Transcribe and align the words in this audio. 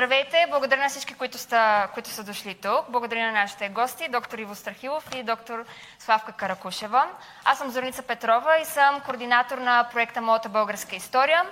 Здравейте! 0.00 0.46
Благодаря 0.50 0.82
на 0.82 0.88
всички, 0.88 1.14
които 1.14 1.38
са, 1.38 1.88
които 1.94 2.08
са 2.08 2.24
дошли 2.24 2.54
тук. 2.54 2.84
Благодаря 2.88 3.26
на 3.26 3.32
нашите 3.32 3.68
гости, 3.68 4.08
доктор 4.08 4.38
Иво 4.38 4.54
Страхилов 4.54 5.08
и 5.14 5.22
доктор 5.22 5.64
Славка 5.98 6.32
Каракушева. 6.32 7.08
Аз 7.44 7.58
съм 7.58 7.70
Зорница 7.70 8.02
Петрова 8.02 8.58
и 8.58 8.64
съм 8.64 9.00
координатор 9.00 9.58
на 9.58 9.88
проекта 9.92 10.20
Моята 10.20 10.48
българска 10.48 10.96
история. 10.96 11.42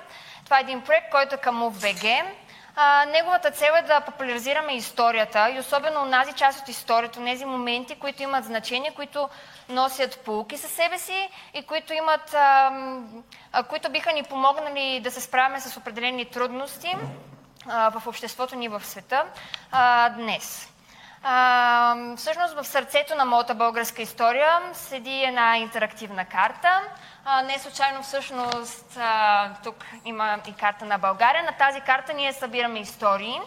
Това 0.45 0.59
е 0.59 0.61
един 0.61 0.83
проект, 0.83 1.11
който 1.11 1.35
е 1.35 1.39
към 1.39 1.63
УВГ. 1.63 2.03
Неговата 3.13 3.51
цел 3.51 3.73
е 3.79 3.83
да 3.83 4.01
популяризираме 4.01 4.77
историята 4.77 5.51
и 5.51 5.59
особено 5.59 6.03
онази 6.03 6.33
част 6.33 6.61
от 6.61 6.69
историята, 6.69 7.25
тези 7.25 7.45
моменти, 7.45 7.99
които 7.99 8.23
имат 8.23 8.45
значение, 8.45 8.95
които 8.95 9.29
носят 9.69 10.21
полуки 10.25 10.59
със 10.59 10.71
себе 10.71 10.99
си 10.99 11.29
и 11.55 11.63
които, 11.63 11.93
имат, 11.93 12.35
а, 12.35 12.73
а, 13.53 13.63
които 13.63 13.93
биха 13.93 14.13
ни 14.13 14.23
помогнали 14.23 15.01
да 15.01 15.11
се 15.11 15.21
справяме 15.21 15.61
с 15.61 15.77
определени 15.77 16.25
трудности 16.25 16.97
в 17.67 18.03
обществото 18.07 18.57
ни 18.57 18.69
в 18.69 18.85
света 18.85 19.25
днес. 20.17 20.69
А, 21.27 22.17
всъщност 22.17 22.55
в 22.55 22.65
сърцето 22.65 23.15
на 23.15 23.25
моята 23.25 23.55
българска 23.55 24.03
история 24.03 24.61
седи 24.73 25.25
една 25.25 25.59
интерактивна 25.59 26.25
карта. 26.25 26.81
А, 27.25 27.43
не 27.43 27.59
случайно 27.59 28.03
всъщност 28.03 28.97
а, 28.97 29.51
тук 29.65 29.85
има 30.05 30.39
и 30.49 30.53
карта 30.53 30.85
на 30.85 30.99
България. 30.99 31.43
На 31.43 31.53
тази 31.53 31.81
карта 31.81 32.13
ние 32.13 32.33
събираме 32.33 32.81
истории 32.81 33.41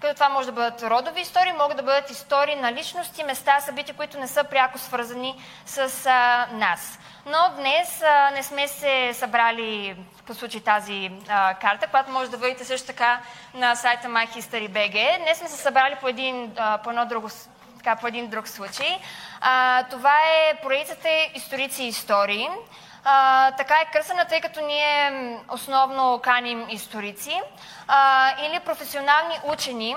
като 0.00 0.14
това 0.14 0.28
може 0.28 0.46
да 0.46 0.52
бъдат 0.52 0.82
родови 0.82 1.20
истории, 1.20 1.52
могат 1.52 1.76
да 1.76 1.82
бъдат 1.82 2.10
истории 2.10 2.56
на 2.56 2.72
личности, 2.72 3.24
места, 3.24 3.60
събития, 3.60 3.96
които 3.96 4.18
не 4.18 4.28
са 4.28 4.44
пряко 4.44 4.78
свързани 4.78 5.42
с 5.66 6.06
а, 6.06 6.46
нас. 6.52 6.98
Но 7.26 7.38
днес 7.56 8.02
а, 8.02 8.30
не 8.30 8.42
сме 8.42 8.68
се 8.68 9.10
събрали 9.14 9.96
по 10.30 10.34
случай 10.34 10.60
тази 10.60 11.10
а, 11.28 11.54
карта, 11.54 11.86
която 11.86 12.10
може 12.10 12.30
да 12.30 12.36
видите 12.36 12.64
също 12.64 12.86
така 12.86 13.20
на 13.54 13.74
сайта 13.74 14.08
MyHistory.bg. 14.08 15.18
Днес 15.18 15.38
сме 15.38 15.48
се 15.48 15.56
събрали 15.56 15.96
по 16.00 16.08
един, 16.08 16.52
а, 16.56 16.78
по 16.78 16.90
едно 16.90 17.06
друго 17.06 17.28
така, 17.76 17.96
по 17.96 18.06
един 18.06 18.28
друг 18.28 18.48
случай. 18.48 18.98
А, 19.40 19.84
това 19.84 20.14
е 20.14 20.54
проекцията 20.62 21.08
Историци 21.34 21.82
и 21.82 21.88
истории. 21.88 22.48
А, 23.04 23.52
така 23.52 23.74
е 23.74 23.90
кръсена, 23.92 24.24
тъй 24.24 24.40
като 24.40 24.60
ние 24.60 25.36
основно 25.48 26.20
каним 26.22 26.66
историци 26.68 27.40
а, 27.88 28.30
или 28.46 28.60
професионални 28.60 29.34
учени, 29.44 29.96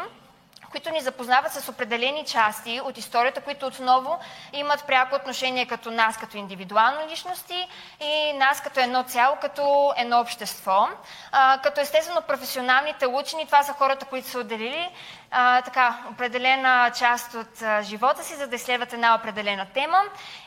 които 0.73 0.89
ни 0.89 1.01
запознават 1.01 1.53
с 1.53 1.69
определени 1.69 2.25
части 2.25 2.81
от 2.83 2.97
историята, 2.97 3.41
които 3.41 3.65
отново 3.65 4.19
имат 4.53 4.83
пряко 4.87 5.15
отношение 5.15 5.65
като 5.65 5.91
нас, 5.91 6.17
като 6.17 6.37
индивидуални 6.37 7.11
личности 7.11 7.67
и 8.01 8.33
нас 8.33 8.61
като 8.61 8.79
едно 8.79 9.03
цяло, 9.03 9.35
като 9.41 9.93
едно 9.97 10.19
общество. 10.19 10.87
А, 11.31 11.59
като 11.63 11.81
естествено 11.81 12.21
професионалните 12.21 13.07
учени, 13.07 13.45
това 13.45 13.63
са 13.63 13.73
хората, 13.73 14.05
които 14.05 14.27
са 14.27 14.39
отделили 14.39 14.89
а, 15.35 15.61
така, 15.61 15.97
определена 16.11 16.91
част 16.99 17.33
от 17.33 17.61
а, 17.61 17.81
живота 17.81 18.23
си, 18.23 18.35
за 18.35 18.47
да 18.47 18.55
изследват 18.55 18.93
една 18.93 19.15
определена 19.15 19.65
тема. 19.73 20.01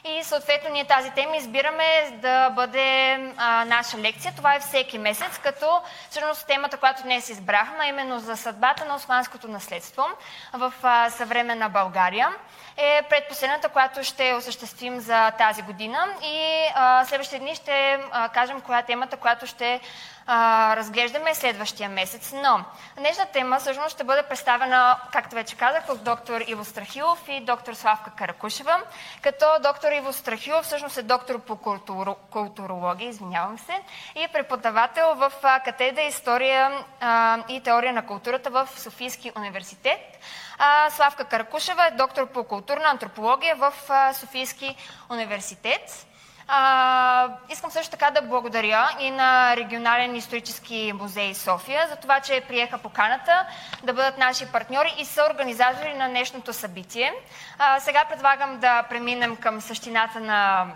И 0.05 0.25
съответно 0.25 0.71
ние 0.71 0.85
тази 0.85 1.11
тема 1.11 1.37
избираме 1.37 2.19
да 2.23 2.51
бъде 2.51 3.13
а, 3.37 3.65
наша 3.65 3.99
лекция. 3.99 4.33
Това 4.37 4.55
е 4.55 4.61
всеки 4.61 4.99
месец, 4.99 5.39
като 5.39 5.81
всъщност 6.11 6.47
темата, 6.47 6.77
която 6.77 7.03
днес 7.03 7.29
избрахме, 7.29 7.87
именно 7.89 8.19
за 8.19 8.37
съдбата 8.37 8.85
на 8.85 8.95
османското 8.95 9.49
наследство 9.49 10.05
в 10.53 10.73
а, 10.83 11.11
съвременна 11.11 11.69
България 11.69 12.29
е 12.77 13.03
предпоследната, 13.11 13.69
която 13.69 14.05
ще 14.05 14.35
осъществим 14.35 15.01
за 15.01 15.31
тази 15.31 15.63
година 15.63 15.99
и 16.23 16.67
а, 16.75 17.05
следващите 17.05 17.39
дни 17.39 17.55
ще 17.55 17.99
а, 18.13 18.29
кажем 18.29 18.61
коя 18.61 18.79
е 18.79 18.83
темата, 18.83 19.17
която 19.17 19.47
ще 19.47 19.81
а, 20.27 20.77
разглеждаме 20.77 21.35
следващия 21.35 21.89
месец. 21.89 22.33
Но 22.35 22.65
днешната 22.99 23.33
тема 23.33 23.59
всъщност 23.59 23.95
ще 23.95 24.05
бъде 24.05 24.23
представена, 24.23 24.99
както 25.13 25.35
вече 25.35 25.57
казах, 25.57 25.89
от 25.89 26.05
доктор 26.05 26.41
Иво 26.47 26.65
Страхилов 26.65 27.23
и 27.29 27.41
доктор 27.41 27.75
Славка 27.75 28.11
Каракушева, 28.11 28.81
като 29.23 29.47
доктор 29.63 29.93
Иво 29.93 30.13
Страхилов 30.13 30.65
всъщност 30.65 30.97
е 30.97 31.03
доктор 31.03 31.41
по 31.41 31.57
култур... 31.57 32.15
културология, 32.31 33.09
извинявам 33.09 33.59
се, 33.59 33.81
и 34.15 34.23
е 34.23 34.29
преподавател 34.29 35.15
в 35.15 35.33
катедра 35.65 36.03
История 36.03 36.85
а, 37.01 37.39
и 37.49 37.61
теория 37.61 37.93
на 37.93 38.07
културата 38.07 38.51
в 38.51 38.69
Софийски 38.77 39.33
университет. 39.37 40.19
А, 40.59 40.91
Славка 40.91 41.25
Каракушева 41.25 41.87
е 41.87 41.91
доктор 41.91 42.27
по 42.27 42.45
културна 42.45 42.89
антропология 42.89 43.57
в 43.57 43.73
а, 43.89 44.15
Софийски 44.15 44.77
университет. 45.11 46.07
А, 46.49 47.29
искам 47.51 47.71
също 47.71 47.91
така 47.91 48.11
да 48.11 48.23
благодаря 48.23 48.89
и 49.01 49.11
на 49.11 49.57
Регионален 49.57 50.17
исторически 50.17 50.93
музей 50.95 51.35
София 51.35 51.89
за 51.89 51.97
това, 51.97 52.21
че 52.21 52.43
приеха 52.49 52.79
поканата 52.79 53.47
да 53.83 53.93
бъдат 53.93 54.19
наши 54.19 54.47
партньори 54.47 54.95
и 54.99 55.05
са 55.05 55.29
организатори 55.31 55.95
на 55.95 56.09
днешното 56.09 56.53
събитие. 56.53 57.13
А, 57.59 57.81
сега 57.81 58.05
предлагам 58.11 58.59
да 58.59 58.83
преминем 58.83 59.37
към 59.37 59.61
същината 59.61 60.21
на 60.21 60.67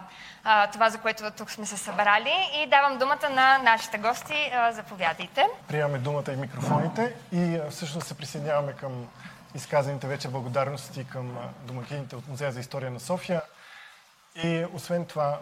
а, 0.45 0.67
това, 0.67 0.91
за 0.91 0.99
което 0.99 1.31
тук 1.31 1.51
сме 1.51 1.67
се 1.67 1.77
събрали 1.77 2.33
и 2.55 2.67
давам 2.67 2.99
думата 2.99 3.31
на 3.31 3.59
нашите 3.59 3.99
гости. 3.99 4.51
А, 4.55 4.73
заповядайте. 4.73 5.47
Приемаме 5.69 5.99
думата 5.99 6.33
и 6.33 6.37
микрофоните 6.37 7.15
и 7.33 7.59
всъщност 7.71 8.07
се 8.07 8.17
присъединяваме 8.17 8.73
към 8.73 9.07
изказаните 9.55 10.07
вече 10.07 10.29
благодарности 10.29 11.05
към 11.05 11.37
домакините 11.67 12.17
от 12.17 12.29
Музея 12.29 12.53
за 12.53 12.61
история 12.61 12.91
на 12.91 13.01
София. 13.01 13.43
И 14.37 14.67
освен 14.75 15.07
това, 15.07 15.39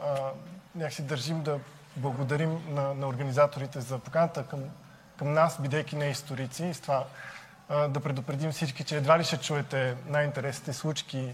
някакси 0.75 1.03
държим 1.03 1.43
да 1.43 1.59
благодарим 1.97 2.60
на, 2.69 2.94
на 2.94 3.09
организаторите 3.09 3.81
за 3.81 3.99
поканата 3.99 4.47
към, 4.47 4.60
към 5.16 5.32
нас, 5.32 5.60
бидейки 5.60 5.97
не 5.97 6.10
историци. 6.10 6.65
И 6.65 6.75
с 6.75 6.81
това 6.81 7.04
да 7.69 8.00
предупредим 8.00 8.53
всички, 8.53 8.84
че 8.84 8.97
едва 8.97 9.19
ли 9.19 9.25
ще 9.25 9.37
чуете 9.37 9.97
най-интересните 10.06 10.72
случки 10.72 11.32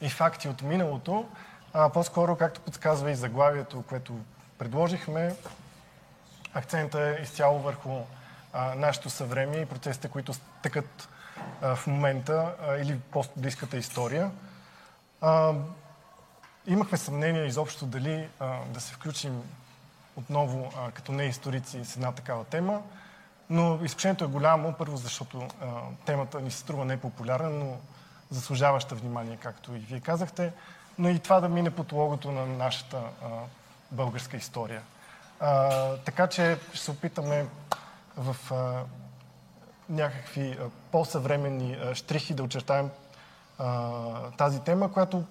и 0.00 0.10
факти 0.10 0.48
от 0.48 0.62
миналото, 0.62 1.28
а 1.72 1.88
по-скоро, 1.88 2.36
както 2.36 2.60
подсказва 2.60 3.10
и 3.10 3.14
заглавието, 3.14 3.82
което 3.82 4.12
предложихме, 4.58 5.34
акцента 6.54 7.00
е 7.00 7.22
изцяло 7.22 7.58
върху 7.58 7.90
а, 8.52 8.74
нашето 8.74 9.10
съвремие 9.10 9.60
и 9.60 9.66
процесите, 9.66 10.08
които 10.08 10.32
тъкат 10.62 11.08
а, 11.62 11.76
в 11.76 11.86
момента 11.86 12.54
а, 12.62 12.76
или 12.76 12.98
по-близката 12.98 13.76
история. 13.76 14.30
А, 15.20 15.52
имахме 16.68 16.98
съмнение 16.98 17.46
изобщо 17.46 17.86
дали 17.86 18.28
а, 18.40 18.64
да 18.64 18.80
се 18.80 18.92
включим 18.92 19.42
отново 20.16 20.72
а, 20.76 20.90
като 20.90 21.12
не 21.12 21.24
историци 21.24 21.84
с 21.84 21.96
една 21.96 22.12
такава 22.12 22.44
тема, 22.44 22.82
но 23.50 23.78
изключението 23.84 24.24
е 24.24 24.28
голямо, 24.28 24.74
първо 24.78 24.96
защото 24.96 25.48
а, 25.60 25.66
темата 26.04 26.40
ни 26.40 26.50
се 26.50 26.58
струва 26.58 26.84
непопулярна, 26.84 27.50
но 27.50 27.76
заслужаваща 28.30 28.94
внимание, 28.94 29.36
както 29.36 29.74
и 29.74 29.78
вие 29.78 30.00
казахте, 30.00 30.52
но 30.98 31.08
и 31.08 31.18
това 31.18 31.40
да 31.40 31.48
мине 31.48 31.70
под 31.70 31.92
логото 31.92 32.32
на 32.32 32.46
нашата 32.46 32.96
а, 32.96 33.28
българска 33.90 34.36
история. 34.36 34.82
А, 35.40 35.96
така 35.96 36.26
че 36.26 36.58
ще 36.72 36.84
се 36.84 36.90
опитаме 36.90 37.46
в 38.16 38.36
а, 38.52 38.82
някакви 39.88 40.50
а, 40.50 40.70
по-съвременни 40.92 41.74
а, 41.74 41.94
штрихи 41.94 42.34
да 42.34 42.42
очертаем 42.42 42.90
а, 43.58 44.30
тази 44.30 44.60
тема, 44.60 44.92
която 44.92 45.24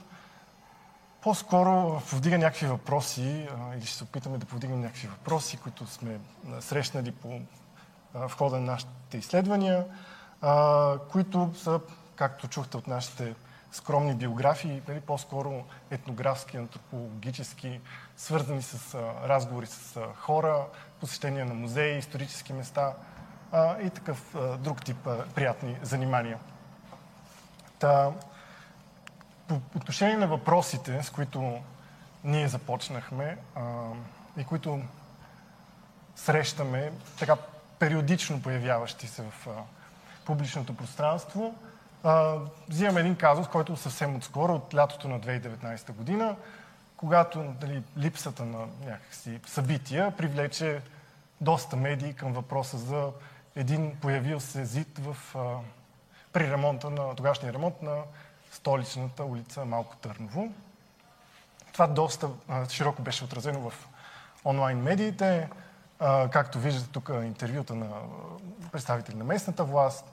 по-скоро 1.28 2.02
повдига 2.10 2.38
някакви 2.38 2.68
въпроси, 2.68 3.48
или 3.76 3.86
ще 3.86 3.98
се 3.98 4.04
опитаме 4.04 4.38
да 4.38 4.46
повдигнем 4.46 4.82
някакви 4.82 5.08
въпроси, 5.08 5.58
които 5.58 5.88
сме 5.88 6.20
срещнали 6.60 7.12
по, 7.12 7.42
в 8.14 8.32
хода 8.38 8.56
на 8.56 8.72
нашите 8.72 9.18
изследвания, 9.18 9.86
които 11.12 11.54
са, 11.56 11.80
както 12.16 12.48
чухте 12.48 12.78
от 12.78 12.88
нашите 12.88 13.36
скромни 13.72 14.16
биографии, 14.16 14.82
нали, 14.88 15.00
по-скоро 15.00 15.64
етнографски, 15.92 16.58
антропологически, 16.58 17.82
свързани 18.18 18.62
с 18.62 18.96
разговори 19.24 19.68
с 19.68 20.00
хора, 20.16 20.66
посещения 21.00 21.46
на 21.46 21.54
музеи, 21.54 21.98
исторически 21.98 22.54
места 22.54 22.94
и 23.84 23.90
такъв 23.90 24.36
друг 24.60 24.86
тип 24.86 25.08
приятни 25.36 25.78
занимания. 25.82 26.40
По 29.48 29.62
отношение 29.76 30.18
на 30.18 30.28
въпросите, 30.28 31.04
с 31.04 31.10
които 31.10 31.62
ние 32.24 32.48
започнахме 32.48 33.38
а, 33.56 33.62
и 34.38 34.44
които 34.44 34.82
срещаме, 36.16 36.92
така 37.20 37.36
периодично 37.80 38.42
появяващи 38.42 39.08
се 39.08 39.24
в 39.24 39.48
а, 39.48 39.52
публичното 40.26 40.76
пространство, 40.76 41.56
а, 42.04 42.36
взимам 42.70 42.98
един 42.98 43.16
казус, 43.16 43.48
който 43.48 43.78
съвсем 43.78 44.16
отскоро, 44.16 44.56
от 44.56 44.76
лятото 44.76 45.08
на 45.08 45.20
2019 45.20 45.92
година, 45.92 46.36
когато 46.98 47.44
дали, 47.44 47.84
липсата 47.98 48.46
на 48.46 48.68
някакси 48.86 49.40
събития 49.46 50.12
привлече 50.18 50.82
доста 51.42 51.76
медии 51.76 52.14
към 52.14 52.34
въпроса 52.34 52.78
за 52.78 53.12
един 53.56 53.96
появил 54.02 54.40
се 54.40 54.66
зид 54.66 55.00
в, 55.00 55.36
а, 55.36 55.58
при 56.34 56.52
ремонта 56.52 56.90
на, 56.90 57.16
тогашния 57.16 57.54
ремонт 57.54 57.82
на 57.82 58.02
столичната 58.58 59.24
улица 59.24 59.66
Малко 59.66 59.96
Търново. 59.96 60.50
Това 61.74 61.88
доста 61.88 62.30
широко 62.70 63.02
беше 63.02 63.24
отразено 63.24 63.70
в 63.70 63.88
онлайн 64.46 64.78
медиите. 64.78 65.50
Както 66.32 66.60
виждате 66.60 66.92
тук 66.92 67.10
интервюта 67.24 67.76
на 67.76 67.90
представители 68.72 69.16
на 69.16 69.24
местната 69.24 69.64
власт, 69.64 70.06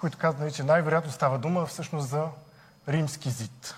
които 0.00 0.18
казват, 0.18 0.40
нали, 0.40 0.52
че 0.52 0.62
най-вероятно 0.62 1.12
става 1.12 1.38
дума 1.38 1.66
всъщност 1.66 2.08
за 2.08 2.28
римски 2.88 3.30
зид. 3.30 3.74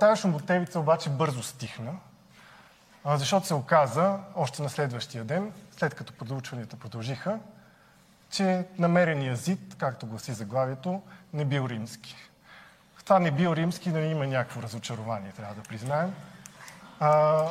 Тая 0.00 0.16
шумотевица 0.16 0.80
обаче 0.80 1.10
бързо 1.10 1.42
стихна, 1.42 1.92
защото 3.06 3.46
се 3.46 3.54
оказа, 3.54 4.18
още 4.34 4.62
на 4.62 4.68
следващия 4.70 5.24
ден, 5.24 5.52
след 5.76 5.94
като 5.94 6.12
проучванията 6.12 6.76
продължиха, 6.76 7.38
че 8.30 8.66
намерения 8.78 9.36
зид, 9.36 9.74
както 9.78 10.06
гласи 10.06 10.32
заглавието, 10.32 11.02
не 11.32 11.44
бил 11.44 11.66
римски. 11.68 12.16
Това 13.04 13.18
не 13.18 13.30
бил 13.30 13.52
римски, 13.52 13.90
нали, 13.90 14.06
има 14.06 14.26
някакво 14.26 14.62
разочарование, 14.62 15.32
трябва 15.32 15.54
да 15.54 15.62
признаем. 15.62 16.14
А, 17.00 17.44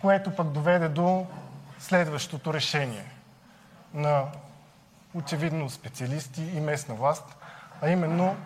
което 0.00 0.36
пък 0.36 0.50
доведе 0.50 0.88
до 0.88 1.26
следващото 1.78 2.54
решение 2.54 3.12
на 3.94 4.24
очевидно 5.14 5.70
специалисти 5.70 6.42
и 6.42 6.60
местна 6.60 6.94
власт, 6.94 7.24
а 7.80 7.90
именно 7.90 8.36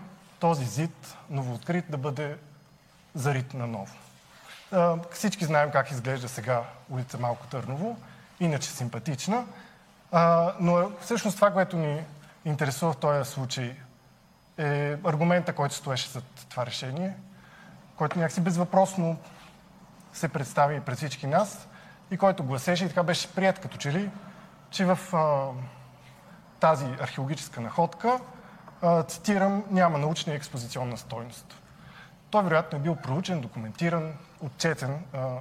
този 0.41 0.65
зид, 0.65 1.17
новооткрит, 1.31 1.85
да 1.91 1.99
бъде 1.99 2.37
зарит 3.15 3.55
наново. 3.55 3.95
Всички 5.11 5.45
знаем 5.45 5.71
как 5.71 5.91
изглежда 5.91 6.29
сега 6.29 6.63
улица 6.91 7.19
Малко 7.19 7.47
Търново, 7.47 7.97
иначе 8.41 8.69
симпатична, 8.71 9.45
но 10.61 10.91
всъщност 11.01 11.37
това, 11.37 11.51
което 11.51 11.77
ни 11.77 12.05
интересува 12.45 12.93
в 12.93 12.97
този 12.97 13.31
случай 13.31 13.77
е 14.59 14.97
аргумента, 15.05 15.53
който 15.53 15.75
стоеше 15.75 16.09
за 16.09 16.23
това 16.51 16.67
решение, 16.67 17.17
който 17.97 18.19
някакси 18.19 18.41
безвъпросно 18.41 19.19
се 20.13 20.29
представи 20.29 20.81
пред 20.81 20.97
всички 20.97 21.27
нас 21.27 21.69
и 22.11 22.17
който 22.17 22.45
гласеше 22.45 22.85
и 22.85 22.89
така 22.89 23.03
беше 23.03 23.35
прият 23.35 23.59
като 23.59 23.77
че 23.77 23.93
ли, 23.93 24.11
че 24.71 24.85
в 24.85 24.99
а, 25.17 25.49
тази 26.61 26.85
археологическа 26.85 27.61
находка, 27.61 28.21
а, 28.83 29.03
цитирам, 29.03 29.65
няма 29.71 29.99
научна 29.99 30.33
и 30.33 30.37
експозиционна 30.37 30.97
стойност. 30.97 31.63
Той 32.31 32.43
вероятно 32.43 32.79
е 32.79 32.83
бил 32.83 32.97
проучен, 32.97 33.41
документиран, 33.41 34.13
отчетен 34.41 35.05
а, 35.13 35.39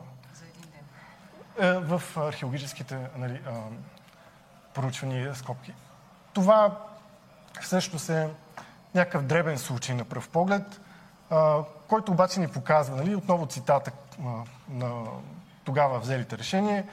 е, 1.59 1.71
в 1.71 2.01
археологическите 2.17 2.97
нали, 3.17 3.41
а, 3.47 3.51
проучвания 4.73 5.35
скопки. 5.35 5.73
Това 6.33 6.77
всъщност 7.61 8.09
е 8.09 8.29
някакъв 8.95 9.23
дребен 9.23 9.57
случай 9.57 9.95
на 9.95 10.05
пръв 10.05 10.29
поглед, 10.29 10.81
а, 11.29 11.63
който 11.87 12.11
обаче 12.11 12.39
ни 12.39 12.47
показва, 12.47 12.95
нали, 12.95 13.15
отново 13.15 13.45
цитата 13.45 13.91
а, 14.25 14.43
на 14.69 15.03
тогава 15.63 15.99
взелите 15.99 16.37
решение, 16.37 16.85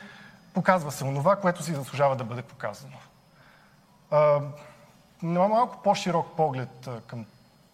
показва 0.55 0.93
се 0.93 1.05
онова, 1.05 1.37
което 1.37 1.63
си 1.63 1.75
заслужава 1.75 2.17
да 2.17 2.25
бъде 2.25 2.43
показано. 2.43 2.97
А, 4.11 4.41
малко 5.23 5.83
по-широк 5.83 6.37
поглед 6.37 6.87
а, 6.87 7.01
към 7.01 7.27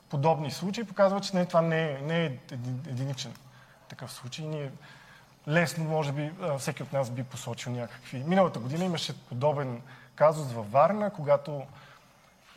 подобни 0.09 0.51
случаи 0.51 0.85
показва, 0.85 1.21
че 1.21 1.37
не, 1.37 1.47
това 1.47 1.61
не 1.61 1.91
е, 1.91 1.99
не 2.03 2.25
е 2.25 2.39
единичен 2.89 3.35
такъв 3.89 4.13
случай. 4.13 4.47
Ние 4.47 4.71
лесно, 5.49 5.85
може 5.85 6.13
би, 6.13 6.33
всеки 6.59 6.83
от 6.83 6.93
нас 6.93 7.11
би 7.11 7.23
посочил 7.25 7.73
някакви. 7.73 8.25
Миналата 8.27 8.59
година 8.59 8.85
имаше 8.85 9.27
подобен 9.27 9.83
казус 10.15 10.53
във 10.53 10.73
Варна, 10.73 11.11
когато 11.11 11.63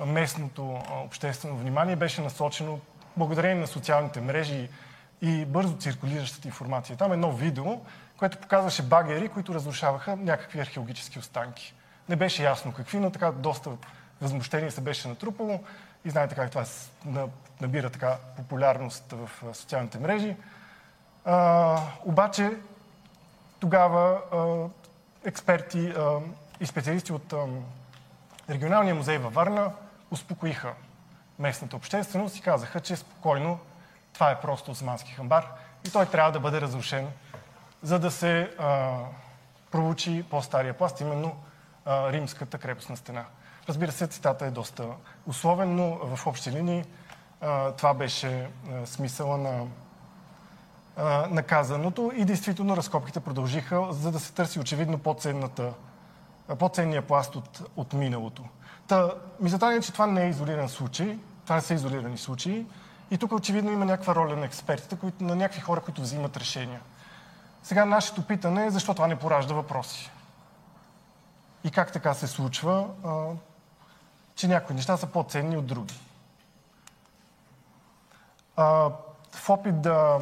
местното 0.06 0.82
обществено 1.06 1.58
внимание 1.58 1.96
беше 1.96 2.22
насочено 2.22 2.80
благодарение 3.18 3.62
на 3.62 3.68
социалните 3.68 4.22
мрежи 4.22 4.70
и 5.22 5.46
бързо 5.46 5.78
циркулиращата 5.78 6.48
информация. 6.48 6.98
Там 6.98 7.14
едно 7.14 7.32
видео, 7.32 7.82
което 8.18 8.38
показваше 8.38 8.84
багери, 8.84 9.30
които 9.30 9.54
разрушаваха 9.54 10.16
някакви 10.16 10.60
археологически 10.60 11.20
останки. 11.20 11.74
Не 12.10 12.16
беше 12.16 12.44
ясно 12.44 12.74
какви, 12.74 13.00
но 13.00 13.12
така 13.12 13.32
доста 13.32 13.70
възмущение 14.22 14.72
се 14.72 14.82
беше 14.82 15.08
натрупало 15.08 15.60
и 16.06 16.10
знаете 16.10 16.36
как 16.36 16.50
това 16.50 16.66
набира 17.62 17.90
така 17.90 18.18
популярност 18.38 19.12
в 19.12 19.56
социалните 19.56 20.00
мрежи. 20.00 20.36
А, 21.26 21.78
обаче 22.06 22.52
тогава 23.60 24.22
а, 24.32 24.68
експерти 25.28 25.94
а, 25.98 26.20
и 26.60 26.66
специалисти 26.66 27.14
от 27.14 27.34
а, 27.34 27.46
регионалния 28.50 28.96
музей 28.96 29.18
във 29.18 29.34
Варна 29.34 29.72
успокоиха 30.12 30.74
местната 31.40 31.76
общественост 31.76 32.38
и 32.38 32.42
казаха, 32.42 32.80
че 32.80 32.96
спокойно 32.96 33.60
това 34.14 34.32
е 34.32 34.42
просто 34.42 34.72
османски 34.72 35.12
хамбар 35.12 35.48
и 35.88 35.92
той 35.92 36.06
трябва 36.06 36.32
да 36.32 36.40
бъде 36.40 36.62
разрушен, 36.62 37.08
за 37.84 38.00
да 38.00 38.12
се 38.12 38.52
а, 38.60 38.98
проучи 39.72 40.26
по-стария 40.30 40.78
пласт, 40.78 41.02
именно 41.02 41.36
а, 41.86 42.12
римската 42.12 42.58
крепостна 42.58 42.98
стена. 42.98 43.26
Разбира 43.70 43.92
се, 43.92 44.08
цитата 44.08 44.46
е 44.46 44.52
доста 44.52 44.88
условен, 45.26 45.76
но 45.76 46.16
в 46.16 46.28
общи 46.28 46.52
линии 46.52 46.86
а, 47.42 47.72
това 47.72 47.94
беше 47.94 48.50
а, 48.72 48.86
смисъла 48.86 49.38
на 49.38 49.68
наказаното 51.30 52.12
и 52.16 52.26
действително 52.26 52.78
разкопките 52.78 53.20
продължиха, 53.20 53.88
за 53.90 54.12
да 54.12 54.20
се 54.20 54.34
търси 54.34 54.60
очевидно 54.60 55.00
по-ценния 56.58 57.02
пласт 57.02 57.36
от, 57.36 57.62
от 57.76 57.94
миналото. 57.94 58.44
Та, 58.92 59.14
мисълта 59.40 59.74
е, 59.74 59.82
че 59.82 59.94
това 59.94 60.08
не 60.08 60.26
е 60.26 60.30
изолиран 60.30 60.70
случай, 60.70 61.20
това 61.44 61.56
не 61.56 61.62
са 61.62 61.74
изолирани 61.74 62.18
случаи 62.18 62.66
и 63.12 63.18
тук 63.18 63.32
очевидно 63.32 63.72
има 63.72 63.86
някаква 63.86 64.16
роля 64.16 64.36
на 64.36 64.46
експертите, 64.46 64.96
които, 64.96 65.24
на 65.24 65.36
някакви 65.36 65.62
хора, 65.62 65.82
които 65.82 66.02
взимат 66.02 66.38
решения. 66.38 66.82
Сега 67.64 67.86
нашето 67.86 68.28
питане 68.28 68.66
е 68.66 68.72
защо 68.72 68.94
това 68.94 69.08
не 69.08 69.20
поражда 69.20 69.54
въпроси. 69.54 70.12
И 71.64 71.72
как 71.72 71.92
така 71.92 72.14
се 72.14 72.28
случва, 72.28 72.88
а, 73.06 73.26
че 74.36 74.48
някои 74.48 74.76
неща 74.76 74.98
са 74.98 75.08
по-ценни 75.08 75.58
от 75.58 75.66
други. 75.66 76.00
А, 78.56 78.90
в 79.32 79.50
опит 79.50 79.82
да 79.82 80.20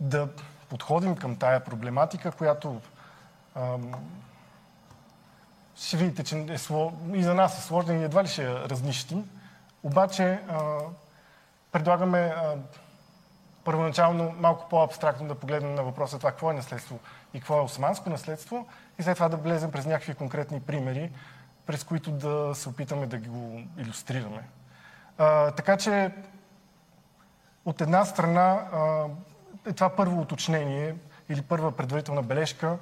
да 0.00 0.28
подходим 0.68 1.16
към 1.16 1.36
тая 1.36 1.64
проблематика, 1.64 2.32
която 2.32 2.80
ам, 3.54 3.92
ще 5.80 5.96
видите, 5.96 6.24
че 6.24 6.46
е 6.48 6.58
сло... 6.58 6.92
и 7.14 7.22
за 7.22 7.34
нас 7.34 7.58
е 7.58 7.62
сложна 7.62 7.94
и 7.94 8.04
едва 8.04 8.24
ли 8.24 8.28
ще 8.28 8.42
я 8.44 8.68
разнищим. 8.68 9.30
Обаче 9.82 10.40
а, 10.48 10.78
предлагаме 11.72 12.18
а, 12.18 12.56
първоначално 13.64 14.34
малко 14.38 14.68
по-абстрактно 14.68 15.28
да 15.28 15.34
погледнем 15.34 15.74
на 15.74 15.82
въпроса 15.82 16.18
това 16.18 16.30
какво 16.30 16.50
е 16.50 16.54
наследство 16.54 16.98
и 17.34 17.38
какво 17.38 17.58
е 17.58 17.62
османско 17.62 18.10
наследство 18.10 18.66
и 18.98 19.02
след 19.02 19.14
това 19.14 19.28
да 19.28 19.36
влезем 19.36 19.70
през 19.70 19.86
някакви 19.86 20.14
конкретни 20.14 20.60
примери, 20.60 21.10
през 21.66 21.84
които 21.84 22.10
да 22.10 22.54
се 22.54 22.68
опитаме 22.68 23.06
да 23.06 23.18
го 23.18 23.62
иллюстрираме. 23.78 24.42
А, 25.18 25.50
така 25.50 25.76
че 25.76 26.10
от 27.64 27.80
една 27.80 28.04
страна 28.04 28.68
а, 28.72 29.04
е 29.66 29.72
това 29.72 29.88
първо 29.88 30.20
уточнение 30.20 30.94
или 31.28 31.42
първа 31.42 31.72
предварителна 31.72 32.22
бележка 32.22 32.78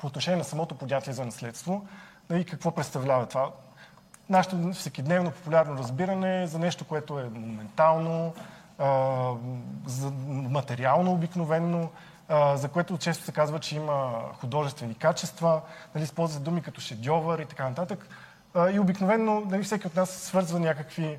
по 0.00 0.06
отношение 0.06 0.38
на 0.38 0.44
самото 0.44 0.74
понятие 0.74 1.12
за 1.12 1.24
наследство 1.24 1.86
и 2.30 2.32
нали, 2.32 2.44
какво 2.44 2.70
представлява 2.70 3.26
това. 3.26 3.50
Нашето 4.28 4.72
всекидневно 4.72 5.30
популярно 5.30 5.78
разбиране 5.78 6.46
за 6.46 6.58
нещо, 6.58 6.84
което 6.84 7.18
е 7.18 7.24
монументално, 7.24 8.34
за 9.86 10.10
материално 10.30 11.12
обикновенно, 11.12 11.90
за 12.54 12.68
което 12.68 12.98
често 12.98 13.24
се 13.24 13.32
казва, 13.32 13.60
че 13.60 13.76
има 13.76 14.22
художествени 14.40 14.94
качества, 14.94 15.60
нали, 15.94 16.04
използват 16.04 16.42
думи 16.42 16.62
като 16.62 16.80
шедьовър 16.80 17.38
и 17.38 17.46
така 17.46 17.68
нататък. 17.68 18.08
И 18.72 18.78
обикновено 18.78 19.40
нали, 19.40 19.62
всеки 19.62 19.86
от 19.86 19.96
нас 19.96 20.10
свързва 20.10 20.60
някакви 20.60 21.18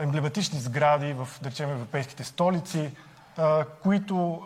емблематични 0.00 0.58
сгради 0.58 1.12
в, 1.12 1.28
да 1.42 1.50
речем, 1.50 1.70
европейските 1.70 2.24
столици, 2.24 2.90
които 3.82 4.42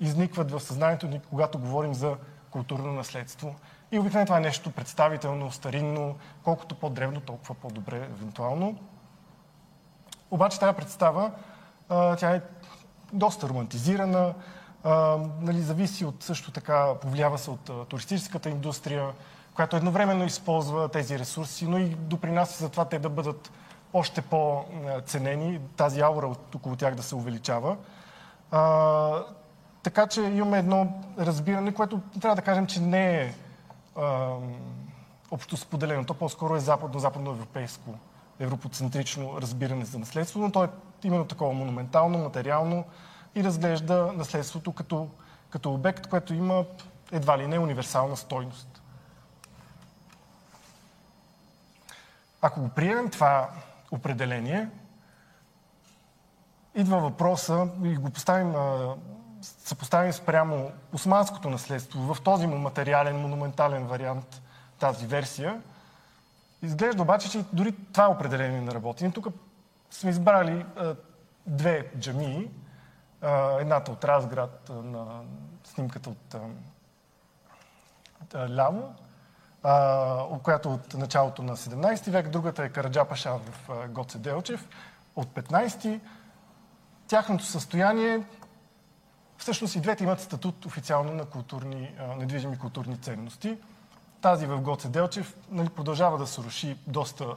изникват 0.00 0.50
в 0.50 0.60
съзнанието 0.60 1.06
ни, 1.06 1.20
когато 1.30 1.58
говорим 1.58 1.94
за 1.94 2.16
културно 2.50 2.92
наследство. 2.92 3.54
И 3.92 3.98
обикновено 3.98 4.26
това 4.26 4.38
е 4.38 4.40
нещо 4.40 4.70
представително, 4.70 5.52
старинно, 5.52 6.16
колкото 6.44 6.74
по-древно, 6.74 7.20
толкова 7.20 7.54
по-добре, 7.54 7.96
евентуално. 7.96 8.78
Обаче 10.30 10.60
тази 10.60 10.76
представа, 10.76 11.30
тя 11.88 12.34
е 12.34 12.42
доста 13.12 13.48
романтизирана, 13.48 14.34
нали, 15.40 15.60
зависи 15.60 16.04
от 16.04 16.22
също 16.22 16.50
така, 16.50 16.94
повлиява 16.94 17.38
се 17.38 17.50
от 17.50 17.88
туристическата 17.88 18.48
индустрия, 18.48 19.10
която 19.54 19.76
едновременно 19.76 20.24
използва 20.24 20.88
тези 20.88 21.18
ресурси, 21.18 21.66
но 21.66 21.78
и 21.78 21.88
допринася 21.88 22.64
за 22.64 22.68
това 22.68 22.84
те 22.84 22.98
да 22.98 23.08
бъдат 23.08 23.52
още 23.92 24.22
по-ценени, 24.22 25.60
тази 25.76 26.00
аура 26.00 26.34
около 26.54 26.76
тях 26.76 26.94
да 26.94 27.02
се 27.02 27.14
увеличава. 27.14 27.76
Така 29.88 30.06
че 30.06 30.20
имаме 30.20 30.58
едно 30.58 31.02
разбиране, 31.18 31.74
което 31.74 32.00
трябва 32.20 32.36
да 32.36 32.42
кажем, 32.42 32.66
че 32.66 32.80
не 32.80 33.22
е 33.22 33.34
общо 35.30 35.56
споделено. 35.56 36.04
То 36.04 36.14
по-скоро 36.14 36.56
е 36.56 36.60
западно-западноевропейско, 36.60 37.94
европоцентрично 38.40 39.40
разбиране 39.40 39.84
за 39.84 39.98
наследство, 39.98 40.40
но 40.40 40.52
то 40.52 40.64
е 40.64 40.68
именно 41.04 41.24
такова 41.24 41.52
монументално, 41.52 42.18
материално 42.18 42.84
и 43.34 43.44
разглежда 43.44 44.12
наследството 44.16 44.72
като, 44.72 45.08
като 45.50 45.74
обект, 45.74 46.06
което 46.06 46.34
има 46.34 46.64
едва 47.12 47.38
ли 47.38 47.46
не 47.46 47.58
универсална 47.58 48.16
стойност. 48.16 48.82
ако 52.42 52.60
го 52.60 52.68
приемем 52.68 53.10
това 53.10 53.50
определение, 53.90 54.68
идва 56.74 56.98
въпроса 56.98 57.68
и 57.84 57.96
го 57.96 58.10
поставим, 58.10 58.54
съпоставим 59.42 60.12
спрямо 60.12 60.72
османското 60.92 61.50
наследство 61.50 62.14
в 62.14 62.22
този 62.22 62.46
му 62.46 62.58
материален, 62.58 63.16
монументален 63.16 63.86
вариант, 63.86 64.42
тази 64.78 65.06
версия. 65.06 65.62
Изглежда 66.62 67.02
обаче, 67.02 67.30
че 67.30 67.44
дори 67.52 67.74
това 67.92 68.10
определение 68.10 68.60
не 68.60 68.72
работи. 68.72 69.10
Тук 69.12 69.26
сме 69.90 70.10
избрали 70.10 70.66
а, 70.76 70.94
две 71.46 71.90
джамии. 71.98 72.50
А, 73.22 73.60
едната 73.60 73.92
от 73.92 74.04
Разград, 74.04 74.70
а, 74.70 74.72
на 74.72 75.20
снимката 75.64 76.10
от 76.10 76.34
а, 78.34 78.48
ляво, 78.48 78.94
а, 79.62 80.38
която 80.42 80.72
от 80.72 80.94
началото 80.94 81.42
на 81.42 81.56
17 81.56 82.10
век, 82.10 82.28
другата 82.28 82.64
е 82.64 82.68
Караджапаша 82.68 83.38
в 83.38 83.70
а, 83.70 83.88
Гоце 83.88 84.18
Делчев 84.18 84.68
от 85.16 85.28
15 85.28 86.00
Тяхното 87.08 87.44
състояние, 87.44 88.22
всъщност 89.48 89.74
и 89.74 89.80
двете 89.80 90.04
имат 90.04 90.20
статут 90.20 90.66
официално 90.66 91.12
на 91.12 91.24
културни, 91.24 91.90
недвижими 92.18 92.58
културни 92.58 92.98
ценности. 93.00 93.56
Тази 94.20 94.46
в 94.46 94.60
Гоце 94.60 94.88
Делчев 94.88 95.36
нали, 95.50 95.68
продължава 95.68 96.18
да 96.18 96.26
се 96.26 96.42
руши 96.42 96.76
доста 96.86 97.36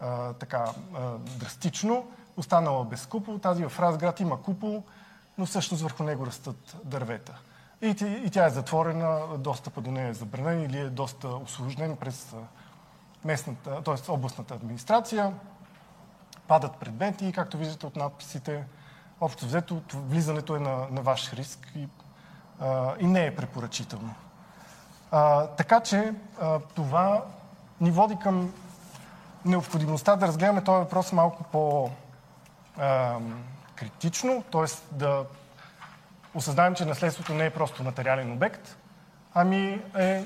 а, 0.00 0.32
така 0.32 0.72
а, 0.94 1.18
драстично, 1.18 2.06
останала 2.36 2.84
без 2.84 3.06
купол. 3.06 3.38
Тази 3.38 3.64
в 3.64 3.80
Разград 3.80 4.20
има 4.20 4.42
купол, 4.42 4.82
но 5.38 5.46
всъщност 5.46 5.82
върху 5.82 6.02
него 6.02 6.26
растат 6.26 6.76
дървета. 6.84 7.38
И, 7.82 7.88
и 8.24 8.30
тя 8.30 8.46
е 8.46 8.50
затворена, 8.50 9.38
достъпа 9.38 9.80
до 9.80 9.90
нея 9.90 10.08
е 10.08 10.14
забранен 10.14 10.62
или 10.62 10.78
е 10.78 10.90
доста 10.90 11.28
осложнен 11.28 11.96
през 11.96 12.34
местната, 13.24 13.82
т.е. 13.82 14.10
областната 14.10 14.54
администрация. 14.54 15.32
Падат 16.48 16.76
предмети 16.76 17.32
както 17.32 17.58
виждате 17.58 17.86
от 17.86 17.96
надписите, 17.96 18.64
общо 19.22 19.46
взето 19.46 19.82
влизането 19.94 20.56
е 20.56 20.58
на, 20.58 20.86
на 20.90 21.02
ваш 21.02 21.32
риск 21.32 21.72
и, 21.76 21.88
а, 22.60 22.94
и 23.00 23.06
не 23.06 23.26
е 23.26 23.36
препоръчително. 23.36 24.14
А, 25.10 25.46
така 25.46 25.80
че 25.80 26.14
а, 26.40 26.58
това 26.74 27.24
ни 27.80 27.90
води 27.90 28.16
към 28.22 28.52
необходимостта 29.44 30.16
да 30.16 30.26
разгледаме 30.26 30.64
този 30.64 30.78
въпрос 30.78 31.12
малко 31.12 31.44
по-критично, 31.44 31.94
т.е. 34.52 34.64
да 34.92 35.24
осъзнаем, 36.34 36.74
че 36.74 36.84
наследството 36.84 37.34
не 37.34 37.46
е 37.46 37.50
просто 37.50 37.84
материален 37.84 38.32
обект, 38.32 38.76
ами 39.34 39.82
е 39.98 40.24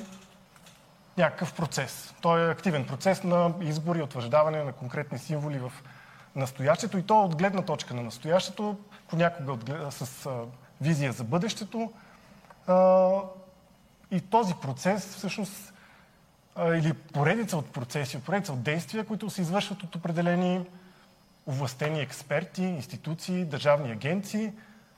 някакъв 1.18 1.52
процес. 1.54 2.14
Той 2.20 2.48
е 2.48 2.50
активен 2.50 2.86
процес 2.86 3.22
на 3.22 3.52
избор 3.60 3.96
и 3.96 4.02
утвърждаване 4.02 4.64
на 4.64 4.72
конкретни 4.72 5.18
символи 5.18 5.58
в 5.58 5.72
настоящето 6.36 6.98
и 6.98 7.02
то 7.02 7.24
от 7.24 7.36
гледна 7.36 7.62
точка 7.62 7.94
на 7.94 8.02
настоящето, 8.02 8.76
понякога 9.08 9.56
с 9.90 10.28
визия 10.80 11.12
за 11.12 11.24
бъдещето. 11.24 11.92
И 14.10 14.20
този 14.20 14.54
процес 14.54 15.06
всъщност 15.06 15.72
или 16.58 16.92
поредица 16.92 17.56
от 17.56 17.72
процеси, 17.72 18.20
поредица 18.20 18.52
от 18.52 18.62
действия, 18.62 19.06
които 19.06 19.30
се 19.30 19.40
извършват 19.40 19.82
от 19.82 19.94
определени 19.94 20.66
овластени 21.46 22.00
експерти, 22.00 22.62
институции, 22.62 23.44
държавни 23.44 23.92
агенции, 23.92 24.52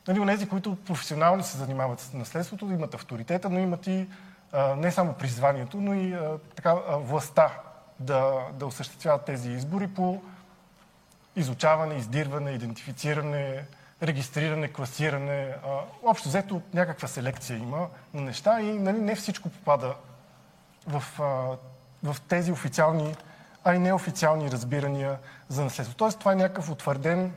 нали, 0.09 0.21
онези, 0.21 0.49
които 0.49 0.77
професионално 0.77 1.43
се 1.43 1.59
занимават 1.59 2.01
с 2.01 2.13
наследството, 2.13 2.65
имат 2.65 2.95
авторитета, 2.95 3.51
но 3.51 3.59
имат 3.59 3.87
и 3.87 4.09
не 4.77 4.93
само 4.93 5.13
призванието, 5.13 5.81
но 5.81 5.95
и 5.95 6.17
така, 6.57 6.75
властта 6.89 7.53
да, 8.01 8.33
да 8.53 8.67
осъществяват 8.67 9.25
тези 9.25 9.51
избори 9.51 9.89
по 9.89 10.23
изучаване, 11.39 11.95
издирване, 11.95 12.51
идентифициране, 12.51 13.65
регистриране, 14.03 14.69
класиране. 14.69 15.55
А, 15.67 15.69
общо 16.05 16.29
взето 16.29 16.63
някаква 16.75 17.09
селекция 17.09 17.59
има 17.59 17.89
на 18.15 18.21
неща 18.21 18.61
и 18.61 18.79
нали, 18.79 18.99
не 18.99 19.15
всичко 19.15 19.49
попада 19.49 19.95
в, 20.87 21.05
а, 21.21 21.57
в 22.13 22.21
тези 22.29 22.53
официални, 22.53 23.17
а 23.65 23.75
и 23.75 23.79
неофициални 23.79 24.51
разбирания 24.51 25.19
за 25.49 25.65
наследство. 25.65 25.97
Тоест 25.97 26.19
това 26.19 26.33
е 26.33 26.37
някакъв 26.37 26.71
утвърден, 26.71 27.33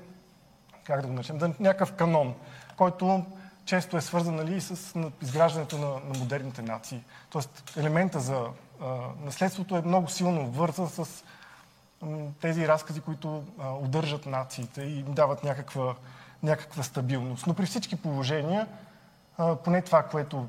как 0.84 1.01
да 1.01 1.08
го 1.08 1.13
начнем, 1.13 1.55
някакъв 1.60 1.93
канон, 1.93 2.36
който 2.77 3.25
често 3.65 3.98
е 3.98 4.01
свързан 4.01 4.36
нали, 4.36 4.62
с 4.62 5.00
изграждането 5.22 5.77
на, 5.77 5.88
на 5.88 6.20
модерните 6.20 6.62
нации. 6.62 7.03
Тоест 7.29 7.74
елемента 7.77 8.20
за 8.20 8.46
а, 8.81 8.86
наследството 9.25 9.77
е 9.77 9.81
много 9.81 10.08
силно 10.08 10.51
вързан 10.51 10.89
с 10.89 11.24
тези 12.41 12.67
разкази, 12.67 13.01
които 13.01 13.43
а, 13.60 13.74
удържат 13.74 14.25
нациите 14.25 14.81
и 14.81 15.00
им 15.00 15.13
дават 15.13 15.43
някаква, 15.43 15.96
някаква 16.43 16.84
стабилност. 16.84 17.48
Но 17.48 17.53
при 17.53 17.65
всички 17.65 17.96
положения, 17.96 18.67
а, 19.38 19.55
поне 19.55 19.81
това, 19.81 20.03
което 20.03 20.48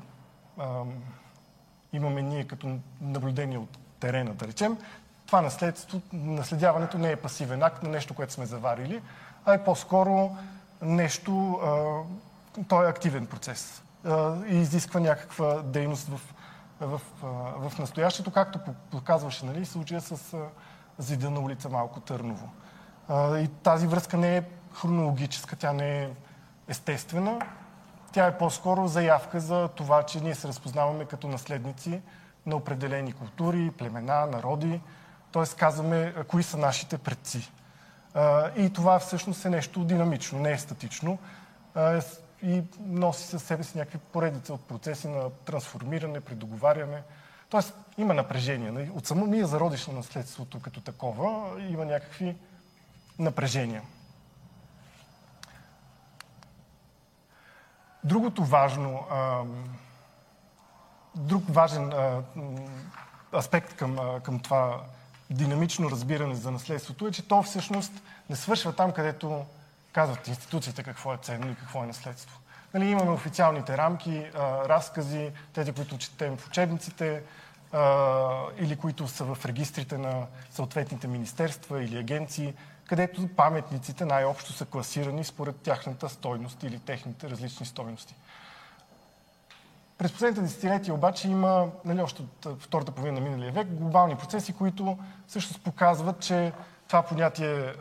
а, 0.57 0.83
имаме 1.93 2.21
ние 2.21 2.47
като 2.47 2.79
наблюдение 3.01 3.57
от 3.57 3.77
терена, 3.99 4.33
да 4.33 4.47
речем, 4.47 4.77
това 5.25 5.41
наследство, 5.41 6.01
наследяването 6.13 6.97
не 6.97 7.11
е 7.11 7.15
пасивен 7.15 7.63
акт 7.63 7.83
на 7.83 7.89
нещо, 7.89 8.13
което 8.13 8.33
сме 8.33 8.45
заварили, 8.45 9.01
а 9.45 9.53
е 9.53 9.63
по-скоро 9.63 10.37
нещо, 10.81 11.51
а, 11.63 12.63
той 12.67 12.85
е 12.85 12.89
активен 12.89 13.25
процес 13.27 13.83
а, 14.05 14.45
и 14.45 14.55
изисква 14.55 14.99
някаква 14.99 15.61
дейност 15.61 16.07
в, 16.07 16.19
в, 16.79 17.01
в, 17.21 17.69
в 17.69 17.79
настоящето, 17.79 18.31
както 18.31 18.59
показваше 18.91 19.45
нали, 19.45 19.65
случая 19.65 20.01
с 20.01 20.35
зида 20.99 21.29
на 21.29 21.39
улица 21.39 21.69
Малко 21.69 21.99
Търново. 21.99 22.49
А, 23.07 23.37
и 23.37 23.47
тази 23.47 23.87
връзка 23.87 24.17
не 24.17 24.37
е 24.37 24.43
хронологическа, 24.73 25.55
тя 25.55 25.73
не 25.73 26.03
е 26.03 26.09
естествена. 26.67 27.39
Тя 28.11 28.27
е 28.27 28.37
по-скоро 28.37 28.87
заявка 28.87 29.39
за 29.39 29.67
това, 29.67 30.03
че 30.03 30.21
ние 30.21 30.35
се 30.35 30.47
разпознаваме 30.47 31.05
като 31.05 31.27
наследници 31.27 32.01
на 32.45 32.55
определени 32.55 33.13
култури, 33.13 33.71
племена, 33.77 34.25
народи. 34.25 34.81
Тоест 35.31 35.55
казваме 35.55 36.13
кои 36.27 36.43
са 36.43 36.57
нашите 36.57 36.97
предци. 36.97 37.51
И 38.57 38.71
това 38.73 38.99
всъщност 38.99 39.45
е 39.45 39.49
нещо 39.49 39.83
динамично, 39.83 40.39
не 40.39 40.51
е 40.51 40.57
статично. 40.57 41.17
И 42.43 42.63
носи 42.79 43.27
със 43.27 43.43
себе 43.43 43.63
си 43.63 43.77
някакви 43.77 43.97
поредица 43.97 44.53
от 44.53 44.61
процеси 44.67 45.07
на 45.07 45.29
трансформиране, 45.29 46.21
предоговаряне, 46.21 47.03
Тоест 47.53 47.73
има 47.97 48.13
напрежение. 48.13 48.71
Нали? 48.71 48.91
От 48.95 49.07
самия 49.07 49.47
зародиш 49.47 49.87
на 49.87 49.93
наследството 49.93 50.59
като 50.59 50.81
такова 50.81 51.61
има 51.61 51.85
някакви 51.85 52.35
напрежения. 53.19 53.81
Другото 58.03 58.43
важно, 58.45 59.05
друг 61.15 61.43
важен 61.49 61.93
аспект 63.33 63.75
към, 63.75 64.19
към 64.23 64.39
това 64.39 64.83
динамично 65.29 65.91
разбиране 65.91 66.35
за 66.35 66.51
наследството 66.51 67.07
е, 67.07 67.11
че 67.11 67.27
то 67.27 67.43
всъщност 67.43 67.93
не 68.29 68.35
свършва 68.35 68.75
там, 68.75 68.91
където 68.91 69.45
казват 69.91 70.27
институциите 70.27 70.83
какво 70.83 71.13
е 71.13 71.17
ценно 71.17 71.51
и 71.51 71.55
какво 71.55 71.83
е 71.83 71.87
наследство. 71.87 72.39
Нали, 72.73 72.85
имаме 72.85 73.11
официалните 73.11 73.77
рамки, 73.77 74.31
разкази, 74.65 75.31
тези, 75.53 75.71
които 75.73 75.97
четем 75.97 76.37
в 76.37 76.47
учебниците, 76.47 77.23
или 78.57 78.75
които 78.81 79.07
са 79.07 79.23
в 79.23 79.45
регистрите 79.45 79.97
на 79.97 80.25
съответните 80.51 81.07
министерства 81.07 81.83
или 81.83 81.97
агенции, 81.97 82.53
където 82.85 83.27
паметниците 83.27 84.05
най-общо 84.05 84.53
са 84.53 84.65
класирани 84.65 85.23
според 85.23 85.57
тяхната 85.57 86.09
стойност 86.09 86.63
или 86.63 86.79
техните 86.79 87.29
различни 87.29 87.65
стойности. 87.65 88.15
През 89.97 90.11
последните 90.11 90.41
десетилетия 90.41 90.93
обаче 90.93 91.27
има, 91.27 91.67
нали, 91.85 92.01
още 92.01 92.21
от 92.21 92.61
втората 92.61 92.91
половина 92.91 93.19
на 93.19 93.25
миналия 93.25 93.51
век, 93.51 93.67
глобални 93.67 94.15
процеси, 94.15 94.53
които 94.53 94.97
всъщност 95.27 95.63
показват, 95.63 96.19
че 96.19 96.53
това 96.87 97.01
понятие 97.01 97.73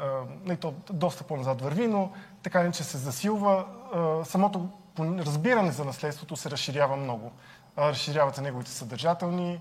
нали, 0.44 0.56
то 0.56 0.74
доста 0.90 1.24
по-назад 1.24 1.60
върви, 1.60 1.86
но 1.86 2.12
така 2.42 2.62
не 2.62 2.72
че 2.72 2.84
се 2.84 2.98
засилва. 2.98 3.66
Самото 4.24 4.68
разбиране 5.00 5.72
за 5.72 5.84
наследството 5.84 6.36
се 6.36 6.50
разширява 6.50 6.96
много. 6.96 7.32
Разширяват 7.78 8.34
се 8.34 8.40
неговите 8.40 8.70
съдържателни 8.70 9.60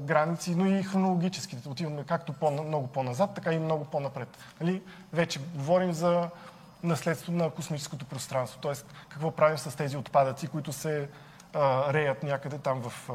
граници, 0.00 0.54
но 0.56 0.66
и 0.66 0.82
хронологически. 0.82 1.56
Отиваме 1.66 2.04
както 2.04 2.32
по, 2.32 2.50
много 2.50 2.86
по-назад, 2.86 3.30
така 3.34 3.52
и 3.52 3.58
много 3.58 3.84
по-напред. 3.84 4.38
Нали? 4.60 4.82
Вече 5.12 5.40
говорим 5.54 5.92
за 5.92 6.30
наследство 6.82 7.32
на 7.32 7.50
космическото 7.50 8.04
пространство, 8.04 8.60
т.е. 8.60 8.72
какво 9.08 9.30
правим 9.30 9.58
с 9.58 9.76
тези 9.76 9.96
отпадъци, 9.96 10.48
които 10.48 10.72
се 10.72 11.08
а, 11.54 11.92
реят 11.92 12.22
някъде 12.22 12.58
там 12.58 12.82
в, 12.82 13.10
а, 13.10 13.14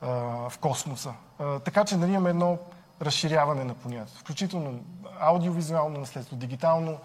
а, 0.00 0.10
в 0.50 0.58
космоса. 0.58 1.12
А, 1.38 1.58
така 1.58 1.84
че 1.84 1.96
нали, 1.96 2.10
имаме 2.10 2.30
едно 2.30 2.58
разширяване 3.02 3.64
на 3.64 3.74
понятието, 3.74 4.20
включително 4.20 4.80
аудиовизуално 5.20 6.00
наследство, 6.00 6.36
дигитално, 6.36 6.98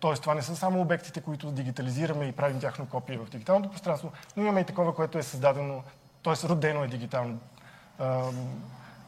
т.е. 0.00 0.14
това 0.14 0.34
не 0.34 0.42
са 0.42 0.56
само 0.56 0.80
обектите, 0.80 1.20
които 1.20 1.50
дигитализираме 1.50 2.24
и 2.24 2.32
правим 2.32 2.60
тяхно 2.60 2.86
копие 2.86 3.18
в 3.18 3.30
дигиталното 3.30 3.70
пространство, 3.70 4.12
но 4.36 4.42
имаме 4.42 4.60
и 4.60 4.64
такова, 4.64 4.94
което 4.94 5.18
е 5.18 5.22
създадено 5.22 5.82
т.е. 6.24 6.48
родено 6.48 6.84
е 6.84 6.88
дигитално. 6.88 7.38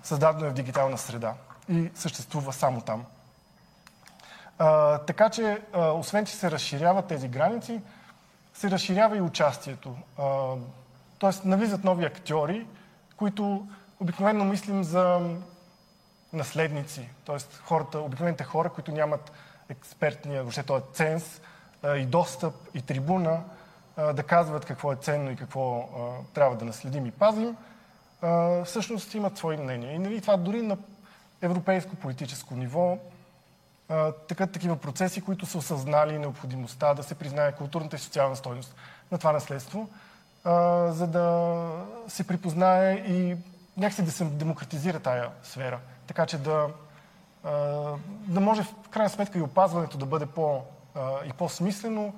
създадено 0.02 0.46
е 0.46 0.50
в 0.50 0.54
дигитална 0.54 0.98
среда 0.98 1.34
и 1.68 1.90
съществува 1.94 2.52
само 2.52 2.80
там. 2.80 3.04
Така 5.06 5.30
че, 5.30 5.62
освен 5.74 6.26
че 6.26 6.36
се 6.36 6.50
разширяват 6.50 7.06
тези 7.06 7.28
граници, 7.28 7.80
се 8.54 8.70
разширява 8.70 9.16
и 9.16 9.20
участието. 9.20 9.96
А, 10.18 10.54
тоест, 11.18 11.44
навлизат 11.44 11.84
нови 11.84 12.04
актьори, 12.04 12.66
които 13.16 13.68
обикновено 14.00 14.44
мислим 14.44 14.84
за 14.84 15.20
наследници, 16.32 17.08
т.е. 17.26 17.36
хората, 17.64 17.98
обикновените 17.98 18.44
хора, 18.44 18.70
които 18.70 18.92
нямат 18.92 19.32
експертния, 19.70 20.42
въобще 20.42 20.62
този 20.62 20.84
ценз 20.92 21.40
а, 21.82 21.96
и 21.96 22.06
достъп 22.06 22.54
и 22.74 22.82
трибуна 22.82 23.42
да 24.14 24.22
казват 24.22 24.64
какво 24.64 24.92
е 24.92 24.96
ценно 24.96 25.30
и 25.30 25.36
какво 25.36 25.88
трябва 26.34 26.56
да 26.56 26.64
наследим 26.64 27.06
и 27.06 27.10
пазим, 27.10 27.56
всъщност 28.64 29.14
имат 29.14 29.38
свои 29.38 29.56
мнения. 29.56 29.92
И 29.92 29.98
нали, 29.98 30.20
това 30.20 30.36
дори 30.36 30.62
на 30.62 30.76
европейско 31.42 31.96
политическо 31.96 32.54
ниво 32.54 32.98
така, 34.28 34.46
такива 34.46 34.76
процеси, 34.76 35.20
които 35.20 35.46
са 35.46 35.58
осъзнали 35.58 36.18
необходимостта 36.18 36.94
да 36.94 37.02
се 37.02 37.14
признае 37.14 37.52
културната 37.52 37.96
и 37.96 37.98
социална 37.98 38.36
стойност 38.36 38.74
на 39.12 39.18
това 39.18 39.32
наследство, 39.32 39.88
за 40.88 41.06
да 41.06 41.68
се 42.08 42.26
припознае 42.26 42.92
и 42.94 43.36
някакси 43.76 44.02
да 44.02 44.10
се 44.10 44.24
демократизира 44.24 45.00
тая 45.00 45.30
сфера. 45.42 45.78
Така 46.06 46.26
че 46.26 46.38
да, 46.38 46.68
да 48.26 48.40
може 48.40 48.62
в 48.62 48.74
крайна 48.90 49.10
сметка 49.10 49.38
и 49.38 49.42
опазването 49.42 49.98
да 49.98 50.06
бъде 50.06 50.26
по, 50.26 50.62
и 51.26 51.32
по-смислено 51.32 52.14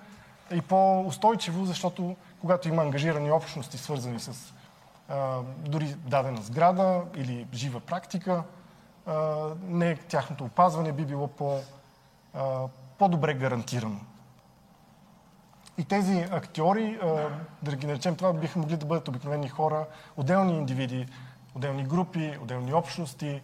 и 0.52 0.62
по-устойчиво, 0.62 1.64
защото 1.64 2.16
когато 2.40 2.68
има 2.68 2.82
ангажирани 2.82 3.30
общности, 3.30 3.78
свързани 3.78 4.20
с 4.20 4.52
дори 5.58 5.94
дадена 5.94 6.42
сграда 6.42 7.02
или 7.16 7.46
жива 7.52 7.80
практика, 7.80 8.42
не 9.62 9.96
тяхното 9.96 10.44
опазване 10.44 10.92
би 10.92 11.04
било 11.04 11.28
по, 11.28 11.58
по-добре 12.98 13.34
гарантирано. 13.34 14.00
И 15.78 15.84
тези 15.84 16.26
актьори, 16.30 16.98
да 17.62 17.76
ги 17.76 17.86
наречем 17.86 18.16
това, 18.16 18.32
биха 18.32 18.58
могли 18.58 18.76
да 18.76 18.86
бъдат 18.86 19.08
обикновени 19.08 19.48
хора, 19.48 19.86
отделни 20.16 20.58
индивиди, 20.58 21.06
отделни 21.54 21.84
групи, 21.84 22.38
отделни 22.42 22.74
общности, 22.74 23.42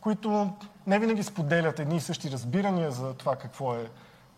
които 0.00 0.52
не 0.86 0.98
винаги 0.98 1.22
споделят 1.22 1.78
едни 1.78 1.96
и 1.96 2.00
същи 2.00 2.30
разбирания 2.30 2.90
за 2.90 3.14
това 3.14 3.36
какво 3.36 3.74
е 3.74 3.90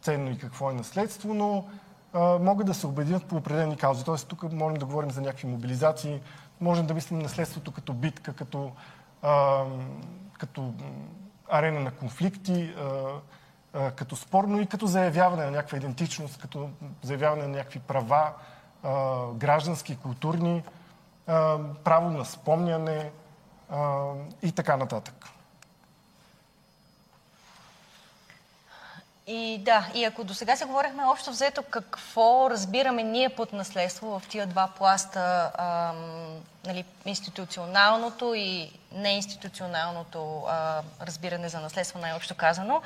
ценно 0.02 0.30
и 0.30 0.38
какво 0.38 0.70
е 0.70 0.74
наследство, 0.74 1.34
но 1.34 1.64
а, 2.12 2.38
могат 2.38 2.66
да 2.66 2.74
се 2.74 2.86
обединят 2.86 3.24
по 3.24 3.36
определени 3.36 3.76
каузи. 3.76 4.04
Тоест 4.04 4.28
тук 4.28 4.52
можем 4.52 4.78
да 4.78 4.86
говорим 4.86 5.10
за 5.10 5.20
някакви 5.20 5.46
мобилизации, 5.46 6.20
можем 6.60 6.86
да 6.86 6.94
мислим 6.94 7.18
наследството 7.18 7.72
като 7.72 7.92
битка, 7.92 8.32
като 8.32 8.72
а, 9.22 9.64
като 10.38 10.72
арена 11.50 11.80
на 11.80 11.90
конфликти, 11.90 12.74
като 13.96 14.16
спор, 14.16 14.44
но 14.44 14.60
и 14.60 14.66
като 14.66 14.86
заявяване 14.86 15.44
на 15.44 15.50
някаква 15.50 15.78
идентичност, 15.78 16.40
като 16.40 16.70
заявяване 17.02 17.42
на 17.42 17.48
някакви 17.48 17.78
права, 17.78 18.32
граждански, 19.34 19.96
културни, 19.96 20.62
право 21.84 22.10
на 22.10 22.24
спомняне 22.24 23.10
и 24.42 24.52
така 24.52 24.76
нататък. 24.76 25.26
И 29.30 29.58
да, 29.58 29.86
и 29.94 30.04
ако 30.04 30.24
до 30.24 30.34
сега 30.34 30.56
се 30.56 30.64
говорихме 30.64 31.04
общо 31.04 31.30
взето 31.30 31.62
какво 31.62 32.50
разбираме 32.50 33.02
ние 33.02 33.28
под 33.28 33.52
наследство 33.52 34.18
в 34.18 34.22
тия 34.28 34.46
два 34.46 34.68
пласта, 34.78 35.50
ам, 35.58 36.40
нали, 36.66 36.84
институционалното 37.06 38.34
и 38.34 38.70
неинституционалното 38.92 40.42
а, 40.48 40.82
разбиране 41.02 41.48
за 41.48 41.60
наследство, 41.60 41.98
най-общо 41.98 42.34
казано, 42.34 42.82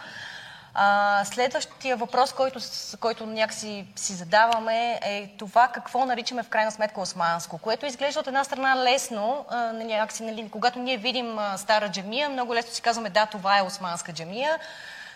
а, 0.74 1.24
следващия 1.24 1.96
въпрос, 1.96 2.32
който, 2.32 2.60
който 3.00 3.26
някакси 3.26 3.86
си 3.96 4.12
задаваме 4.12 5.00
е 5.02 5.30
това 5.38 5.68
какво 5.68 6.04
наричаме 6.04 6.42
в 6.42 6.48
крайна 6.48 6.72
сметка 6.72 7.00
османско, 7.00 7.58
което 7.58 7.86
изглежда 7.86 8.20
от 8.20 8.26
една 8.26 8.44
страна 8.44 8.84
лесно, 8.84 9.46
а, 9.48 9.72
някакси, 9.72 10.22
нали, 10.22 10.48
когато 10.50 10.78
ние 10.78 10.96
видим 10.96 11.38
а, 11.38 11.58
стара 11.58 11.90
джамия, 11.90 12.28
много 12.28 12.54
лесно 12.54 12.72
си 12.72 12.82
казваме 12.82 13.10
да, 13.10 13.26
това 13.26 13.58
е 13.58 13.62
османска 13.62 14.12
джамия, 14.12 14.58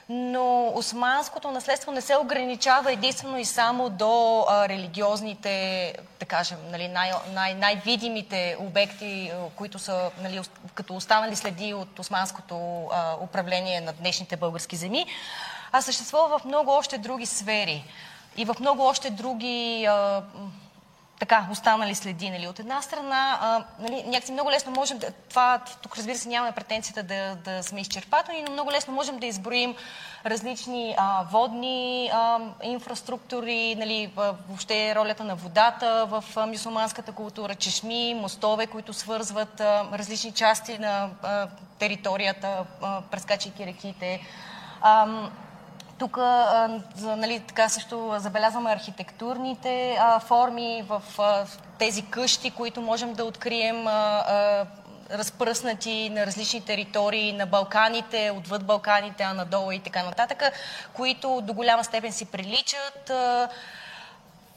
но 0.09 0.73
османското 0.75 1.51
наследство 1.51 1.93
не 1.93 2.01
се 2.01 2.17
ограничава 2.17 2.93
единствено 2.93 3.39
и 3.39 3.45
само 3.45 3.91
до 3.91 4.45
а, 4.49 4.69
религиозните, 4.69 5.95
да 6.21 6.27
кажем, 6.27 6.59
нали, 6.71 6.89
най- 6.89 7.13
най- 7.33 7.55
най-видимите 7.55 8.57
обекти, 8.61 9.33
които 9.57 9.79
са 9.79 10.11
нали, 10.23 10.41
като 10.75 10.97
останали 10.97 11.37
следи 11.37 11.75
от 11.75 11.99
османското 11.99 12.87
а, 12.93 13.15
управление 13.21 13.81
на 13.81 13.93
днешните 13.93 14.37
български 14.37 14.77
земи, 14.77 15.07
а 15.73 15.83
съществува 15.83 16.39
в 16.39 16.45
много 16.45 16.71
още 16.71 16.99
други 16.99 17.27
сфери 17.27 17.85
и 18.37 18.45
в 18.45 18.57
много 18.61 18.83
още 18.83 19.11
други 19.11 19.87
а, 19.89 20.23
така, 21.19 21.47
останали 21.51 21.95
следи. 21.95 22.31
Нали. 22.31 22.49
От 22.49 22.59
една 22.59 22.83
страна, 22.83 23.39
а, 23.41 23.65
нали, 23.79 24.05
някакси 24.07 24.33
много 24.33 24.51
лесно 24.51 24.73
можем 24.73 24.99
да... 24.99 25.11
Това, 25.11 25.61
тук 25.83 25.97
разбира 25.97 26.19
се 26.19 26.29
нямаме 26.29 26.53
претенцията 26.53 27.03
да, 27.03 27.37
да 27.45 27.63
сме 27.63 27.81
изчерпателни, 27.81 28.43
но 28.43 28.53
много 28.53 28.73
лесно 28.73 28.95
можем 28.95 29.19
да 29.19 29.27
изброим 29.27 29.75
различни 30.27 30.95
а, 30.99 31.25
водни 31.33 32.11
а, 32.13 32.39
инфраструктури, 32.63 33.75
нали, 33.75 34.13
въобще 34.17 34.95
ролята 34.95 35.25
на 35.25 35.37
водата 35.37 36.07
в 36.11 36.25
а, 36.37 36.47
мюсулманската 36.47 37.13
култура, 37.13 37.55
чешми, 37.55 38.15
мостове, 38.15 38.67
които 38.67 38.93
свързват 38.93 39.61
а, 39.61 39.85
различни 39.93 40.33
части 40.33 40.79
на 40.79 41.11
а, 41.23 41.49
територията, 41.79 42.65
а, 42.83 43.01
прескачайки 43.11 43.67
реките. 43.67 44.21
А, 44.81 45.29
тук 45.99 46.17
нали, 47.03 47.41
така 47.49 47.69
също 47.69 48.15
забелязваме 48.19 48.73
архитектурните 48.73 49.97
а, 50.01 50.21
форми 50.21 50.85
в 50.89 51.03
а, 51.19 51.47
тези 51.79 52.03
къщи, 52.03 52.51
които 52.51 52.81
можем 52.81 53.15
да 53.15 53.25
открием 53.25 53.87
а, 53.87 54.67
разпръснати 55.11 56.11
на 56.11 56.27
различни 56.27 56.61
територии 56.61 57.33
на 57.33 57.47
Балканите, 57.47 58.31
отвъд 58.31 58.65
Балканите, 58.65 59.23
а 59.23 59.35
надолу 59.35 59.73
и 59.73 59.79
така 59.79 60.03
нататък, 60.03 60.43
които 60.93 61.41
до 61.41 61.53
голяма 61.53 61.85
степен 61.85 62.13
си 62.13 62.25
приличат. 62.25 63.11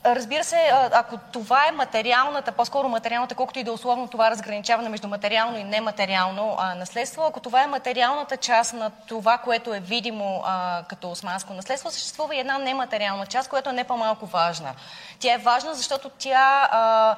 Разбира 0.05 0.43
се, 0.43 0.71
ако 0.93 1.17
това 1.31 1.67
е 1.67 1.71
материалната, 1.71 2.51
по-скоро 2.51 2.89
материалната, 2.89 3.35
колкото 3.35 3.59
и 3.59 3.63
да 3.63 3.71
е 3.71 3.73
условно 3.73 4.07
това 4.07 4.31
разграничаване 4.31 4.89
между 4.89 5.07
материално 5.07 5.57
и 5.57 5.63
нематериално 5.63 6.55
а, 6.57 6.75
наследство, 6.75 7.23
ако 7.23 7.39
това 7.39 7.63
е 7.63 7.67
материалната 7.67 8.37
част 8.37 8.73
на 8.73 8.89
това, 8.89 9.37
което 9.37 9.73
е 9.73 9.79
видимо 9.79 10.43
а, 10.45 10.83
като 10.87 11.11
османско 11.11 11.53
наследство, 11.53 11.91
съществува 11.91 12.35
и 12.35 12.39
една 12.39 12.57
нематериална 12.57 13.25
част, 13.25 13.49
която 13.49 13.69
е 13.69 13.73
не 13.73 13.83
по-малко 13.83 14.25
важна. 14.25 14.73
Тя 15.19 15.33
е 15.33 15.37
важна, 15.37 15.73
защото 15.73 16.09
тя 16.09 16.69
а, 16.71 17.15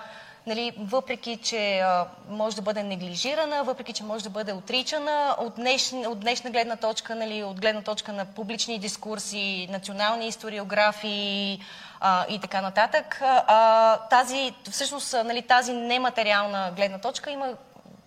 нали, 0.47 0.73
въпреки 0.79 1.37
че 1.37 1.79
а, 1.79 2.05
може 2.29 2.55
да 2.55 2.61
бъде 2.61 2.83
неглижирана, 2.83 3.63
въпреки 3.63 3.93
че 3.93 4.03
може 4.03 4.23
да 4.23 4.29
бъде 4.29 4.53
отричана, 4.53 5.35
от, 5.37 5.55
днеш, 5.55 5.93
от 5.93 6.19
днешна 6.19 6.49
гледна 6.49 6.75
точка, 6.75 7.15
нали, 7.15 7.43
от 7.43 7.61
гледна 7.61 7.81
точка 7.81 8.13
на 8.13 8.25
публични 8.25 8.79
дискурси, 8.79 9.67
национални 9.71 10.27
историографии 10.27 11.59
а, 12.01 12.25
и 12.29 12.39
така 12.39 12.61
нататък, 12.61 13.21
а, 13.21 13.97
тази, 13.97 14.53
всъщност 14.71 15.13
нали, 15.13 15.41
тази 15.41 15.73
нематериална 15.73 16.71
гледна 16.75 16.99
точка 16.99 17.31
има 17.31 17.53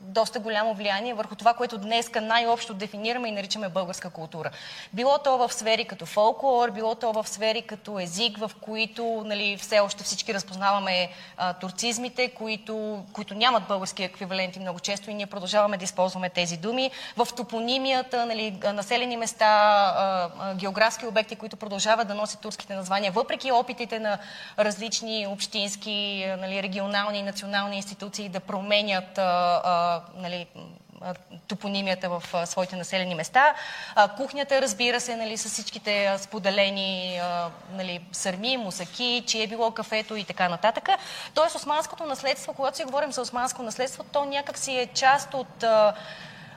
доста 0.05 0.40
голямо 0.40 0.75
влияние 0.75 1.14
върху 1.14 1.35
това, 1.35 1.55
което 1.55 1.79
днес 1.79 2.11
най-общо 2.23 2.75
дефинираме 2.75 3.29
и 3.29 3.33
наричаме 3.33 3.69
българска 3.69 4.11
култура. 4.11 4.51
Било 4.93 5.19
то 5.19 5.38
в 5.38 5.53
сфери 5.53 5.85
като 5.85 6.07
фолклор, 6.07 6.71
било 6.71 6.95
то 6.95 7.12
в 7.12 7.29
сфери 7.29 7.62
като 7.62 7.99
език, 7.99 8.38
в 8.38 8.51
които 8.61 9.23
нали, 9.27 9.57
все 9.57 9.81
още 9.81 10.05
всички 10.05 10.35
разпознаваме 10.35 11.09
а, 11.37 11.53
турцизмите, 11.53 12.29
които, 12.29 13.05
които 13.12 13.35
нямат 13.35 13.69
български 13.69 14.03
еквиваленти 14.03 14.61
много 14.61 14.81
често 14.81 15.11
и 15.11 15.14
ние 15.14 15.27
продължаваме 15.27 15.77
да 15.77 15.85
използваме 15.85 16.29
тези 16.29 16.57
думи. 16.57 16.90
В 17.17 17.29
топонимията, 17.37 18.27
нали, 18.27 18.59
населени 18.75 19.17
места, 19.17 19.47
а, 19.47 20.31
а, 20.40 20.55
географски 20.55 21.07
обекти, 21.07 21.37
които 21.37 21.57
продължават 21.57 22.09
да 22.09 22.14
носят 22.14 22.40
турските 22.40 22.75
названия, 22.75 23.12
въпреки 23.12 23.53
опитите 23.53 23.99
на 23.99 24.19
различни 24.59 25.27
общински, 25.27 26.27
нали, 26.38 26.62
регионални 26.62 27.19
и 27.19 27.23
национални 27.23 27.77
институции 27.77 28.29
да 28.29 28.40
променят 28.40 29.19
а, 29.19 29.93
нали, 30.16 30.46
топонимията 31.48 32.09
в 32.09 32.46
своите 32.46 32.76
населени 32.76 33.14
места. 33.14 33.54
кухнята, 34.16 34.62
разбира 34.62 35.00
се, 35.00 35.16
нали, 35.16 35.37
с 35.37 35.48
всичките 35.48 36.16
споделени 36.18 37.20
нали, 37.72 38.00
сърми, 38.12 38.57
мусаки, 38.57 39.24
че 39.26 39.42
е 39.42 39.46
било 39.46 39.70
кафето 39.70 40.16
и 40.16 40.24
така 40.24 40.48
нататък. 40.48 40.88
Тоест, 41.35 41.54
османското 41.54 42.07
наследство, 42.07 42.54
когато 42.54 42.76
си 42.76 42.85
говорим 42.85 43.12
за 43.12 43.20
османско 43.20 43.62
наследство, 43.62 44.04
то 44.12 44.24
някак 44.24 44.59
си 44.59 44.78
е 44.78 44.87
част 44.87 45.35
от 45.35 45.64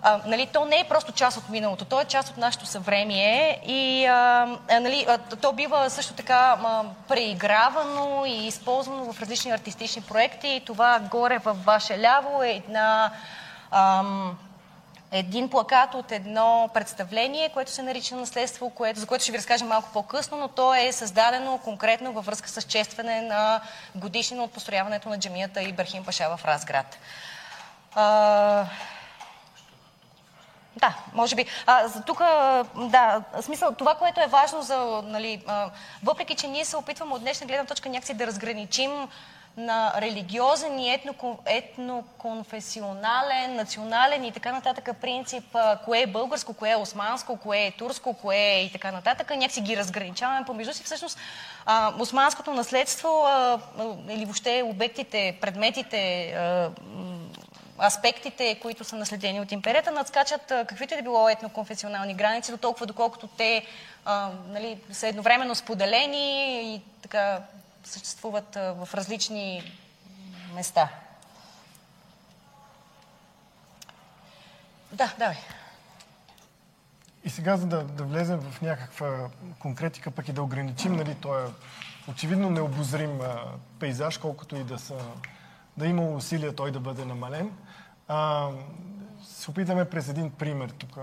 а, 0.01 0.19
нали, 0.25 0.47
то 0.53 0.65
не 0.65 0.79
е 0.79 0.87
просто 0.89 1.11
част 1.11 1.37
от 1.37 1.49
миналото, 1.49 1.85
то 1.85 2.01
е 2.01 2.05
част 2.05 2.29
от 2.29 2.37
нашето 2.37 2.65
съвремие 2.65 3.61
и 3.65 4.05
а, 4.05 4.57
нали, 4.71 5.05
а, 5.09 5.17
то 5.17 5.53
бива 5.53 5.89
също 5.89 6.13
така 6.13 6.57
а, 6.63 6.83
преигравано 7.07 8.25
и 8.25 8.47
използвано 8.47 9.13
в 9.13 9.21
различни 9.21 9.51
артистични 9.51 10.01
проекти. 10.01 10.47
И 10.47 10.65
това 10.65 10.99
горе 10.99 11.37
във 11.37 11.65
ваше 11.65 11.99
ляво 11.99 12.43
е 12.43 12.49
една 12.49 13.11
ам, 13.71 14.37
един 15.11 15.49
плакат 15.49 15.93
от 15.93 16.11
едно 16.11 16.69
представление, 16.73 17.49
което 17.49 17.71
се 17.71 17.81
нарича 17.81 18.15
наследство, 18.15 18.69
което, 18.69 18.99
за 18.99 19.05
което 19.05 19.23
ще 19.23 19.31
ви 19.31 19.37
разкажа 19.37 19.65
малко 19.65 19.89
по-късно, 19.93 20.37
но 20.37 20.47
то 20.47 20.75
е 20.75 20.91
създадено 20.91 21.57
конкретно 21.57 22.13
във 22.13 22.25
връзка 22.25 22.49
с 22.49 22.61
честване 22.61 23.21
на 23.21 23.61
годишнина 23.95 24.43
от 24.43 24.51
построяването 24.51 25.09
на 25.09 25.19
джамията 25.19 25.61
Ибрахим 25.61 26.05
Паша 26.05 26.37
в 26.37 26.45
Разград. 26.45 26.97
А, 27.95 28.65
да, 30.77 30.97
може 31.13 31.35
би. 31.35 31.45
А, 31.65 31.87
за 31.87 32.01
тук, 32.01 32.19
да, 32.75 33.23
смисъл, 33.41 33.71
това, 33.71 33.95
което 33.95 34.21
е 34.21 34.27
важно 34.27 34.61
за, 34.61 35.01
нали, 35.05 35.43
въпреки, 36.03 36.35
че 36.35 36.47
ние 36.47 36.65
се 36.65 36.77
опитваме 36.77 37.13
от 37.13 37.21
днешна 37.21 37.47
гледна 37.47 37.65
точка 37.65 37.89
някакси 37.89 38.13
да 38.13 38.27
разграничим 38.27 39.07
на 39.57 39.93
религиозен 39.97 40.79
и 40.79 40.93
етно, 40.93 41.39
етноконфесионален, 41.45 43.55
национален 43.55 44.23
и 44.23 44.31
така 44.31 44.51
нататък 44.51 44.89
принцип, 45.01 45.43
кое 45.85 46.01
е 46.01 46.07
българско, 46.07 46.53
кое 46.53 46.71
е 46.71 46.75
османско, 46.75 47.37
кое 47.37 47.65
е 47.65 47.71
турско, 47.71 48.13
кое 48.13 48.37
е 48.37 48.63
и 48.63 48.71
така 48.71 48.91
нататък. 48.91 49.29
Някакси 49.29 49.61
ги 49.61 49.77
разграничаваме 49.77 50.45
помежду 50.45 50.73
си. 50.73 50.83
Всъщност, 50.83 51.19
а, 51.65 51.93
османското 51.99 52.53
наследство 52.53 53.23
а, 53.25 53.59
или 54.09 54.25
въобще 54.25 54.63
обектите, 54.65 55.37
предметите, 55.41 56.31
а, 56.31 56.69
аспектите, 57.85 58.59
които 58.61 58.83
са 58.83 58.95
наследени 58.95 59.41
от 59.41 59.51
империята, 59.51 59.91
надскачат 59.91 60.41
каквито 60.47 60.93
и 60.93 60.97
да 60.97 61.03
било 61.03 61.29
етноконфесионални 61.29 62.13
граници, 62.13 62.51
до 62.51 62.57
толкова 62.57 62.85
доколкото 62.85 63.27
те 63.27 63.65
а, 64.05 64.31
нали, 64.47 64.79
са 64.91 65.07
едновременно 65.07 65.55
споделени 65.55 66.61
и 66.75 66.81
така 67.01 67.41
съществуват 67.83 68.55
в 68.55 68.89
различни 68.93 69.73
места. 70.55 70.89
Да, 74.91 75.13
давай. 75.19 75.37
И 77.23 77.29
сега, 77.29 77.57
за 77.57 77.65
да, 77.67 77.83
да 77.83 78.03
влезем 78.03 78.39
в 78.39 78.61
някаква 78.61 79.29
конкретика, 79.59 80.11
пък 80.11 80.27
и 80.27 80.33
да 80.33 80.43
ограничим, 80.43 80.95
нали, 80.95 81.15
то 81.21 81.39
е 81.39 81.43
очевидно 82.07 82.49
необозрим 82.49 83.21
а, 83.21 83.43
пейзаж, 83.79 84.17
колкото 84.17 84.55
и 84.55 84.63
да, 84.63 84.79
са, 84.79 84.95
да 85.77 85.87
има 85.87 86.03
усилия 86.03 86.55
той 86.55 86.71
да 86.71 86.79
бъде 86.79 87.05
намален. 87.05 87.51
А, 88.07 88.49
се 89.23 89.51
опитаме 89.51 89.85
през 89.85 90.09
един 90.09 90.31
пример 90.31 90.69
тук. 90.69 90.97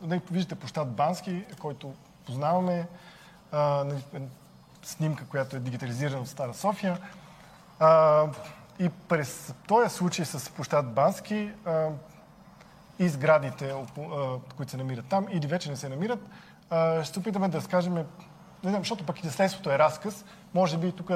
Нали, 0.00 0.20
виждате 0.30 0.54
площад 0.54 0.92
Бански, 0.92 1.44
който 1.60 1.94
познаваме. 2.26 2.88
А, 3.52 3.84
нали, 3.84 4.26
снимка, 4.82 5.24
която 5.26 5.56
е 5.56 5.60
дигитализирана 5.60 6.20
от 6.20 6.28
Стара 6.28 6.54
София. 6.54 6.98
А, 7.78 8.26
и 8.78 8.88
през 8.88 9.54
този 9.66 9.96
случай 9.96 10.24
с 10.24 10.50
площад 10.50 10.92
Бански 10.92 11.52
а, 11.64 11.88
и 12.98 13.08
сградите, 13.08 13.74
които 14.56 14.70
се 14.70 14.76
намират 14.76 15.06
там, 15.06 15.26
или 15.30 15.46
вече 15.46 15.70
не 15.70 15.76
се 15.76 15.88
намират, 15.88 16.20
а, 16.70 17.04
ще 17.04 17.14
се 17.14 17.20
опитаме 17.20 17.48
да 17.48 17.60
скажем, 17.60 17.94
не 17.94 18.70
знам, 18.70 18.80
защото 18.80 19.06
пък 19.06 19.22
и 19.22 19.26
наследството 19.26 19.70
е 19.70 19.78
разказ, 19.78 20.24
може 20.54 20.78
би 20.78 20.92
тук 20.92 21.10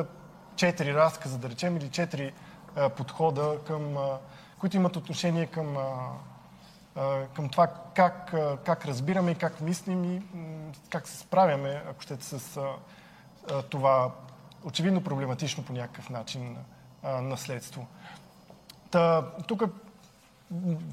четири 0.56 0.94
разказа, 0.94 1.38
да 1.38 1.50
речем, 1.50 1.76
или 1.76 1.88
четири 1.88 2.26
а, 2.26 2.51
подхода, 2.96 3.58
към, 3.66 3.96
които 4.58 4.76
имат 4.76 4.96
отношение 4.96 5.46
към, 5.46 5.76
към 7.34 7.48
това 7.48 7.66
как, 7.94 8.34
как 8.64 8.86
разбираме 8.86 9.30
и 9.30 9.34
как 9.34 9.60
мислим 9.60 10.04
и 10.04 10.22
как 10.90 11.08
се 11.08 11.16
справяме, 11.16 11.82
ако 11.90 12.02
щете, 12.02 12.24
с 12.24 12.60
това 13.70 14.10
очевидно 14.64 15.04
проблематично 15.04 15.64
по 15.64 15.72
някакъв 15.72 16.10
начин 16.10 16.56
наследство. 17.04 17.86
Та, 18.90 19.30
тук 19.46 19.62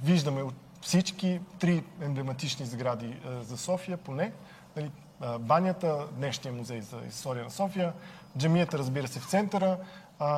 виждаме 0.04 0.44
всички 0.82 1.42
три 1.60 1.84
емблематични 2.02 2.66
сгради 2.66 3.20
за 3.42 3.58
София, 3.58 3.98
поне. 3.98 4.32
Нали, 4.76 4.92
банята, 5.40 6.08
днешния 6.12 6.54
музей 6.54 6.82
за 6.82 6.98
история 7.08 7.44
на 7.44 7.52
София, 7.52 7.94
джамията, 8.38 8.78
разбира 8.78 9.08
се, 9.08 9.20
в 9.20 9.26
центъра 9.26 9.78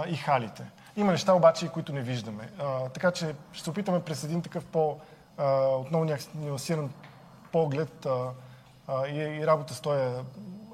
и 0.08 0.16
халите. 0.16 0.64
Има 0.98 1.12
неща 1.12 1.34
обаче, 1.34 1.68
които 1.68 1.94
не 1.94 2.02
виждаме. 2.02 2.50
А, 2.60 2.90
така 2.90 3.12
че 3.12 3.36
ще 3.52 3.64
се 3.64 3.70
опитаме 3.70 4.04
през 4.04 4.24
един 4.24 4.42
такъв 4.42 4.66
по, 4.66 4.98
а, 5.38 5.66
отново 5.66 6.16
нюансиран 6.36 6.94
поглед 7.52 8.06
а, 8.06 8.30
а, 8.88 9.08
и, 9.08 9.18
и 9.18 9.48
работа 9.48 9.74
с 9.74 9.82
този 9.82 10.02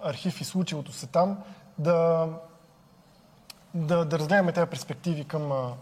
архив 0.03 0.41
и 0.41 0.43
случилото 0.43 0.91
се 0.91 1.07
там, 1.07 1.43
да, 1.77 2.29
да, 3.73 4.05
да 4.05 4.19
разгледаме 4.19 4.51
тези 4.51 4.69
перспективи 4.69 5.23
към, 5.25 5.73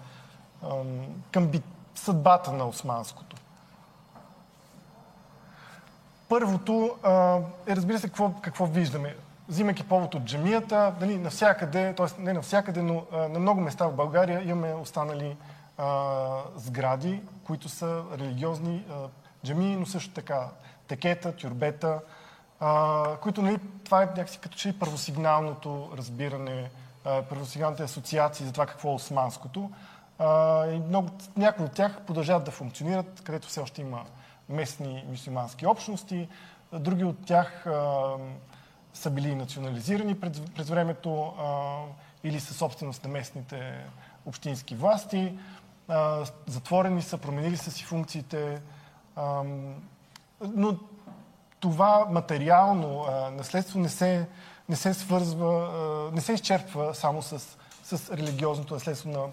към 1.32 1.48
би, 1.48 1.62
съдбата 1.96 2.52
на 2.52 2.68
османското. 2.68 3.36
Първото 6.30 6.98
е, 7.68 7.76
разбира 7.76 8.00
се, 8.00 8.08
какво, 8.08 8.32
какво 8.42 8.66
виждаме. 8.66 9.16
Взимайки 9.48 9.84
повод 9.84 10.16
от 10.16 10.24
джамията, 10.24 10.94
нали, 11.02 11.18
навсякъде, 11.18 11.94
т.е. 11.94 12.22
не 12.22 12.34
навсякъде, 12.34 12.82
но 12.82 13.06
а, 13.12 13.18
на 13.18 13.40
много 13.40 13.62
места 13.62 13.88
в 13.88 13.96
България 13.96 14.44
имаме 14.44 14.74
останали 14.74 15.38
а, 15.78 16.42
сгради, 16.56 17.22
които 17.44 17.70
са 17.70 18.04
религиозни 18.18 18.86
а, 18.90 18.94
джамии, 19.46 19.76
но 19.76 19.86
също 19.86 20.14
така 20.14 20.48
текета, 20.88 21.36
тюрбета, 21.36 22.00
а, 22.60 23.04
които, 23.22 23.42
нали, 23.42 23.58
това 23.84 24.04
е 24.04 24.06
някакси 24.06 24.40
като 24.40 24.58
че 24.58 24.70
и 24.70 24.80
първосигналното 24.80 25.90
разбиране, 25.98 26.70
а, 27.06 27.22
първосигналните 27.22 27.84
асоциации 27.84 28.46
за 28.46 28.52
това 28.52 28.66
какво 28.66 28.92
е 28.92 28.96
османското. 28.96 29.72
А, 30.20 30.68
и 30.68 30.80
много, 30.80 31.10
някои 31.38 31.66
от 31.66 31.74
тях 31.74 32.02
продължават 32.08 32.44
да 32.44 32.52
функционират, 32.52 33.22
където 33.24 33.48
все 33.48 33.60
още 33.60 33.82
има 33.82 34.06
местни 34.50 35.06
мусулмански 35.10 35.66
общности. 35.66 36.28
Други 36.74 37.04
от 37.04 37.26
тях 37.26 37.68
а, 37.68 38.04
са 38.96 39.10
били 39.10 39.36
национализирани 39.36 40.20
през, 40.20 40.42
през 40.56 40.70
времето 40.70 41.24
а, 41.24 41.78
или 42.24 42.40
са 42.40 42.54
собственост 42.54 43.04
на 43.04 43.10
местните 43.10 43.86
общински 44.26 44.76
власти. 44.76 45.38
А, 45.88 46.26
затворени 46.48 47.02
са, 47.02 47.18
променили 47.18 47.58
са 47.58 47.72
си 47.72 47.84
функциите. 47.84 48.62
А, 49.16 49.44
но 50.42 50.78
това 51.60 52.08
материално 52.10 53.06
а, 53.10 53.32
наследство 53.32 53.80
не 53.80 53.90
се, 53.90 54.28
не 54.70 54.76
се 54.76 54.94
свързва, 54.94 55.70
а, 55.74 56.16
не 56.16 56.22
се 56.22 56.34
изчерпва 56.34 56.96
само 56.96 57.22
с, 57.22 57.58
с 57.84 58.12
религиозното 58.18 58.74
наследство 58.74 59.10
на 59.10 59.28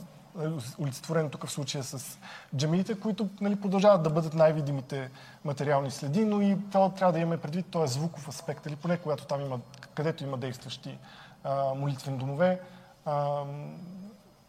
олицетворено 0.80 1.30
тук 1.30 1.46
в 1.46 1.52
случая 1.52 1.84
с 1.84 2.18
джамиите, 2.56 3.00
които 3.00 3.28
нали, 3.40 3.60
продължават 3.60 4.02
да 4.02 4.10
бъдат 4.10 4.34
най-видимите 4.34 5.10
материални 5.44 5.90
следи, 5.90 6.24
но 6.24 6.40
и 6.40 6.56
това 6.72 6.90
трябва 6.90 7.12
да 7.12 7.18
имаме 7.18 7.40
предвид 7.40 7.66
този 7.66 7.94
звуков 7.94 8.28
аспект, 8.28 8.66
или 8.66 8.76
поне 8.76 8.96
когато 8.96 9.24
там 9.24 9.40
има, 9.40 9.60
където 9.94 10.24
има 10.24 10.38
действащи 10.38 10.98
а, 11.44 11.74
молитвени 11.74 12.18
домове, 12.18 12.60
а, 13.04 13.44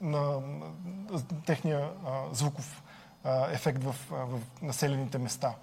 на, 0.02 0.42
техния 1.46 1.90
а, 2.06 2.34
звуков 2.34 2.84
а, 3.24 3.52
ефект 3.52 3.84
в, 3.84 3.96
а, 4.12 4.16
в 4.16 4.40
населените 4.62 5.18
места. 5.18 5.54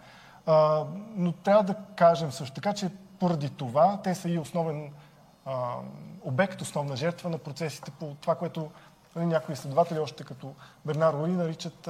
А, 0.47 0.85
но 1.17 1.33
трябва 1.33 1.63
да 1.63 1.75
кажем 1.97 2.33
също 2.33 2.55
така, 2.55 2.73
че 2.73 2.91
поради 3.19 3.51
това 3.51 4.01
те 4.05 4.15
са 4.15 4.29
и 4.29 4.39
основен 4.39 4.93
а, 5.47 5.75
обект, 6.23 6.61
основна 6.61 6.97
жертва 6.97 7.31
на 7.31 7.39
процесите 7.39 7.91
по 7.91 8.15
това, 8.21 8.35
което 8.35 8.61
нали, 8.61 8.71
някои 9.17 9.53
изследователи, 9.53 9.99
още 9.99 10.25
като 10.25 10.55
Бернар 10.87 11.15
Луи, 11.15 11.31
наричат 11.31 11.89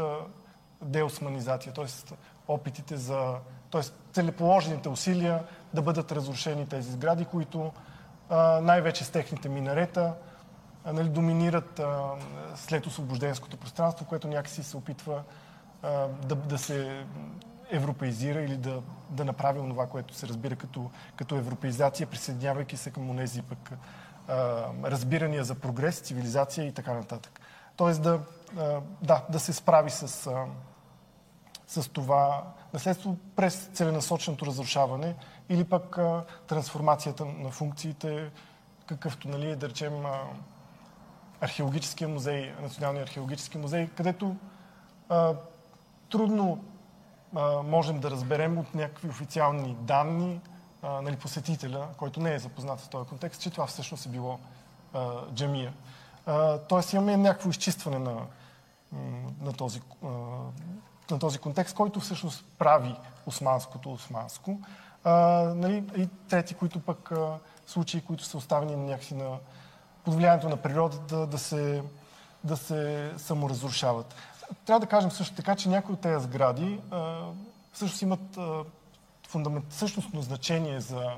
деосманизация, 0.83 1.73
т.е. 1.73 2.15
опитите 2.49 2.97
за, 2.97 3.35
т.е. 3.71 3.83
целеположените 4.13 4.89
усилия 4.89 5.45
да 5.75 5.83
бъдат 5.83 6.13
разрушени 6.13 6.69
тези 6.69 6.93
сгради, 6.93 7.25
които 7.25 7.73
най-вече 8.63 9.05
с 9.05 9.11
техните 9.11 9.49
минарета 9.49 10.15
нали, 10.87 11.09
доминират 11.09 11.81
след 12.55 12.87
освобожденското 12.87 13.57
пространство, 13.57 14.07
което 14.07 14.29
някакси 14.29 14.63
се 14.63 14.77
опитва 14.77 15.23
да, 16.23 16.35
да 16.35 16.59
се 16.59 17.05
европеизира 17.71 18.43
или 18.43 18.57
да, 18.57 18.83
да 19.11 19.25
направи 19.25 19.61
това, 19.69 19.87
което 19.87 20.15
се 20.15 20.29
разбира 20.29 20.57
като, 20.57 20.91
като 21.17 21.37
европеизация, 21.37 22.07
присъединявайки 22.07 22.77
се 22.77 22.91
към 22.91 23.11
онези 23.11 23.43
пък 23.43 23.73
а, 24.31 24.67
разбирания 24.85 25.45
за 25.45 25.55
прогрес, 25.55 26.01
цивилизация 26.01 26.67
и 26.67 26.73
така 26.73 26.95
нататък. 26.95 27.41
Тоест 27.77 28.03
да, 28.03 28.21
да, 29.03 29.25
да 29.29 29.41
се 29.41 29.53
справи 29.53 29.91
с, 29.91 30.31
с 31.67 31.89
това 31.89 32.45
наследство 32.73 33.17
през 33.37 33.71
целенасоченото 33.75 34.47
разрушаване 34.47 35.15
или 35.49 35.65
пък 35.65 35.99
трансформацията 36.47 37.25
на 37.25 37.51
функциите, 37.51 38.31
какъвто, 38.87 39.29
нали, 39.29 39.57
да 39.57 39.69
речем, 39.69 40.05
археологическия 41.41 42.09
музей, 42.09 42.55
Националния 42.63 43.03
археологически 43.03 43.59
музей, 43.59 43.89
където 43.97 44.37
а, 45.09 45.35
трудно 46.11 46.65
а, 47.37 47.63
можем 47.63 48.01
да 48.01 48.11
разберем 48.11 48.59
от 48.59 48.75
някакви 48.75 49.09
официални 49.09 49.77
данни, 49.81 50.41
нали, 50.83 51.17
посетителя, 51.17 51.89
който 51.97 52.21
не 52.21 52.35
е 52.35 52.39
запознат 52.39 52.81
с 52.81 52.89
този 52.89 53.09
контекст, 53.09 53.41
че 53.41 53.51
това 53.51 53.67
всъщност 53.67 54.07
е 54.07 54.09
било 54.09 54.39
а, 54.93 55.11
джамия. 55.35 55.73
А, 56.27 56.59
тоест 56.59 56.93
имаме 56.93 57.17
някакво 57.17 57.51
изчистване 57.51 57.99
на, 57.99 58.17
на 59.41 59.53
този, 59.53 59.81
а, 60.05 60.09
на 61.11 61.19
този 61.19 61.39
контекст, 61.39 61.77
който 61.77 62.01
всъщност 62.01 62.45
прави 62.59 62.97
османското 63.27 63.93
османско. 63.93 64.61
А, 65.05 65.13
нали, 65.57 65.85
и 65.97 66.09
трети, 66.29 66.55
които 66.55 66.81
пък 66.81 67.13
а, 67.13 67.39
случаи, 67.67 68.01
които 68.01 68.25
са 68.25 68.37
оставени 68.37 68.77
някакси 68.77 69.15
на 69.15 69.39
под 70.05 70.15
влиянието 70.15 70.49
на 70.49 70.57
природата 70.57 71.17
да, 71.17 71.27
да, 71.27 71.39
се, 71.39 71.83
да 72.45 72.57
се 72.57 73.13
саморазрушават. 73.17 74.15
Трябва 74.67 74.81
да 74.81 74.87
кажем 74.87 75.11
също 75.11 75.37
така, 75.37 75.57
че 75.57 75.69
някои 75.69 75.93
от 75.93 76.01
тези 76.01 76.25
сгради 76.25 76.81
а, 76.91 77.21
всъщност 77.73 78.03
имат 78.03 78.37
а, 78.37 78.65
фундамент, 79.31 79.65
същностно 79.71 80.23
значение 80.23 80.81
за, 80.81 81.11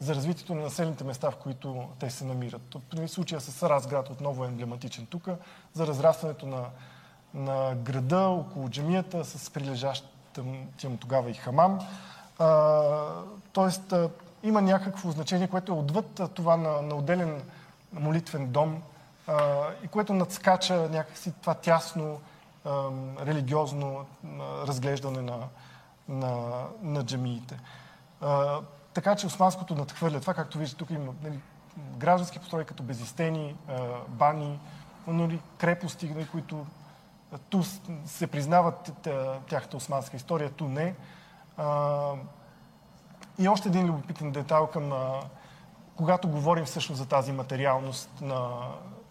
за 0.00 0.14
развитието 0.14 0.54
на 0.54 0.62
населените 0.62 1.04
места, 1.04 1.30
в 1.30 1.36
които 1.36 1.88
те 1.98 2.10
се 2.10 2.24
намират. 2.24 2.76
При 2.90 3.08
случая 3.08 3.40
с 3.40 3.68
Разград 3.68 4.10
отново 4.10 4.44
е 4.44 4.48
емблематичен 4.48 5.06
тук, 5.06 5.28
за 5.74 5.86
разрастването 5.86 6.46
на, 6.46 6.64
на 7.34 7.74
града 7.74 8.20
около 8.20 8.68
джамията 8.68 9.24
с 9.24 9.50
прилежащия 9.50 10.90
му 10.90 10.96
тогава 11.00 11.30
и 11.30 11.34
хамам. 11.34 11.78
А, 12.38 12.82
тоест, 13.52 13.92
а, 13.92 14.10
има 14.42 14.62
някакво 14.62 15.10
значение, 15.10 15.48
което 15.48 15.72
е 15.72 15.76
отвъд 15.76 16.20
това 16.34 16.56
на, 16.56 16.82
на 16.82 16.94
отделен 16.94 17.42
молитвен 17.92 18.46
дом 18.46 18.82
а, 19.26 19.66
и 19.84 19.88
което 19.88 20.14
надскача 20.14 20.88
някакси 20.88 21.32
това 21.40 21.54
тясно 21.54 22.20
а, 22.64 22.88
религиозно 23.26 24.06
а, 24.24 24.38
разглеждане 24.66 25.22
на, 25.22 25.38
на, 26.08 26.64
на 26.82 27.04
джамиите. 27.04 27.60
А, 28.20 28.60
така 28.94 29.16
че 29.16 29.26
османското 29.26 29.74
надхвърля 29.74 30.20
това, 30.20 30.34
както 30.34 30.58
виждате, 30.58 30.78
тук 30.78 30.90
има 30.90 31.12
нали, 31.22 31.40
граждански 31.96 32.38
постройки 32.38 32.68
като 32.68 32.82
безистени, 32.82 33.56
а, 33.68 33.88
бани, 34.08 34.58
нали, 35.06 35.40
крепости, 35.58 36.10
нали, 36.10 36.26
които 36.26 36.66
ту 37.50 37.62
се 38.06 38.26
признават 38.26 39.08
тяхната 39.48 39.76
османска 39.76 40.16
история, 40.16 40.50
ту 40.50 40.68
не. 40.68 40.94
А, 41.56 42.12
и 43.38 43.48
още 43.48 43.68
един 43.68 43.86
любопитен 43.86 44.32
детайл 44.32 44.66
към 44.66 44.92
а, 44.92 45.20
когато 45.96 46.28
говорим 46.28 46.64
всъщност 46.64 46.98
за 46.98 47.06
тази 47.06 47.32
материалност 47.32 48.10
на, 48.20 48.68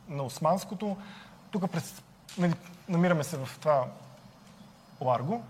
на 0.10 0.24
османското, 0.24 0.98
тук 1.52 1.72
през, 1.72 2.02
нали, 2.38 2.54
намираме 2.90 3.24
се 3.24 3.38
в 3.38 3.60
това 3.60 3.86
Ларго, 5.02 5.44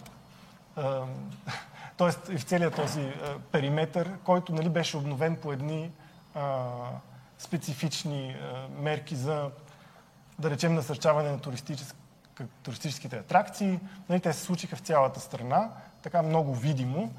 т.е. 1.98 2.34
и 2.34 2.38
в 2.38 2.44
целият 2.44 2.76
този 2.76 3.14
периметър, 3.52 4.12
който 4.24 4.54
нали, 4.54 4.70
беше 4.70 4.98
обновен 4.98 5.36
по 5.36 5.52
едни 5.52 5.92
а, 6.36 6.66
специфични 7.40 8.36
а, 8.42 8.68
мерки 8.82 9.16
за, 9.16 9.50
да 10.40 10.50
речем, 10.50 10.74
насърчаване 10.74 11.32
на 11.32 11.40
туристически, 11.40 11.98
туристическите 12.64 13.18
атракции. 13.18 13.80
Нали, 14.10 14.20
те 14.20 14.34
се 14.34 14.42
случиха 14.42 14.76
в 14.76 14.80
цялата 14.80 15.20
страна, 15.20 15.70
така 16.02 16.22
много 16.22 16.56
видимо. 16.56 17.14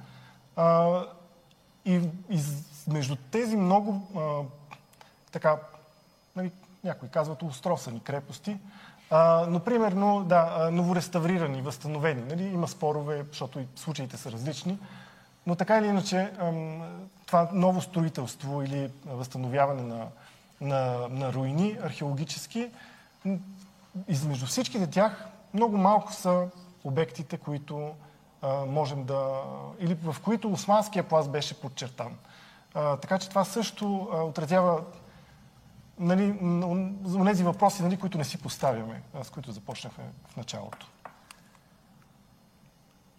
А, 0.56 1.00
и, 1.84 2.00
и 2.30 2.40
между 2.88 3.16
тези 3.16 3.56
много, 3.56 4.08
а, 4.16 4.56
така, 5.32 5.56
нали, 6.36 6.50
някои 6.84 7.08
казват 7.08 7.42
устросани 7.42 8.00
крепости, 8.00 8.56
а, 9.12 9.46
но 9.48 9.60
примерно, 9.60 10.24
да, 10.24 10.68
новореставрирани, 10.72 11.62
възстановени. 11.62 12.22
Нали, 12.22 12.44
има 12.44 12.68
спорове, 12.68 13.24
защото 13.28 13.60
и 13.60 13.66
случаите 13.76 14.16
са 14.16 14.32
различни, 14.32 14.78
но 15.46 15.54
така 15.54 15.78
или 15.78 15.86
иначе 15.86 16.32
това 17.26 17.48
ново 17.52 17.80
строителство 17.80 18.62
или 18.62 18.90
възстановяване 19.06 19.82
на, 19.82 20.06
на, 20.60 21.08
на 21.10 21.32
руини 21.32 21.78
археологически, 21.82 22.70
измежду 24.08 24.46
всичките 24.46 24.86
тях 24.86 25.24
много 25.54 25.76
малко 25.76 26.12
са 26.12 26.46
обектите, 26.84 27.36
които 27.36 27.90
можем 28.66 29.04
да... 29.04 29.42
или 29.80 29.94
в 29.94 30.16
които 30.24 30.52
османския 30.52 31.02
пласт 31.02 31.30
беше 31.30 31.60
подчертан. 31.60 32.12
Така 32.74 33.18
че 33.18 33.28
това 33.28 33.44
също 33.44 34.08
отразява 34.12 34.80
нали, 35.98 36.38
за 37.04 37.24
тези 37.24 37.44
въпроси, 37.44 37.82
нали, 37.82 37.96
които 37.96 38.18
не 38.18 38.24
си 38.24 38.38
поставяме, 38.38 39.02
с 39.22 39.30
които 39.30 39.52
започнахме 39.52 40.04
в 40.28 40.36
началото. 40.36 40.86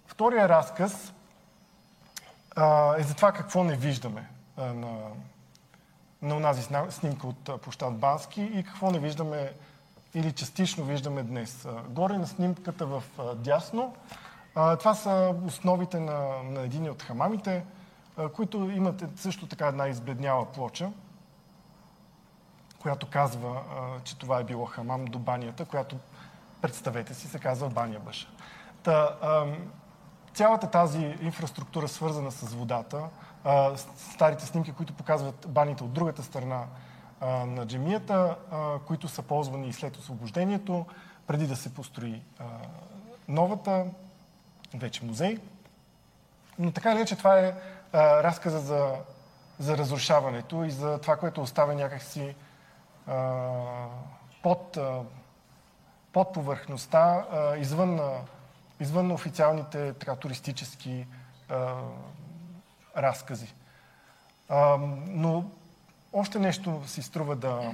Втория 0.08 0.50
разказ 0.50 1.14
а, 2.56 2.96
е 3.00 3.04
за 3.04 3.16
това 3.16 3.32
какво 3.32 3.64
не 3.64 3.76
виждаме 3.76 4.30
а, 4.58 4.66
на, 4.74 4.98
на 6.22 6.36
онази 6.36 6.68
снимка 6.90 7.28
от 7.28 7.62
площад 7.62 7.98
Бански 7.98 8.42
и 8.42 8.64
какво 8.64 8.92
не 8.92 9.00
виждаме 9.00 9.54
или 10.14 10.32
частично 10.32 10.86
виждаме 10.86 11.24
днес. 11.24 11.68
Горе 11.90 12.18
на 12.18 12.28
снимката 12.28 12.86
в 12.86 13.04
дясно 13.36 13.96
а, 14.56 14.76
това 14.76 14.96
са 14.96 15.36
основите 15.46 16.00
на, 16.00 16.44
на 16.44 16.62
един 16.62 16.90
от 16.90 17.02
хамамите, 17.02 17.66
а, 18.18 18.30
които 18.30 18.58
имат 18.58 19.04
също 19.16 19.48
така 19.48 19.68
една 19.68 19.88
избледняла 19.88 20.46
плоча, 20.46 20.90
която 22.84 23.08
казва, 23.10 23.62
че 24.04 24.18
това 24.18 24.40
е 24.40 24.44
било 24.44 24.66
хамам 24.66 25.06
до 25.06 25.20
банята, 25.20 25.66
която, 25.66 25.96
представете 26.62 27.14
си, 27.14 27.28
се 27.28 27.40
казва 27.40 27.70
баня 27.70 28.00
бъша. 28.00 28.28
Та, 28.84 29.18
цялата 30.34 30.72
тази 30.72 31.16
инфраструктура, 31.22 31.88
свързана 31.88 32.32
с 32.32 32.54
водата, 32.54 33.10
старите 33.98 34.46
снимки, 34.46 34.72
които 34.72 34.94
показват 34.94 35.46
баните 35.50 35.84
от 35.84 35.94
другата 35.94 36.24
страна 36.24 36.66
на 37.46 37.66
джемията, 37.66 38.36
които 38.88 39.08
са 39.08 39.22
ползвани 39.22 39.68
и 39.68 39.74
след 39.74 39.98
освобождението, 39.98 40.86
преди 41.28 41.48
да 41.48 41.56
се 41.56 41.74
построи 41.74 42.22
новата, 43.28 43.86
вече 44.74 45.06
музей. 45.06 45.38
Но 46.60 46.72
така 46.72 46.92
или 46.92 46.98
иначе 46.98 47.16
това 47.16 47.40
е 47.40 47.54
разказа 47.94 48.60
за, 48.60 48.96
за 49.60 49.78
разрушаването 49.78 50.64
и 50.64 50.72
за 50.72 51.02
това, 51.02 51.18
което 51.18 51.42
оставя 51.42 51.76
някакси 51.76 52.36
под, 54.44 54.78
под 56.14 56.34
повърхността, 56.34 57.26
извън, 57.58 58.00
извън 58.80 59.12
официалните 59.12 59.94
така, 59.94 60.16
туристически 60.16 61.08
разкази. 62.98 63.54
Но 65.08 65.46
още 66.14 66.40
нещо 66.40 66.82
си 66.86 67.02
струва 67.02 67.36
да, 67.36 67.74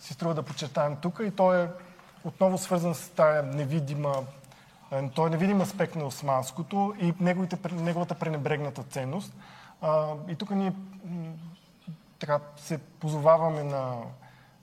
си 0.00 0.14
струва 0.14 0.34
да 0.34 0.42
подчертаем 0.42 0.96
тук 0.96 1.20
и 1.24 1.30
то 1.30 1.54
е 1.54 1.70
отново 2.24 2.58
свързан 2.58 2.94
с 2.94 3.08
тая 3.08 3.42
невидима 3.42 4.14
той 5.14 5.26
е 5.26 5.30
невидим 5.30 5.60
аспект 5.60 5.94
на 5.94 6.04
османското 6.04 6.94
и 7.00 7.14
неговите, 7.20 7.58
неговата 7.72 8.14
пренебрегната 8.14 8.82
ценност. 8.82 9.34
И 10.28 10.34
тук 10.38 10.50
ние 10.50 10.72
така, 12.18 12.40
се 12.56 12.78
позоваваме 12.78 13.62
на, 13.62 13.96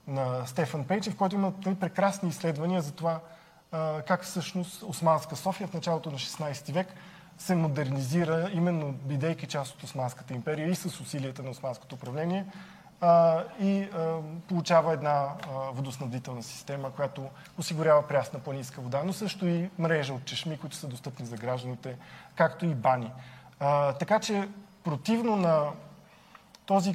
на 0.08 0.46
Стефан 0.46 0.84
Пейчев, 0.84 1.16
който 1.16 1.36
има 1.36 1.52
прекрасни 1.80 2.28
изследвания 2.28 2.82
за 2.82 2.92
това 2.92 3.20
как 4.06 4.24
всъщност 4.24 4.82
Османска 4.82 5.36
София 5.36 5.68
в 5.68 5.74
началото 5.74 6.10
на 6.10 6.18
16 6.18 6.72
век 6.72 6.86
се 7.38 7.54
модернизира, 7.54 8.50
именно 8.52 8.92
бидейки 8.92 9.46
част 9.46 9.74
от 9.74 9.82
Османската 9.82 10.34
империя 10.34 10.68
и 10.68 10.74
с 10.74 11.00
усилията 11.00 11.42
на 11.42 11.50
Османското 11.50 11.94
управление, 11.94 12.46
и 13.60 13.88
получава 14.48 14.92
една 14.92 15.28
водоснабдителна 15.72 16.42
система, 16.42 16.90
която 16.90 17.28
осигурява 17.58 18.08
прясна 18.08 18.38
планинска 18.38 18.80
вода, 18.80 19.02
но 19.04 19.12
също 19.12 19.46
и 19.46 19.70
мрежа 19.78 20.14
от 20.14 20.24
чешми, 20.24 20.58
които 20.58 20.76
са 20.76 20.86
достъпни 20.86 21.26
за 21.26 21.36
гражданите, 21.36 21.96
както 22.34 22.66
и 22.66 22.74
бани. 22.74 23.12
Така 23.98 24.20
че 24.20 24.48
противно 24.84 25.36
на 25.36 25.66
този 26.66 26.94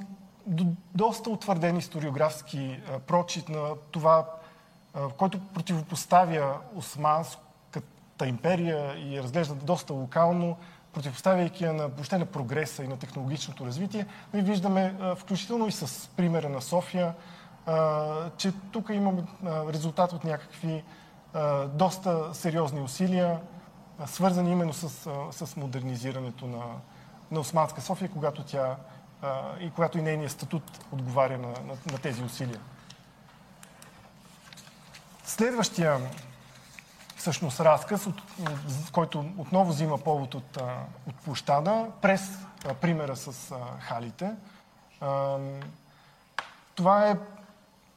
доста 0.95 1.29
утвърден 1.29 1.77
историографски 1.77 2.79
а, 2.91 2.99
прочит 2.99 3.49
на 3.49 3.75
това, 3.91 4.25
а, 4.93 5.09
който 5.09 5.39
противопоставя 5.39 6.57
Османската 6.75 8.27
империя 8.27 8.97
и 8.97 9.23
разглежда 9.23 9.55
доста 9.55 9.93
локално 9.93 10.57
противоставяйки 10.93 11.63
я 11.63 11.73
на, 11.73 11.87
въобще 11.87 12.17
на 12.17 12.25
прогреса 12.25 12.83
и 12.83 12.87
на 12.87 12.97
технологичното 12.97 13.65
развитие, 13.65 14.05
ние 14.33 14.43
виждаме, 14.43 14.95
включително 15.17 15.67
и 15.67 15.71
с 15.71 16.09
примера 16.09 16.49
на 16.49 16.61
София, 16.61 17.13
че 18.37 18.51
тук 18.71 18.89
имаме 18.89 19.23
резултат 19.45 20.13
от 20.13 20.23
някакви 20.23 20.83
доста 21.67 22.33
сериозни 22.33 22.81
усилия, 22.81 23.39
свързани 24.05 24.51
именно 24.51 24.73
с, 24.73 24.89
с 25.31 25.55
модернизирането 25.55 26.47
на, 26.47 26.63
на 27.31 27.39
Османска 27.39 27.81
София, 27.81 28.09
когато 28.09 28.43
тя 28.43 28.75
и 29.59 29.71
когато 29.71 29.97
и 29.97 30.01
нейният 30.01 30.31
статут 30.31 30.63
отговаря 30.91 31.37
на, 31.37 31.47
на, 31.47 31.77
на 31.91 31.97
тези 32.01 32.23
усилия. 32.23 32.59
Следващия 35.23 35.99
всъщност 37.15 37.59
разказ, 37.59 38.07
от, 38.07 38.21
който 38.91 39.25
отново 39.37 39.71
взима 39.71 39.97
повод 39.97 40.35
от, 40.35 40.57
от 41.07 41.15
площада, 41.15 41.87
през 42.01 42.21
а, 42.65 42.73
примера 42.73 43.15
с 43.15 43.51
а, 43.51 43.57
халите. 43.79 44.31
А, 45.01 45.37
това 46.75 47.09
е 47.09 47.15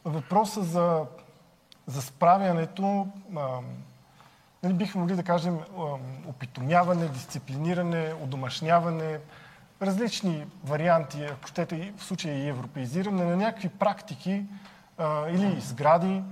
въпроса 0.05 0.63
за, 0.63 1.05
за 1.87 2.03
справянето. 2.03 3.07
Нали, 4.63 4.75
бихме 4.75 5.01
могли 5.01 5.17
да 5.17 5.23
кажем 5.23 5.59
опитомяване, 6.27 7.09
дисциплиниране, 7.09 8.15
удомашняване, 8.23 9.19
различни 9.83 10.47
варианти, 10.65 11.25
ако 11.25 11.49
щете 11.49 11.93
в 11.97 12.05
случая 12.05 12.39
и 12.39 12.49
европеизиране 12.49 13.25
на 13.25 13.37
някакви 13.37 13.69
практики 13.69 14.45
а, 14.99 15.29
или 15.29 15.61
сгради, 15.61 16.23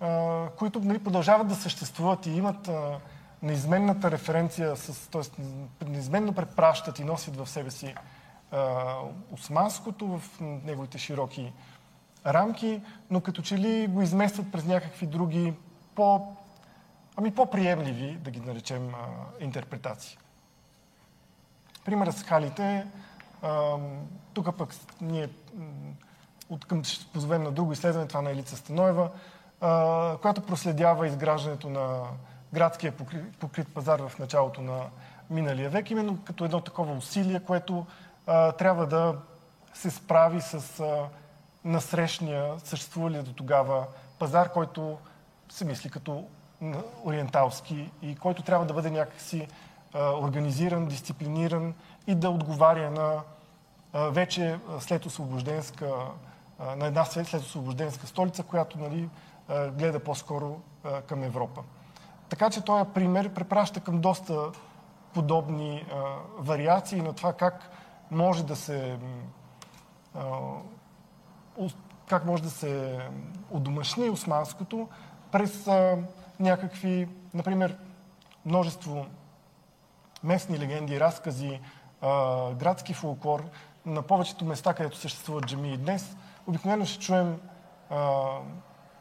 а, 0.00 0.48
които 0.58 0.80
нали, 0.80 0.98
продължават 0.98 1.48
да 1.48 1.54
съществуват 1.54 2.26
и 2.26 2.30
имат 2.30 2.68
а, 2.68 2.98
неизменната 3.42 4.10
референция, 4.10 4.74
т.е. 5.10 5.42
неизменно 5.84 6.32
препращат 6.32 6.98
и 6.98 7.04
носят 7.04 7.36
в 7.36 7.46
себе 7.46 7.70
си 7.70 7.94
а, 8.52 8.94
османското 9.32 10.06
в 10.06 10.40
неговите 10.40 10.98
широки 10.98 11.52
рамки, 12.26 12.82
но 13.10 13.20
като 13.20 13.42
че 13.42 13.58
ли 13.58 13.86
го 13.86 14.02
изместват 14.02 14.52
през 14.52 14.64
някакви 14.64 15.06
други 15.06 15.54
по, 15.94 16.36
ами 17.16 17.34
по-приемливи, 17.34 18.16
да 18.16 18.30
ги 18.30 18.40
наречем, 18.40 18.94
а, 18.94 18.98
интерпретации. 19.44 20.18
Примерът 21.84 22.16
с 22.16 22.22
халите, 22.22 22.86
тук 24.34 24.56
пък 24.56 24.74
ние 25.00 25.28
от 26.50 26.64
към 26.64 26.84
ще 26.84 27.12
позовем 27.12 27.42
на 27.42 27.52
друго 27.52 27.72
изследване, 27.72 28.08
това 28.08 28.22
на 28.22 28.30
Елица 28.30 28.56
Станоева, 28.56 29.10
която 30.22 30.42
проследява 30.46 31.06
изграждането 31.06 31.68
на 31.68 32.02
градския 32.52 32.92
покрит, 33.40 33.74
пазар 33.74 34.00
в 34.08 34.18
началото 34.18 34.60
на 34.60 34.80
миналия 35.30 35.70
век, 35.70 35.90
именно 35.90 36.18
като 36.24 36.44
едно 36.44 36.60
такова 36.60 36.92
усилие, 36.92 37.40
което 37.40 37.86
трябва 38.58 38.86
да 38.86 39.16
се 39.74 39.90
справи 39.90 40.40
с 40.40 40.82
насрещния, 41.64 42.54
съществували 42.64 43.22
до 43.22 43.32
тогава 43.32 43.86
пазар, 44.18 44.52
който 44.52 44.98
се 45.48 45.64
мисли 45.64 45.90
като 45.90 46.24
ориенталски 47.04 47.90
и 48.02 48.16
който 48.16 48.42
трябва 48.42 48.66
да 48.66 48.74
бъде 48.74 48.90
някакси 48.90 49.48
организиран, 49.94 50.86
дисциплиниран 50.86 51.74
и 52.06 52.14
да 52.14 52.30
отговаря 52.30 52.90
на 52.90 53.20
вече 54.10 54.58
след 54.80 55.06
освобожденска, 55.06 55.90
на 56.76 56.86
една 56.86 57.04
след, 57.04 57.34
освобожденска 57.34 58.06
столица, 58.06 58.42
която 58.42 58.78
нали, 58.78 59.08
гледа 59.48 60.00
по-скоро 60.00 60.60
към 61.06 61.22
Европа. 61.22 61.62
Така 62.28 62.50
че 62.50 62.60
този 62.60 62.84
пример 62.94 63.28
препраща 63.28 63.80
към 63.80 64.00
доста 64.00 64.50
подобни 65.14 65.86
вариации 66.38 67.02
на 67.02 67.12
това 67.12 67.32
как 67.32 67.70
може 68.10 68.44
да 68.44 68.56
се 68.56 68.98
как 72.06 72.24
може 72.24 72.42
да 72.42 72.50
се 72.50 72.98
удомашни 73.50 74.10
османското 74.10 74.88
през 75.32 75.68
някакви, 76.40 77.08
например, 77.34 77.78
множество 78.44 79.06
местни 80.24 80.58
легенди, 80.58 81.00
разкази, 81.00 81.60
градски 82.54 82.94
фолклор. 82.94 83.44
На 83.86 84.02
повечето 84.02 84.44
места, 84.44 84.74
където 84.74 84.96
съществуват 84.96 85.46
джамии 85.46 85.76
днес, 85.76 86.16
обикновено 86.46 86.84
ще 86.84 87.04
чуем 87.04 87.40
а, 87.90 88.22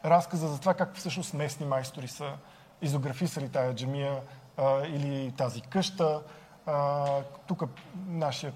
разказа 0.05 0.47
за 0.47 0.59
това 0.59 0.73
как 0.73 0.95
всъщност 0.95 1.33
местни 1.33 1.65
майстори 1.65 2.07
са 2.07 2.33
изографисали 2.81 3.49
тая 3.49 3.75
джамия 3.75 4.21
а, 4.57 4.85
или 4.85 5.31
тази 5.37 5.61
къща. 5.61 6.21
Тук 7.47 7.63
нашия, 8.07 8.53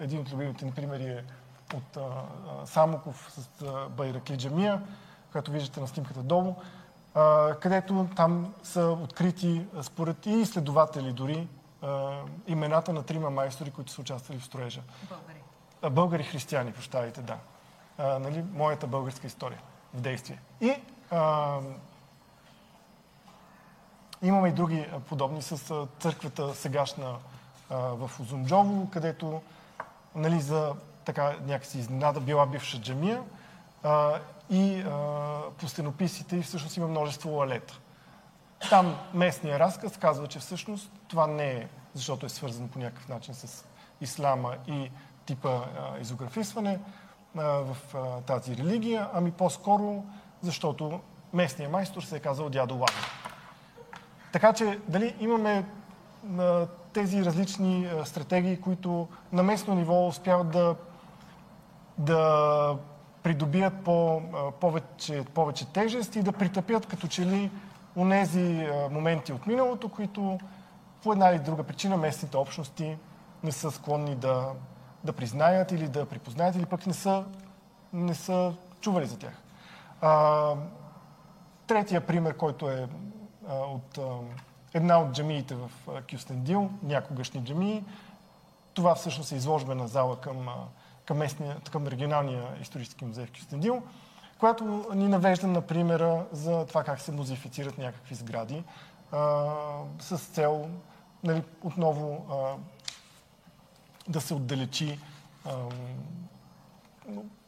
един 0.00 0.20
от 0.20 0.32
любимите 0.32 0.64
ни 0.64 0.72
примери 0.72 1.04
е 1.04 1.24
от 1.74 1.96
а, 1.96 2.66
Самоков 2.66 3.32
с 3.32 3.62
а, 3.62 3.88
Байракли 3.88 4.36
джамия, 4.36 4.82
която 5.32 5.50
виждате 5.50 5.80
на 5.80 5.86
снимката 5.86 6.22
долу, 6.22 6.54
където 7.60 8.08
там 8.16 8.54
са 8.62 8.86
открити, 8.86 9.66
според 9.82 10.26
и 10.26 10.30
изследователи 10.30 11.12
дори, 11.12 11.48
а, 11.84 12.20
имената 12.46 12.92
на 12.92 13.02
трима 13.02 13.30
майстори, 13.30 13.70
които 13.70 13.92
са 13.92 14.00
участвали 14.00 14.38
в 14.38 14.44
строежа. 14.44 14.82
Българи. 15.08 15.38
А, 15.82 15.90
българи 15.90 16.22
християни, 16.22 16.72
прощавайте, 16.72 17.22
да. 17.22 17.38
А, 17.98 18.18
нали, 18.18 18.44
моята 18.52 18.86
българска 18.86 19.26
история 19.26 19.60
в 19.94 20.00
действие. 20.00 20.40
И 20.60 20.74
а, 21.10 21.58
Имаме 24.24 24.48
и 24.48 24.52
други 24.52 24.86
подобни 25.08 25.42
с 25.42 25.86
църквата 25.98 26.54
сегашна 26.54 27.16
в 27.70 28.10
Озунджово, 28.20 28.90
където 28.90 29.42
нали, 30.14 30.40
за 30.40 30.74
така 31.04 31.36
някакси 31.46 31.78
изненада 31.78 32.20
била 32.20 32.46
бивша 32.46 32.80
джамия 32.80 33.22
а, 33.82 34.18
и 34.50 34.80
а, 34.80 34.90
по 35.58 35.68
стенописите 35.68 36.36
и 36.36 36.42
всъщност 36.42 36.76
има 36.76 36.88
множество 36.88 37.42
алета. 37.42 37.80
Там 38.70 38.96
местния 39.14 39.58
разказ 39.58 39.96
казва, 39.96 40.26
че 40.26 40.38
всъщност 40.38 40.90
това 41.08 41.26
не 41.26 41.50
е, 41.50 41.68
защото 41.94 42.26
е 42.26 42.28
свързан 42.28 42.68
по 42.68 42.78
някакъв 42.78 43.08
начин 43.08 43.34
с 43.34 43.64
ислама 44.00 44.56
и 44.66 44.90
типа 45.26 45.50
а, 45.50 45.98
изографисване 46.00 46.80
а, 47.38 47.42
в 47.42 47.76
а, 47.94 48.20
тази 48.20 48.56
религия, 48.56 49.08
ами 49.12 49.30
по-скоро 49.30 50.04
защото 50.42 51.00
местния 51.32 51.68
майстор 51.68 52.02
се 52.02 52.16
е 52.16 52.20
казал 52.20 52.48
дядо 52.48 52.74
Лави. 52.74 53.00
Така 54.32 54.52
че 54.52 54.78
дали 54.88 55.16
имаме 55.20 55.64
а, 56.38 56.66
тези 56.92 57.24
различни 57.24 57.86
а, 57.86 58.04
стратегии, 58.04 58.60
които 58.60 59.08
на 59.32 59.42
местно 59.42 59.74
ниво 59.74 60.06
успяват 60.06 60.50
да, 60.50 60.76
да 61.98 62.76
придобият 63.22 63.74
по, 63.84 64.16
а, 64.16 64.50
повече, 64.50 65.24
повече 65.34 65.72
тежест 65.72 66.16
и 66.16 66.22
да 66.22 66.32
притъпят 66.32 66.86
като 66.86 67.08
че 67.08 67.26
ли 67.26 67.50
онези 67.96 68.68
моменти 68.90 69.32
от 69.32 69.46
миналото, 69.46 69.88
които 69.88 70.38
по 71.02 71.12
една 71.12 71.28
или 71.28 71.38
друга 71.38 71.64
причина 71.64 71.96
местните 71.96 72.36
общности 72.36 72.96
не 73.44 73.52
са 73.52 73.70
склонни 73.70 74.14
да, 74.14 74.52
да 75.04 75.12
признаят 75.12 75.72
или 75.72 75.88
да 75.88 76.06
припознаят, 76.06 76.56
или 76.56 76.66
пък 76.66 76.86
не 76.86 76.92
са, 76.92 77.24
не 77.92 78.14
са 78.14 78.54
чували 78.80 79.06
за 79.06 79.18
тях. 79.18 79.42
А, 80.00 80.54
третия 81.66 82.06
пример, 82.06 82.36
който 82.36 82.70
е 82.70 82.88
от 83.48 83.98
една 84.74 85.00
от 85.00 85.12
джамиите 85.12 85.54
в 85.54 85.70
Кюстендил, 86.10 86.70
някогашни 86.82 87.44
джамии. 87.44 87.84
Това 88.74 88.94
всъщност 88.94 89.32
е 89.32 89.36
изложбена 89.36 89.88
зала 89.88 90.20
към, 90.20 90.48
към, 91.04 91.16
местния, 91.16 91.56
към 91.70 91.86
регионалния 91.86 92.44
исторически 92.60 93.04
музей 93.04 93.26
в 93.26 93.32
Кюстендил, 93.32 93.82
която 94.38 94.86
ни 94.94 95.08
навежда 95.08 95.46
на 95.46 95.60
примера 95.60 96.26
за 96.32 96.66
това 96.66 96.84
как 96.84 97.00
се 97.00 97.12
музифицират 97.12 97.78
някакви 97.78 98.14
сгради 98.14 98.64
а, 99.12 99.46
с 100.00 100.18
цел 100.18 100.70
нали, 101.24 101.42
отново 101.62 102.26
а, 102.30 102.56
да 104.08 104.20
се 104.20 104.34
отдалечи 104.34 104.98
а, 105.44 105.50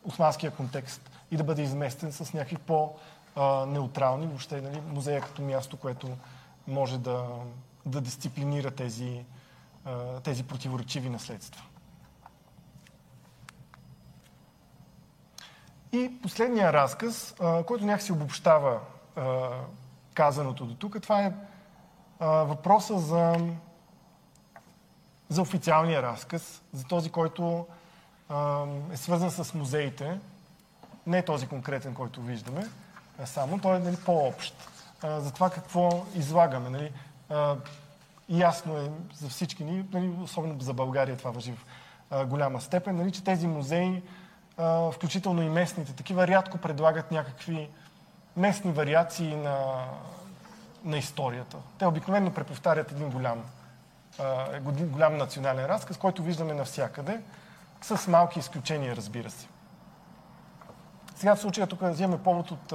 османския 0.04 0.50
контекст 0.50 1.10
и 1.30 1.36
да 1.36 1.44
бъде 1.44 1.62
изместен 1.62 2.12
с 2.12 2.32
някакви 2.32 2.56
по- 2.56 2.94
неутрални, 3.66 4.26
въобще 4.26 4.60
нали, 4.60 4.80
музея 4.80 5.20
като 5.20 5.42
място, 5.42 5.76
което 5.76 6.08
може 6.68 6.98
да, 6.98 7.24
да 7.86 8.00
дисциплинира 8.00 8.70
тези, 8.70 9.24
тези 10.22 10.42
противоречиви 10.42 11.08
наследства. 11.08 11.62
И 15.96 16.20
последния 16.22 16.72
разказ, 16.72 17.34
който 17.66 17.86
някакси 17.86 18.12
обобщава 18.12 18.80
казаното 20.14 20.64
до 20.64 20.74
тук, 20.74 21.02
това 21.02 21.22
е 21.22 21.32
въпроса 22.20 22.98
за, 22.98 23.36
за 25.28 25.42
официалния 25.42 26.02
разказ, 26.02 26.62
за 26.72 26.84
този, 26.84 27.10
който 27.10 27.66
е 28.92 28.96
свързан 28.96 29.30
с 29.30 29.54
музеите, 29.54 30.20
не 31.06 31.22
този 31.22 31.46
конкретен, 31.46 31.94
който 31.94 32.22
виждаме, 32.22 32.66
само, 33.24 33.58
той 33.58 33.76
е 33.76 33.78
нали, 33.78 33.96
по-общ. 34.06 34.54
А, 35.02 35.20
за 35.20 35.32
това 35.32 35.50
какво 35.50 36.04
излагаме. 36.14 36.70
Нали. 36.70 36.92
А, 37.30 37.56
ясно 38.28 38.76
е 38.76 38.90
за 39.14 39.28
всички 39.28 39.64
ни, 39.64 39.84
нали, 39.92 40.08
особено 40.22 40.60
за 40.60 40.72
България 40.72 41.16
това 41.16 41.30
въжи 41.30 41.52
в 41.52 41.66
а, 42.10 42.24
голяма 42.24 42.60
степен, 42.60 42.96
нали, 42.96 43.12
че 43.12 43.24
тези 43.24 43.46
музеи, 43.46 44.02
включително 44.92 45.42
и 45.42 45.48
местните 45.48 45.92
такива, 45.92 46.26
рядко 46.26 46.58
предлагат 46.58 47.10
някакви 47.10 47.70
местни 48.36 48.72
вариации 48.72 49.36
на, 49.36 49.84
на 50.84 50.98
историята. 50.98 51.56
Те 51.78 51.86
обикновено 51.86 52.34
преповтарят 52.34 52.92
един 52.92 53.10
голям, 53.10 53.44
голям 54.68 55.16
национален 55.16 55.66
разказ, 55.66 55.96
който 55.96 56.22
виждаме 56.22 56.54
навсякъде, 56.54 57.20
с 57.82 58.08
малки 58.08 58.38
изключения, 58.38 58.96
разбира 58.96 59.30
се. 59.30 59.48
Сега 61.14 61.36
в 61.36 61.40
случая 61.40 61.66
тук 61.66 61.80
вземем 61.82 62.18
повод 62.18 62.50
от 62.50 62.72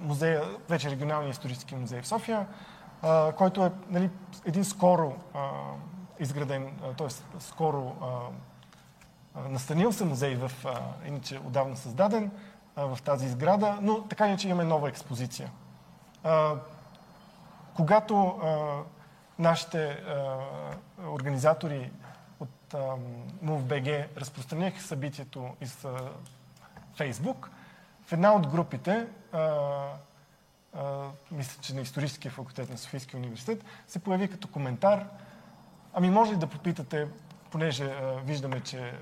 музея, 0.00 0.42
вече 0.68 0.90
регионалния 0.90 1.30
исторически 1.30 1.74
музей 1.74 2.02
в 2.02 2.06
София, 2.06 2.46
който 3.36 3.64
е 3.66 3.72
нали, 3.88 4.10
един 4.44 4.64
скоро 4.64 5.16
изграден, 6.18 6.72
т.е. 6.98 7.40
скоро 7.40 7.92
настанил 9.48 9.92
се 9.92 10.04
музей 10.04 10.34
в, 10.34 10.52
иначе 11.06 11.38
отдавна 11.38 11.76
създаден 11.76 12.30
в 12.76 12.98
тази 13.04 13.26
изграда, 13.26 13.78
но 13.82 14.02
така 14.02 14.28
иначе 14.28 14.48
имаме 14.48 14.64
нова 14.64 14.88
експозиция. 14.88 15.50
Когато 17.74 18.40
нашите 19.38 20.02
организатори 21.08 21.90
от 22.40 22.74
MoveBG 23.44 24.06
разпространиха 24.16 24.82
събитието 24.82 25.56
из 25.60 25.86
Фейсбук, 26.94 27.50
в 28.06 28.12
една 28.12 28.32
от 28.32 28.46
групите, 28.46 29.06
мисля, 31.30 31.62
че 31.62 31.74
на 31.74 31.80
историческия 31.80 32.30
факултет 32.30 32.70
на 32.70 32.78
Софийския 32.78 33.20
университет, 33.20 33.64
се 33.88 33.98
появи 33.98 34.30
като 34.30 34.48
коментар, 34.48 35.06
ами 35.94 36.10
може 36.10 36.32
ли 36.32 36.36
да 36.36 36.46
попитате, 36.46 37.08
понеже 37.56 37.94
виждаме, 38.24 38.60
че 38.60 38.92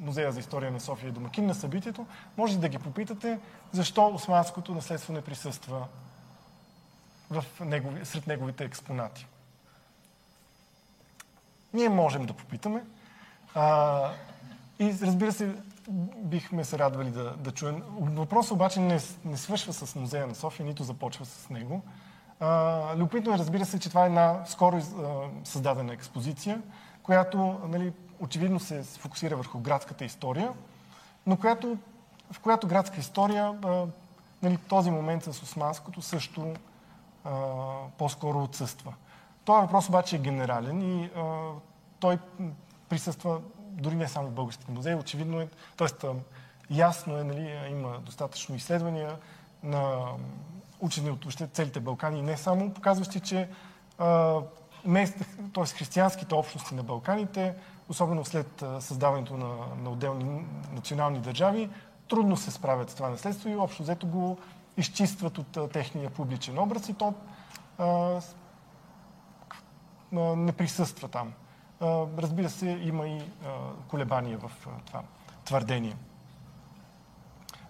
Музея 0.00 0.32
за 0.32 0.40
история 0.40 0.70
на 0.70 0.80
София 0.80 1.08
е 1.08 1.12
домакин 1.12 1.46
на 1.46 1.54
събитието, 1.54 2.06
може 2.36 2.58
да 2.58 2.68
ги 2.68 2.78
попитате 2.78 3.38
защо 3.72 4.06
османското 4.14 4.74
наследство 4.74 5.12
не 5.12 5.20
присъства 5.20 5.86
в 7.30 7.44
негови, 7.60 8.04
сред 8.04 8.26
неговите 8.26 8.64
експонати. 8.64 9.26
Ние 11.74 11.88
можем 11.88 12.26
да 12.26 12.32
попитаме. 12.32 12.84
А, 13.54 14.10
и 14.78 14.94
разбира 15.02 15.32
се, 15.32 15.54
бихме 16.16 16.64
се 16.64 16.78
радвали 16.78 17.10
да, 17.10 17.36
да 17.36 17.52
чуем. 17.52 17.82
Въпросът 18.00 18.52
обаче 18.52 18.80
не, 18.80 19.00
не 19.24 19.36
свършва 19.36 19.72
с 19.72 19.94
музея 19.94 20.26
на 20.26 20.34
София, 20.34 20.66
нито 20.66 20.82
започва 20.82 21.24
с 21.24 21.50
него. 21.50 21.82
А, 22.40 22.96
любопитно 22.96 23.34
е, 23.34 23.38
разбира 23.38 23.64
се, 23.64 23.78
че 23.78 23.88
това 23.88 24.02
е 24.02 24.06
една 24.06 24.44
скоро 24.46 24.76
а, 24.76 24.82
създадена 25.44 25.92
експозиция, 25.92 26.62
която 27.08 27.60
нали, 27.68 27.92
очевидно 28.20 28.60
се 28.60 28.82
фокусира 28.82 29.36
върху 29.36 29.58
градската 29.58 30.04
история, 30.04 30.52
но 31.26 31.36
която, 31.36 31.78
в 32.32 32.40
която 32.40 32.66
градска 32.66 33.00
история 33.00 33.58
а, 33.64 33.86
нали, 34.42 34.56
този 34.56 34.90
момент 34.90 35.24
с 35.24 35.28
османското 35.28 36.02
също 36.02 36.54
а, 37.24 37.32
по-скоро 37.98 38.42
отсъства. 38.42 38.94
Този 39.44 39.60
въпрос 39.60 39.88
обаче 39.88 40.16
е 40.16 40.18
генерален 40.18 40.82
и 40.82 41.10
а, 41.16 41.50
той 42.00 42.18
присъства 42.88 43.40
дори 43.60 43.94
не 43.94 44.08
само 44.08 44.28
в 44.28 44.32
българските 44.32 44.72
музеи. 44.72 44.94
Очевидно 44.94 45.40
е, 45.40 45.48
т.е. 45.76 46.08
ясно 46.70 47.18
е, 47.18 47.24
нали, 47.24 47.58
има 47.70 47.98
достатъчно 47.98 48.56
изследвания 48.56 49.16
на 49.62 50.06
учени 50.80 51.10
от 51.10 51.24
целите 51.52 51.80
Балкани 51.80 52.22
не 52.22 52.36
само, 52.36 52.74
показващи, 52.74 53.20
че 53.20 53.48
т.е. 55.54 55.66
християнските 55.66 56.34
общности 56.34 56.74
на 56.74 56.82
Балканите, 56.82 57.54
особено 57.88 58.24
след 58.24 58.64
създаването 58.80 59.36
на, 59.36 59.54
на 59.82 59.90
отделни 59.90 60.44
национални 60.72 61.18
държави, 61.18 61.70
трудно 62.08 62.36
се 62.36 62.50
справят 62.50 62.90
с 62.90 62.94
това 62.94 63.08
наследство 63.08 63.48
и 63.48 63.56
общо 63.56 63.82
взето 63.82 64.06
го 64.06 64.38
изчистват 64.76 65.38
от 65.38 65.56
а, 65.56 65.68
техния 65.68 66.10
публичен 66.10 66.58
образ 66.58 66.88
и 66.88 66.94
то 66.94 67.14
а, 67.78 67.86
а, 67.86 68.20
не 70.20 70.52
присъства 70.52 71.08
там. 71.08 71.32
А, 71.80 72.04
разбира 72.18 72.50
се, 72.50 72.80
има 72.82 73.08
и 73.08 73.18
а, 73.18 73.22
колебания 73.88 74.38
в 74.38 74.50
а, 74.66 74.70
това 74.86 75.02
твърдение. 75.44 75.96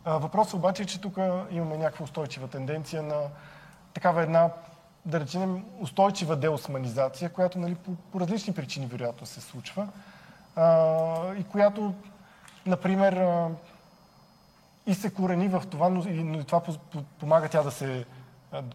Въпросът 0.05 0.55
обаче 0.55 0.83
е, 0.83 0.87
че 0.87 1.01
тук 1.01 1.17
имаме 1.51 1.77
някаква 1.77 2.05
устойчива 2.05 2.49
тенденция 2.49 3.03
на 3.03 3.21
такава 3.95 4.23
една, 4.23 4.51
да 5.09 5.21
речем, 5.21 5.65
устойчива 5.81 6.37
деосманизация, 6.37 7.31
която 7.31 7.59
нали, 7.59 7.75
по, 7.75 7.95
по 7.95 8.21
различни 8.21 8.55
причини 8.55 8.87
вероятно 8.87 9.27
се 9.27 9.41
случва 9.41 9.89
а, 10.57 11.35
и 11.35 11.45
която, 11.45 11.95
например, 12.67 13.13
а, 13.13 13.51
и 14.87 14.95
се 14.95 15.11
корени 15.11 15.49
в 15.49 15.63
това, 15.71 15.89
но 15.89 16.11
и 16.11 16.45
това 16.45 16.63
помага 17.19 17.49
тя 17.49 17.63
да 17.63 17.71
се 17.71 18.05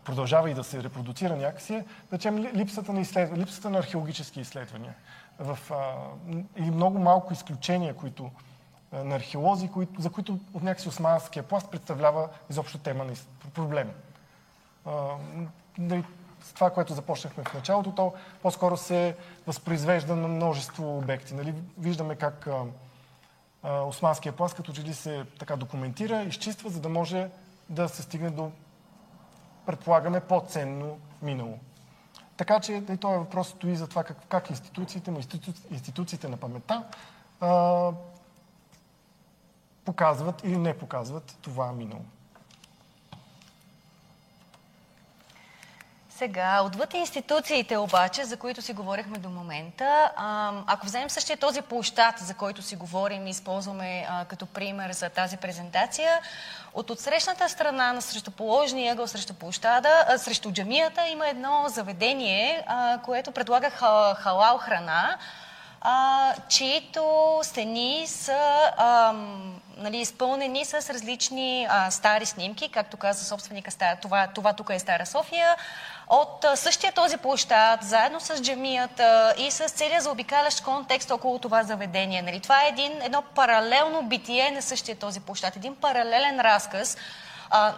продължава 0.03 0.51
и 0.51 0.53
да 0.53 0.63
се 0.63 0.83
репродуцира 0.83 1.35
някакси, 1.35 1.73
да 2.09 2.17
речем 2.17 2.37
липсата 2.37 2.93
на, 2.93 3.01
изследва, 3.01 3.37
липсата 3.37 3.69
на 3.69 3.79
археологически 3.79 4.39
изследвания. 4.39 4.93
В, 5.39 5.59
а, 5.71 5.95
и 6.55 6.61
много 6.61 6.99
малко 6.99 7.33
изключения, 7.33 7.93
които, 7.93 8.31
на 8.93 9.15
археолози, 9.15 9.67
които, 9.67 10.01
за 10.01 10.09
които 10.09 10.39
от 10.53 10.63
някакси 10.63 10.89
османския 10.89 11.43
пласт 11.43 11.71
представлява 11.71 12.29
изобщо 12.49 12.77
тема 12.77 13.03
на 13.03 13.13
проблем. 13.53 13.91
А, 14.85 14.91
нали, 15.77 16.03
с 16.43 16.53
това, 16.53 16.69
което 16.69 16.93
започнахме 16.93 17.43
в 17.43 17.53
началото, 17.53 17.91
то 17.91 18.13
по-скоро 18.41 18.77
се 18.77 19.15
възпроизвежда 19.47 20.15
на 20.15 20.27
множество 20.27 20.97
обекти. 20.97 21.33
Нали? 21.33 21.53
Виждаме 21.77 22.15
как 22.15 22.47
а, 23.63 23.81
османския 23.81 24.33
пласт 24.33 24.55
като 24.55 24.73
че 24.73 24.83
ли 24.83 24.93
се 24.93 25.25
така 25.39 25.55
документира, 25.55 26.21
изчиства, 26.21 26.69
за 26.69 26.81
да 26.81 26.89
може 26.89 27.29
да 27.69 27.89
се 27.89 28.01
стигне 28.01 28.29
до, 28.29 28.51
предполагаме, 29.65 30.19
по-ценно 30.19 30.99
минало. 31.21 31.59
Така 32.37 32.59
че 32.59 32.73
и 32.73 32.97
този 32.97 33.17
въпрос 33.17 33.47
стои 33.47 33.75
за 33.75 33.87
това 33.87 34.03
как, 34.03 34.17
как 34.29 34.49
институциите, 34.49 35.11
но 35.11 35.17
институ, 35.17 35.51
институциите 35.71 36.27
на 36.27 36.37
паметта 36.37 36.83
а, 37.39 37.91
показват 39.85 40.43
или 40.43 40.57
не 40.57 40.77
показват 40.77 41.37
това 41.41 41.71
минало. 41.71 42.01
Сега, 46.17 46.61
отвъд 46.61 46.93
институциите 46.93 47.77
обаче, 47.77 48.23
за 48.23 48.37
които 48.37 48.61
си 48.61 48.73
говорихме 48.73 49.17
до 49.17 49.29
момента, 49.29 50.11
ако 50.67 50.85
вземем 50.85 51.09
същия 51.09 51.37
този 51.37 51.61
площад, 51.61 52.19
за 52.19 52.33
който 52.33 52.61
си 52.61 52.75
говорим 52.75 53.27
и 53.27 53.29
използваме 53.29 54.07
като 54.27 54.45
пример 54.45 54.91
за 54.91 55.09
тази 55.09 55.37
презентация, 55.37 56.19
от 56.73 56.89
отсрещната 56.89 57.49
страна 57.49 57.93
на 57.93 58.01
срещуположния 58.01 58.93
ъгъл 58.93 59.07
срещу 59.07 59.33
площада, 59.33 60.05
срещу 60.17 60.51
джамията 60.51 61.07
има 61.07 61.27
едно 61.27 61.65
заведение, 61.67 62.65
което 63.05 63.31
предлага 63.31 63.69
халал 64.15 64.57
храна, 64.57 65.17
а, 65.85 66.33
чието 66.49 67.39
стени 67.43 68.07
са 68.07 68.71
а, 68.77 69.13
нали, 69.77 69.97
изпълнени 69.97 70.65
с 70.65 70.73
различни 70.73 71.67
а, 71.69 71.91
стари 71.91 72.25
снимки, 72.25 72.69
както 72.69 72.97
каза 72.97 73.25
собственика, 73.25 73.71
това, 74.01 74.27
това 74.27 74.53
тук 74.53 74.69
е 74.69 74.79
Стара 74.79 75.05
София, 75.05 75.55
от 76.09 76.43
а, 76.43 76.57
същия 76.57 76.93
този 76.93 77.17
площад, 77.17 77.83
заедно 77.83 78.19
с 78.19 78.41
джамията 78.41 79.33
и 79.37 79.51
с 79.51 79.69
целия 79.69 80.01
заобикалящ 80.01 80.63
контекст 80.63 81.11
около 81.11 81.39
това 81.39 81.63
заведение. 81.63 82.21
Нали, 82.21 82.39
това 82.39 82.63
е 82.63 82.67
един, 82.67 83.01
едно 83.01 83.21
паралелно 83.21 84.03
битие 84.03 84.51
на 84.51 84.61
същия 84.61 84.95
този 84.95 85.19
площад, 85.19 85.55
един 85.55 85.75
паралелен 85.75 86.39
разказ, 86.39 86.97
а, 87.49 87.73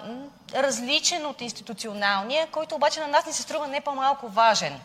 различен 0.55 1.25
от 1.25 1.41
институционалния, 1.41 2.47
който 2.47 2.75
обаче 2.75 2.99
на 2.99 3.07
нас 3.07 3.25
ни 3.25 3.33
се 3.33 3.41
струва 3.41 3.67
не 3.67 3.81
по-малко 3.81 4.27
важен. 4.27 4.79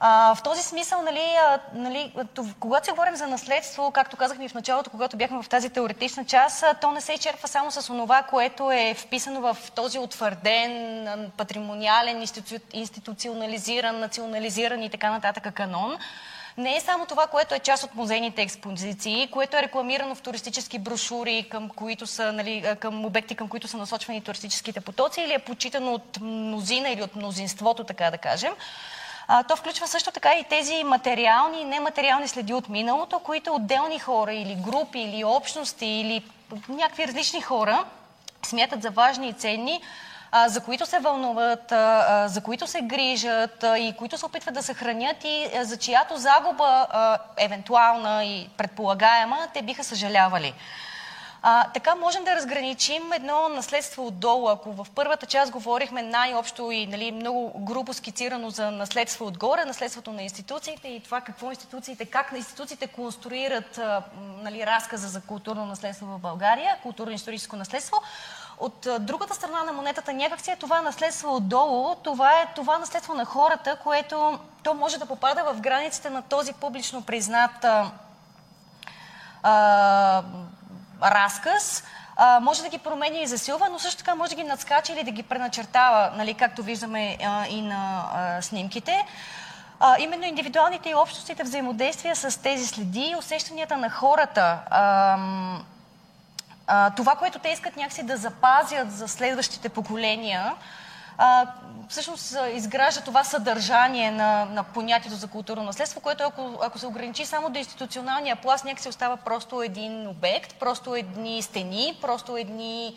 А, 0.00 0.34
в 0.34 0.42
този 0.42 0.62
смисъл, 0.62 1.02
нали, 1.02 1.36
а, 1.42 1.58
нали, 1.74 2.14
когато 2.60 2.84
си 2.84 2.90
говорим 2.90 3.16
за 3.16 3.26
наследство, 3.26 3.90
както 3.90 4.16
казахме 4.16 4.44
и 4.44 4.48
в 4.48 4.54
началото, 4.54 4.90
когато 4.90 5.16
бяхме 5.16 5.42
в 5.42 5.48
тази 5.48 5.70
теоретична 5.70 6.24
част, 6.24 6.64
то 6.80 6.92
не 6.92 7.00
се 7.00 7.12
изчерпва 7.12 7.48
само 7.48 7.70
с 7.70 7.90
онова, 7.90 8.22
което 8.22 8.70
е 8.70 8.94
вписано 8.98 9.40
в 9.40 9.56
този 9.74 9.98
утвърден, 9.98 11.32
патримониален, 11.36 12.20
институ... 12.20 12.54
институционализиран, 12.72 13.98
национализиран 13.98 14.82
и 14.82 14.90
така 14.90 15.10
нататък 15.10 15.54
канон. 15.54 15.98
Не 16.56 16.76
е 16.76 16.80
само 16.80 17.06
това, 17.06 17.26
което 17.26 17.54
е 17.54 17.58
част 17.58 17.84
от 17.84 17.94
музейните 17.94 18.42
експозиции, 18.42 19.28
което 19.30 19.56
е 19.56 19.62
рекламирано 19.62 20.14
в 20.14 20.22
туристически 20.22 20.78
брошури, 20.78 21.46
към, 21.50 21.68
които 21.68 22.06
са, 22.06 22.32
нали, 22.32 22.64
към 22.80 23.04
обекти, 23.04 23.34
към 23.34 23.48
които 23.48 23.68
са 23.68 23.76
насочвани 23.76 24.20
туристическите 24.20 24.80
потоци, 24.80 25.20
или 25.20 25.32
е 25.32 25.38
почитано 25.38 25.92
от 25.92 26.20
мнозина 26.20 26.88
или 26.88 27.02
от 27.02 27.16
мнозинството, 27.16 27.84
така 27.84 28.10
да 28.10 28.18
кажем. 28.18 28.52
То 29.48 29.56
включва 29.56 29.88
също 29.88 30.10
така 30.10 30.34
и 30.34 30.44
тези 30.44 30.84
материални 30.84 31.60
и 31.60 31.64
нематериални 31.64 32.28
следи 32.28 32.54
от 32.54 32.68
миналото, 32.68 33.18
които 33.18 33.54
отделни 33.54 33.98
хора 33.98 34.32
или 34.32 34.54
групи, 34.54 34.98
или 34.98 35.24
общности, 35.24 35.86
или 35.86 36.24
някакви 36.68 37.08
различни 37.08 37.40
хора 37.40 37.84
смятат 38.46 38.82
за 38.82 38.90
важни 38.90 39.28
и 39.28 39.32
ценни, 39.32 39.80
за 40.46 40.60
които 40.60 40.86
се 40.86 40.98
вълнуват, 40.98 41.72
за 42.32 42.40
които 42.44 42.66
се 42.66 42.80
грижат 42.80 43.64
и 43.78 43.94
които 43.98 44.18
се 44.18 44.26
опитват 44.26 44.54
да 44.54 44.62
съхранят 44.62 45.24
и 45.24 45.48
за 45.62 45.76
чиято 45.76 46.16
загуба, 46.16 46.86
евентуална 47.36 48.24
и 48.24 48.48
предполагаема, 48.56 49.38
те 49.54 49.62
биха 49.62 49.84
съжалявали. 49.84 50.54
А, 51.42 51.70
така 51.72 51.94
можем 51.94 52.24
да 52.24 52.34
разграничим 52.34 53.12
едно 53.12 53.48
наследство 53.48 54.06
отдолу. 54.06 54.48
Ако 54.48 54.72
в 54.72 54.86
първата 54.94 55.26
част 55.26 55.52
говорихме 55.52 56.02
най-общо 56.02 56.70
и 56.70 56.86
нали, 56.86 57.12
много 57.12 57.64
грубо 57.64 57.94
скицирано 57.94 58.50
за 58.50 58.70
наследство 58.70 59.26
отгоре, 59.26 59.64
наследството 59.64 60.12
на 60.12 60.22
институциите 60.22 60.88
и 60.88 61.00
това 61.00 61.20
какво 61.20 61.50
институциите, 61.50 62.04
как 62.04 62.32
институциите 62.36 62.86
конструират 62.86 63.80
нали, 64.42 64.66
разказа 64.66 65.08
за 65.08 65.20
културно 65.20 65.66
наследство 65.66 66.06
в 66.06 66.18
България, 66.18 66.76
културно-историческо 66.82 67.56
наследство, 67.56 68.02
от 68.60 68.88
другата 69.00 69.34
страна 69.34 69.64
на 69.64 69.72
монетата 69.72 70.12
някакси 70.12 70.50
е 70.50 70.56
това 70.56 70.82
наследство 70.82 71.36
отдолу, 71.36 71.94
това 71.94 72.40
е 72.40 72.52
това 72.54 72.78
наследство 72.78 73.14
на 73.14 73.24
хората, 73.24 73.76
което 73.82 74.38
то 74.62 74.74
може 74.74 74.98
да 74.98 75.06
попада 75.06 75.44
в 75.44 75.60
границите 75.60 76.10
на 76.10 76.22
този 76.22 76.52
публично 76.52 77.02
признат 77.02 77.66
а, 79.42 80.22
разказ, 81.02 81.84
а, 82.16 82.40
може 82.40 82.62
да 82.62 82.68
ги 82.68 82.78
променя 82.78 83.18
и 83.18 83.26
засилва, 83.26 83.68
но 83.68 83.78
също 83.78 83.98
така 83.98 84.14
може 84.14 84.30
да 84.30 84.42
ги 84.42 84.48
надскача 84.48 84.92
или 84.92 85.04
да 85.04 85.10
ги 85.10 85.22
преначертава, 85.22 86.12
нали, 86.16 86.34
както 86.34 86.62
виждаме 86.62 87.18
а, 87.24 87.46
и 87.46 87.62
на 87.62 88.04
а, 88.14 88.42
снимките. 88.42 89.04
А, 89.80 89.96
именно 89.98 90.24
индивидуалните 90.24 90.90
и 90.90 90.94
общностите 90.94 91.42
взаимодействия 91.42 92.16
с 92.16 92.42
тези 92.42 92.66
следи, 92.66 93.14
усещанията 93.18 93.76
на 93.76 93.90
хората, 93.90 94.58
а, 94.70 95.18
а, 96.66 96.90
това, 96.90 97.14
което 97.16 97.38
те 97.38 97.48
искат 97.48 97.76
някакси 97.76 98.02
да 98.02 98.16
запазят 98.16 98.92
за 98.92 99.08
следващите 99.08 99.68
поколения, 99.68 100.54
а, 101.18 101.46
всъщност 101.88 102.36
изгражда 102.54 103.00
това 103.00 103.24
съдържание 103.24 104.10
на, 104.10 104.44
на 104.44 104.62
понятието 104.62 105.16
за 105.16 105.26
културно 105.26 105.62
наследство, 105.62 106.00
което 106.00 106.24
ако, 106.24 106.58
ако 106.62 106.78
се 106.78 106.86
ограничи 106.86 107.26
само 107.26 107.50
до 107.50 107.58
институционалния 107.58 108.36
пласт, 108.36 108.64
някакси 108.64 108.88
остава 108.88 109.16
просто 109.16 109.62
един 109.62 110.08
обект, 110.08 110.54
просто 110.54 110.94
едни 110.94 111.42
стени, 111.42 111.98
просто 112.00 112.36
едни 112.36 112.94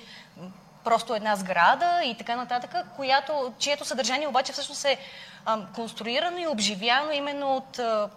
просто 0.84 1.16
една 1.16 1.36
сграда 1.36 2.02
и 2.06 2.16
така 2.18 2.36
нататък, 2.36 2.76
която, 2.96 3.54
чието 3.58 3.86
съдържание 3.86 4.28
обаче 4.28 4.54
всъщност 4.54 4.86
е 4.86 4.98
а, 5.46 5.66
конструирано 5.76 6.38
и 6.38 6.48
обживяно 6.48 7.12
именно 7.12 7.56
от 7.56 7.80
а, 7.80 8.10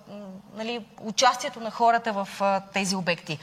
нали, 0.56 0.86
участието 1.00 1.60
на 1.60 1.70
хората 1.70 2.12
в 2.12 2.28
а, 2.40 2.60
тези 2.60 2.96
обекти. 2.96 3.38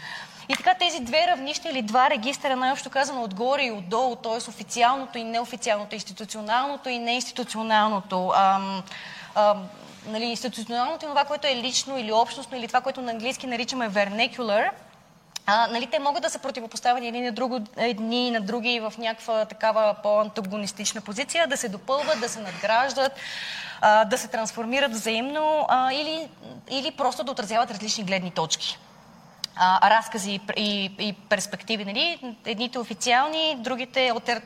И 0.52 0.54
така 0.54 0.74
тези 0.74 1.00
две 1.00 1.28
равнища 1.28 1.70
или 1.70 1.82
два 1.82 2.10
регистра, 2.10 2.56
най-общо 2.56 2.90
казано 2.90 3.24
отгоре 3.24 3.64
и 3.64 3.72
отдолу, 3.72 4.16
т.е. 4.16 4.50
официалното 4.50 5.18
и 5.18 5.24
неофициалното, 5.24 5.96
институционалното 5.96 6.90
и 6.90 7.00
неинституционалното, 7.00 8.32
ам, 8.36 8.84
ам, 9.36 9.70
нали, 10.08 10.26
институционалното 10.26 11.06
и 11.06 11.08
това, 11.08 11.26
което 11.26 11.48
е 11.48 11.56
лично 11.56 11.98
или 11.98 12.12
общностно, 12.12 12.58
или 12.58 12.68
това, 12.68 12.82
което 12.82 13.02
на 13.02 13.12
английски 13.12 13.48
наричаме 13.48 13.90
vernacular, 13.90 14.70
а, 15.46 15.68
нали, 15.68 15.88
те 15.88 16.00
могат 16.00 16.24
да 16.24 16.30
се 16.30 16.40
противопоставят 16.40 17.04
едни 17.04 17.22
на, 17.22 17.32
друго, 17.32 17.60
едни 17.78 18.32
на 18.32 18.42
други 18.42 18.80
в 18.80 18.94
някаква 18.98 19.46
такава 19.46 19.96
по-антагонистична 20.04 21.02
позиция, 21.02 21.48
да 21.48 21.58
се 21.58 21.70
допълват, 21.70 22.20
да 22.20 22.30
се 22.30 22.40
надграждат, 22.40 23.12
а, 23.82 24.06
да 24.06 24.18
се 24.18 24.28
трансформират 24.28 24.92
взаимно 24.92 25.66
а, 25.70 25.94
или, 25.94 26.30
или 26.70 26.92
просто 26.92 27.24
да 27.24 27.32
отразяват 27.32 27.72
различни 27.72 28.04
гледни 28.04 28.32
точки 28.32 28.78
а, 29.56 29.90
разкази 29.90 30.40
и, 30.58 30.92
и 31.00 31.14
перспективи. 31.14 31.86
Нали? 31.86 32.36
Едните 32.46 32.80
официални, 32.80 33.56
другите 33.60 34.08
алтер, 34.08 34.42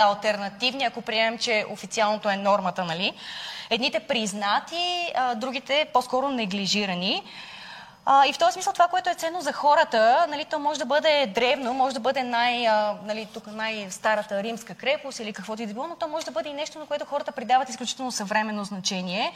альтернативни, 0.00 0.84
ако 0.84 1.02
приемем, 1.02 1.38
че 1.38 1.64
официалното 1.70 2.30
е 2.30 2.36
нормата. 2.36 2.84
Нали? 2.84 3.12
Едните 3.70 4.00
признати, 4.00 5.12
а, 5.14 5.34
другите 5.34 5.86
по-скоро 5.92 6.28
неглижирани. 6.28 7.22
А, 8.06 8.26
и 8.26 8.32
в 8.32 8.38
този 8.38 8.52
смисъл 8.52 8.72
това, 8.72 8.88
което 8.88 9.10
е 9.10 9.14
ценно 9.14 9.40
за 9.40 9.52
хората, 9.52 10.26
нали, 10.28 10.44
то 10.44 10.58
може 10.58 10.78
да 10.78 10.84
бъде 10.84 11.26
древно, 11.34 11.74
може 11.74 11.94
да 11.94 12.00
бъде 12.00 12.22
най, 12.22 12.66
а, 12.66 12.96
нали, 13.04 13.28
тук 13.34 13.46
най-старата 13.46 14.42
римска 14.42 14.74
крепост 14.74 15.20
или 15.20 15.32
каквото 15.32 15.62
и 15.62 15.66
да 15.66 15.74
било, 15.74 15.86
но 15.86 15.96
то 15.96 16.08
може 16.08 16.26
да 16.26 16.32
бъде 16.32 16.48
и 16.48 16.52
нещо, 16.52 16.78
на 16.78 16.86
което 16.86 17.04
хората 17.04 17.32
придават 17.32 17.68
изключително 17.68 18.12
съвременно 18.12 18.64
значение. 18.64 19.32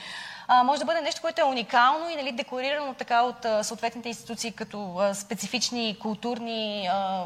А, 0.48 0.62
може 0.62 0.78
да 0.78 0.84
бъде 0.84 1.00
нещо, 1.00 1.20
което 1.20 1.40
е 1.40 1.44
уникално 1.44 2.10
и 2.10 2.16
нали, 2.16 2.32
декорирано 2.32 2.94
така 2.94 3.22
от 3.22 3.44
а, 3.44 3.64
съответните 3.64 4.08
институции 4.08 4.52
като 4.52 4.98
а, 4.98 5.14
специфични 5.14 5.96
културни 6.02 6.88
а, 6.92 7.24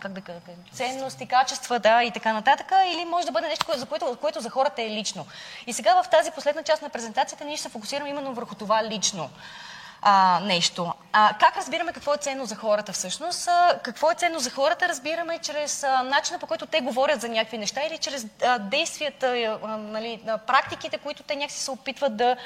как 0.00 0.12
да 0.12 0.20
кажа, 0.20 0.38
ценности, 0.72 1.26
качества, 1.26 1.78
да, 1.78 2.02
и 2.02 2.10
така 2.10 2.32
нататък, 2.32 2.72
или 2.86 3.04
може 3.04 3.26
да 3.26 3.32
бъде 3.32 3.48
нещо, 3.48 3.66
за 3.76 3.86
което, 3.86 4.16
което 4.20 4.40
за 4.40 4.50
хората 4.50 4.82
е 4.82 4.90
лично. 4.90 5.26
И 5.66 5.72
сега 5.72 6.02
в 6.02 6.08
тази 6.08 6.30
последна 6.30 6.62
част 6.62 6.82
на 6.82 6.88
презентацията 6.88 7.44
ние 7.44 7.56
ще 7.56 7.62
се 7.62 7.68
фокусираме 7.68 8.10
именно 8.10 8.34
върху 8.34 8.54
това 8.54 8.84
лично 8.84 9.30
а, 10.02 10.40
нещо. 10.40 10.92
А, 11.12 11.34
как 11.40 11.56
разбираме 11.56 11.92
какво 11.92 12.14
е 12.14 12.16
ценно 12.16 12.44
за 12.44 12.56
хората 12.56 12.92
всъщност? 12.92 13.48
А, 13.48 13.78
какво 13.84 14.10
е 14.10 14.14
ценно 14.14 14.38
за 14.38 14.50
хората 14.50 14.88
разбираме 14.88 15.38
чрез 15.38 15.82
начина 16.04 16.38
по 16.38 16.46
който 16.46 16.66
те 16.66 16.80
говорят 16.80 17.20
за 17.20 17.28
някакви 17.28 17.58
неща 17.58 17.80
или 17.90 17.98
чрез 17.98 18.26
а, 18.44 18.58
действията, 18.58 19.58
а, 19.62 19.66
нали, 19.76 20.22
а, 20.26 20.38
практиките, 20.38 20.98
които 20.98 21.22
те 21.22 21.36
някакси 21.36 21.58
се 21.58 21.70
опитват 21.70 22.16
да 22.16 22.36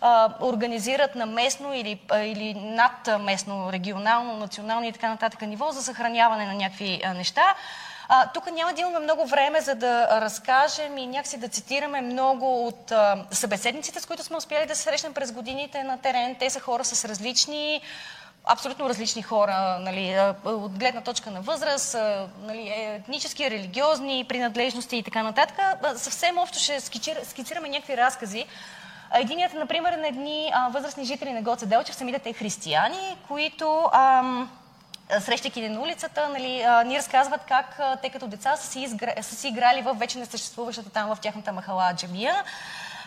а, 0.00 0.30
организират 0.40 1.14
на 1.14 1.26
местно 1.26 1.74
или, 1.74 2.00
а, 2.10 2.18
или 2.18 2.54
над 2.54 3.20
местно, 3.20 3.72
регионално, 3.72 4.36
национално 4.36 4.86
и 4.86 4.92
така 4.92 5.08
нататък 5.08 5.40
ниво 5.40 5.70
за 5.70 5.82
съхраняване 5.82 6.46
на 6.46 6.54
някакви 6.54 7.00
а, 7.04 7.14
неща. 7.14 7.54
А, 8.08 8.28
тук 8.28 8.50
няма 8.52 8.72
да 8.72 8.80
имаме 8.80 8.98
много 8.98 9.26
време, 9.26 9.60
за 9.60 9.74
да 9.74 10.20
разкажем 10.20 10.98
и 10.98 11.06
някакси 11.06 11.38
да 11.38 11.48
цитираме 11.48 12.00
много 12.00 12.66
от 12.66 12.92
а, 12.92 13.24
събеседниците, 13.30 14.00
с 14.00 14.06
които 14.06 14.24
сме 14.24 14.36
успяли 14.36 14.66
да 14.66 14.76
се 14.76 14.82
срещнем 14.82 15.14
през 15.14 15.32
годините 15.32 15.82
на 15.82 15.98
терен. 15.98 16.36
Те 16.38 16.50
са 16.50 16.60
хора 16.60 16.84
с 16.84 17.04
различни 17.04 17.80
абсолютно 18.44 18.88
различни 18.88 19.22
хора, 19.22 19.78
нали, 19.80 20.32
от 20.44 20.78
гледна 20.78 21.00
точка 21.00 21.30
на 21.30 21.40
възраст, 21.40 21.96
нали, 22.42 22.72
етнически, 22.76 23.50
религиозни 23.50 24.26
принадлежности 24.28 24.96
и 24.96 25.02
така 25.02 25.22
нататък. 25.22 25.56
Съвсем 25.96 26.38
общо 26.38 26.58
ще 26.58 26.80
скицираме 27.24 27.68
някакви 27.68 27.96
разкази. 27.96 28.46
Единият, 29.14 29.54
например, 29.54 29.92
на 29.92 30.08
едни 30.08 30.52
възрастни 30.70 31.04
жители 31.04 31.32
на 31.32 31.42
Гоце 31.42 31.66
Делчев, 31.66 31.94
самите 31.94 32.18
те 32.18 32.32
християни, 32.32 33.16
които 33.28 33.90
ам, 33.92 34.50
срещайки 35.20 35.60
ни 35.60 35.68
на 35.68 35.80
улицата, 35.80 36.28
нали, 36.28 36.62
а, 36.62 36.84
ни 36.84 36.98
разказват 36.98 37.40
как 37.48 37.80
те 38.02 38.10
като 38.10 38.26
деца 38.26 38.56
са 38.56 38.66
си, 38.66 38.80
изгра... 38.80 39.22
са 39.22 39.36
си 39.36 39.48
играли 39.48 39.82
в 39.82 39.94
вече 39.94 40.18
несъществуващата 40.18 40.90
там 40.90 41.14
в 41.14 41.20
тяхната 41.20 41.52
махала 41.52 41.94
джамия. 41.96 42.44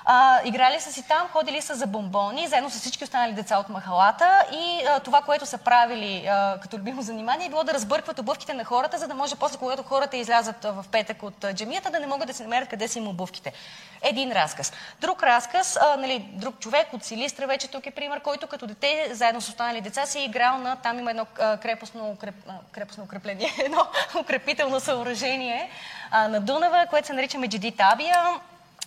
А, 0.06 0.40
играли 0.46 0.80
са 0.80 0.92
си 0.92 1.08
там, 1.08 1.28
ходили 1.28 1.62
са 1.62 1.76
за 1.76 1.88
бомбони, 1.88 2.48
заедно 2.48 2.70
с 2.70 2.80
всички 2.80 3.04
останали 3.04 3.34
деца 3.34 3.58
от 3.58 3.70
махалата 3.70 4.46
и 4.52 4.82
а, 4.90 5.00
това, 5.00 5.22
което 5.22 5.46
са 5.46 5.58
правили 5.58 6.28
а, 6.28 6.60
като 6.62 6.78
любимо 6.78 7.02
занимание, 7.02 7.46
е 7.48 7.50
било 7.50 7.64
да 7.64 7.74
разбъркват 7.74 8.20
обувките 8.20 8.54
на 8.54 8.64
хората, 8.64 8.98
за 8.98 9.08
да 9.08 9.16
може 9.16 9.36
после, 9.36 9.58
когато 9.58 9.84
хората 9.84 10.18
излязат 10.18 10.64
в 10.64 10.86
петък 10.92 11.24
от 11.24 11.46
джамията, 11.54 11.90
да 11.90 12.00
не 12.00 12.08
могат 12.08 12.28
да 12.28 12.34
се 12.34 12.44
намерят 12.44 12.70
къде 12.70 12.88
са 12.88 13.00
им 13.00 13.08
обувките. 13.08 13.54
Един 14.02 14.32
разказ. 14.32 14.74
Друг 15.02 15.24
разказ, 15.24 15.78
а, 15.82 15.98
нали, 15.98 16.20
друг 16.20 16.60
човек 16.60 16.94
от 16.94 17.04
Силистра, 17.04 17.48
вече 17.48 17.68
тук 17.68 17.86
е 17.86 17.92
пример, 17.92 18.20
който 18.22 18.48
като 18.48 18.68
дете, 18.68 19.10
заедно 19.12 19.42
с 19.42 19.50
останали 19.50 19.82
деца, 19.82 20.06
си 20.06 20.20
е 20.20 20.24
играл 20.24 20.58
на, 20.58 20.76
там 20.76 21.00
има 21.00 21.10
едно 21.10 21.26
крепостно, 21.62 22.12
укреп, 22.12 22.36
крепостно 22.72 23.04
укрепление, 23.04 23.54
едно 23.66 23.88
укрепително 24.20 24.80
съоръжение 24.80 25.70
а, 26.12 26.28
на 26.28 26.42
Дунава, 26.42 26.86
което 26.90 27.08
се 27.08 27.14
нарича 27.14 27.38
Меджиди 27.38 27.72
Табия 27.72 28.42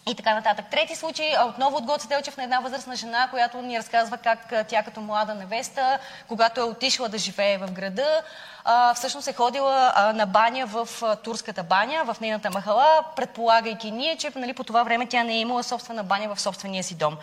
и 0.06 0.14
така 0.14 0.34
нататък. 0.34 0.66
Трети 0.70 0.96
случай, 0.96 1.32
отново 1.48 1.76
от 1.76 1.84
Гоце 1.84 2.08
Делчев 2.08 2.36
на 2.36 2.44
една 2.44 2.60
възрастна 2.60 2.96
жена, 2.96 3.28
която 3.30 3.62
ни 3.62 3.78
разказва 3.78 4.18
как 4.18 4.52
тя 4.68 4.82
като 4.82 5.00
млада 5.00 5.34
невеста, 5.34 5.98
когато 6.28 6.60
е 6.60 6.64
отишла 6.64 7.08
да 7.08 7.18
живее 7.18 7.58
в 7.58 7.72
града, 7.72 8.22
всъщност 8.94 9.28
е 9.28 9.32
ходила 9.32 9.92
на 10.14 10.26
баня 10.26 10.66
в 10.66 10.88
турската 11.24 11.62
баня, 11.62 12.04
в 12.04 12.20
нейната 12.20 12.50
махала, 12.50 13.04
предполагайки 13.16 13.90
ние, 13.90 14.16
че 14.16 14.32
нали, 14.34 14.52
по 14.52 14.64
това 14.64 14.82
време 14.82 15.06
тя 15.06 15.22
не 15.22 15.34
е 15.34 15.40
имала 15.40 15.62
собствена 15.62 16.04
баня 16.04 16.34
в 16.34 16.40
собствения 16.40 16.84
си 16.84 16.94
дом. 16.94 17.16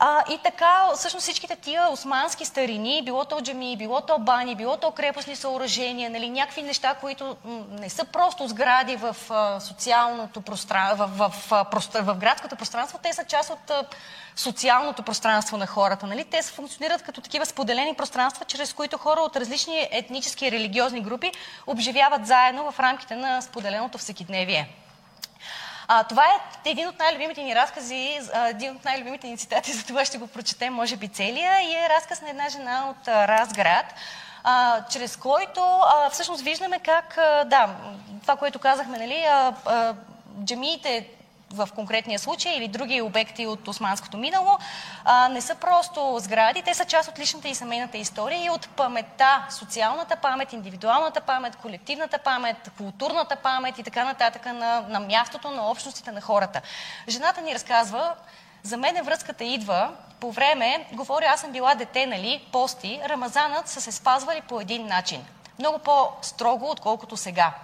А, 0.00 0.24
и 0.30 0.38
така, 0.44 0.88
всъщност 0.94 1.22
всичките 1.22 1.56
тия 1.56 1.88
османски 1.90 2.44
старини, 2.44 3.02
било 3.04 3.24
то 3.24 3.40
джами, 3.40 3.76
било 3.76 4.00
то 4.00 4.18
бани, 4.18 4.54
било 4.54 4.76
то 4.76 4.90
крепостни 4.90 5.36
съоръжения, 5.36 6.10
нали, 6.10 6.30
някакви 6.30 6.62
неща, 6.62 6.94
които 6.94 7.36
не 7.70 7.90
са 7.90 8.04
просто 8.04 8.48
сгради 8.48 8.96
в 8.96 9.16
а, 9.30 9.60
социалното 9.60 10.40
пространство, 10.40 11.06
в, 11.06 11.32
в, 11.48 11.64
в, 11.72 12.02
в 12.02 12.14
градското 12.14 12.56
пространство, 12.56 12.98
те 13.02 13.12
са 13.12 13.24
част 13.24 13.50
от 13.50 13.70
а, 13.70 13.84
социалното 14.36 15.02
пространство 15.02 15.56
на 15.56 15.66
хората. 15.66 16.06
Нали? 16.06 16.24
Те 16.24 16.42
се 16.42 16.52
функционират 16.52 17.02
като 17.02 17.20
такива 17.20 17.46
споделени 17.46 17.94
пространства, 17.94 18.44
чрез 18.44 18.72
които 18.72 18.98
хора 18.98 19.20
от 19.20 19.36
различни 19.36 19.88
етнически 19.90 20.46
и 20.46 20.52
религиозни 20.52 21.00
групи 21.00 21.32
обживяват 21.66 22.26
заедно 22.26 22.72
в 22.72 22.80
рамките 22.80 23.16
на 23.16 23.40
споделеното 23.40 23.98
всекидневие. 23.98 24.68
А, 25.90 26.04
това 26.04 26.24
е 26.24 26.68
един 26.70 26.88
от 26.88 26.98
най-любимите 26.98 27.42
ни 27.42 27.54
разкази, 27.54 28.20
един 28.48 28.76
от 28.76 28.84
най-любимите 28.84 29.26
ни 29.26 29.36
цитати, 29.36 29.72
за 29.78 29.86
това 29.86 30.04
ще 30.04 30.18
го 30.18 30.26
прочетем, 30.26 30.74
може 30.74 30.96
би 30.96 31.08
целия, 31.08 31.60
и 31.60 31.74
е 31.74 31.88
разказ 31.88 32.22
на 32.22 32.30
една 32.30 32.48
жена 32.48 32.90
от 32.90 33.08
Разград, 33.08 33.86
а, 34.44 34.84
чрез 34.90 35.16
който 35.16 35.60
а, 35.60 36.10
всъщност 36.10 36.42
виждаме 36.42 36.78
как, 36.78 37.18
а, 37.18 37.44
да, 37.44 37.76
това, 38.22 38.36
което 38.36 38.58
казахме, 38.58 38.98
нали, 38.98 39.24
а, 39.30 39.54
а, 39.66 39.94
джамиите 40.44 41.08
в 41.50 41.68
конкретния 41.74 42.18
случай 42.18 42.52
или 42.56 42.68
други 42.68 43.02
обекти 43.02 43.46
от 43.46 43.68
османското 43.68 44.16
минало, 44.16 44.58
а, 45.04 45.28
не 45.28 45.40
са 45.40 45.54
просто 45.54 46.18
сгради, 46.18 46.62
те 46.62 46.74
са 46.74 46.84
част 46.84 47.08
от 47.08 47.18
личната 47.18 47.48
и 47.48 47.54
семейната 47.54 47.98
история 47.98 48.44
и 48.44 48.50
от 48.50 48.68
паметта, 48.68 49.46
социалната 49.50 50.16
памет, 50.16 50.52
индивидуалната 50.52 51.20
памет, 51.20 51.56
колективната 51.56 52.18
памет, 52.18 52.70
културната 52.78 53.36
памет 53.36 53.78
и 53.78 53.82
така 53.82 54.04
нататък 54.04 54.46
на, 54.46 54.80
на 54.80 55.00
мястото, 55.00 55.50
на 55.50 55.70
общностите 55.70 56.12
на 56.12 56.20
хората. 56.20 56.60
Жената 57.08 57.40
ни 57.40 57.54
разказва, 57.54 58.14
за 58.62 58.76
мен 58.76 59.04
връзката 59.04 59.44
идва 59.44 59.90
по 60.20 60.32
време, 60.32 60.86
говоря, 60.92 61.26
аз 61.26 61.40
съм 61.40 61.52
била 61.52 61.74
дете, 61.74 62.06
нали, 62.06 62.48
пости, 62.52 63.00
Рамазанът 63.08 63.68
са 63.68 63.80
се 63.80 63.92
спазвали 63.92 64.40
по 64.40 64.60
един 64.60 64.86
начин. 64.86 65.24
Много 65.58 65.78
по-строго, 65.78 66.70
отколкото 66.70 67.16
сега. 67.16 67.54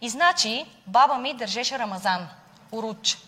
И 0.00 0.08
значи, 0.08 0.66
баба 0.86 1.18
ми 1.18 1.34
държеше 1.34 1.78
Рамазан, 1.78 2.28
уруч. 2.72 3.18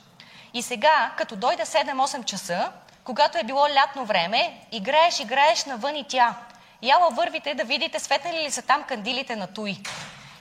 И 0.54 0.62
сега, 0.62 1.12
като 1.16 1.36
дойде 1.36 1.64
7-8 1.64 2.24
часа, 2.24 2.72
когато 3.04 3.38
е 3.38 3.44
било 3.44 3.68
лятно 3.68 4.04
време, 4.04 4.66
играеш, 4.72 5.20
играеш 5.20 5.64
навън 5.64 5.96
и 5.96 6.04
тя. 6.08 6.34
Яла 6.82 7.10
вървите 7.10 7.54
да 7.54 7.64
видите 7.64 8.00
светнали 8.00 8.38
ли 8.38 8.50
са 8.50 8.62
там 8.62 8.82
кандилите 8.82 9.36
на 9.36 9.46
Туй. 9.46 9.76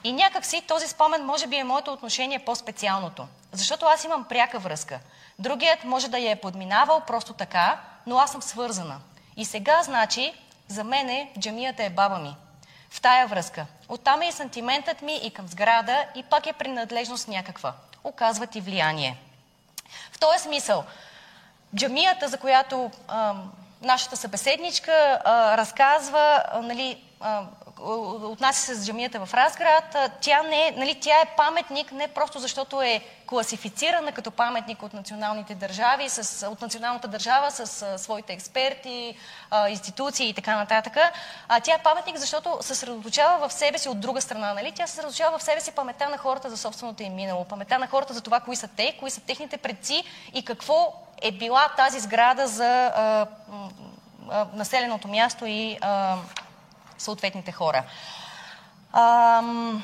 И 0.04 0.12
някакси 0.12 0.60
този 0.60 0.88
спомен 0.88 1.24
може 1.24 1.46
би 1.46 1.56
е 1.56 1.64
моето 1.64 1.92
отношение 1.92 2.38
по-специалното. 2.38 3.26
Защото 3.52 3.86
аз 3.86 4.04
имам 4.04 4.24
пряка 4.24 4.58
връзка. 4.58 5.00
Другият 5.38 5.84
може 5.84 6.08
да 6.08 6.18
я 6.18 6.30
е 6.30 6.36
подминавал 6.36 7.00
просто 7.00 7.32
така, 7.32 7.80
но 8.06 8.18
аз 8.18 8.32
съм 8.32 8.42
свързана. 8.42 9.00
И 9.36 9.44
сега, 9.44 9.82
значи, 9.82 10.32
за 10.68 10.84
мене 10.84 11.32
джамията 11.38 11.84
е 11.84 11.90
баба 11.90 12.18
ми. 12.18 12.36
В 12.90 13.00
тая 13.00 13.26
връзка. 13.26 13.66
Оттам 13.88 14.22
е 14.22 14.28
и 14.28 14.32
сантиментът 14.32 15.02
ми 15.02 15.20
и 15.22 15.30
към 15.30 15.48
сграда, 15.48 16.04
и 16.14 16.22
пак 16.22 16.46
е 16.46 16.52
принадлежност 16.52 17.28
някаква. 17.28 17.72
Оказват 18.04 18.56
и 18.56 18.60
влияние. 18.60 19.16
В 20.14 20.18
този 20.18 20.38
смисъл, 20.38 20.84
джамията, 21.76 22.28
за 22.28 22.38
която 22.38 22.90
а, 23.08 23.34
нашата 23.82 24.16
събеседничка 24.16 25.20
а, 25.24 25.56
разказва, 25.56 26.42
а, 26.52 26.60
нали, 26.62 27.04
а, 27.20 27.42
отнася 28.22 28.60
се 28.60 28.74
с 28.74 28.86
джамията 28.86 29.26
в 29.26 29.34
Разград, 29.34 29.96
тя, 30.20 30.42
не, 30.42 30.74
нали, 30.76 30.98
тя 31.00 31.20
е 31.20 31.36
паметник 31.36 31.92
не 31.92 32.08
просто 32.08 32.38
защото 32.38 32.82
е 32.82 33.00
класифицирана 33.26 34.12
като 34.12 34.30
паметник 34.30 34.82
от 34.82 34.94
националните 34.94 35.54
държави, 35.54 36.08
с, 36.08 36.48
от 36.48 36.60
националната 36.60 37.08
държава 37.08 37.50
с 37.50 37.82
а, 37.82 37.98
своите 37.98 38.32
експерти, 38.32 39.16
а, 39.50 39.68
институции 39.68 40.28
и 40.28 40.34
така 40.34 40.56
нататък. 40.56 40.96
А, 41.48 41.60
тя 41.60 41.74
е 41.74 41.82
паметник, 41.82 42.16
защото 42.16 42.58
съсредоточава 42.60 43.48
в 43.48 43.52
себе 43.52 43.78
си 43.78 43.88
от 43.88 44.00
друга 44.00 44.20
страна. 44.20 44.54
Нали? 44.54 44.72
Тя 44.72 44.86
съсредоточава 44.86 45.38
в 45.38 45.42
себе 45.42 45.60
си 45.60 45.72
паметта 45.72 46.08
на 46.08 46.18
хората 46.18 46.50
за 46.50 46.56
собственото 46.56 47.02
им 47.02 47.14
минало, 47.14 47.44
паметта 47.44 47.78
на 47.78 47.86
хората 47.86 48.14
за 48.14 48.20
това, 48.20 48.40
кои 48.40 48.56
са 48.56 48.68
те, 48.68 48.96
кои 49.00 49.10
са 49.10 49.20
техните 49.20 49.56
предци 49.56 50.04
и 50.34 50.44
какво 50.44 50.92
е 51.22 51.32
била 51.32 51.68
тази 51.76 52.00
сграда 52.00 52.46
за 52.46 52.86
а, 52.86 53.26
населеното 54.54 55.08
място 55.08 55.46
и 55.46 55.78
а, 55.80 56.16
съответните 56.98 57.52
хора. 57.52 57.84
Ам... 58.92 59.82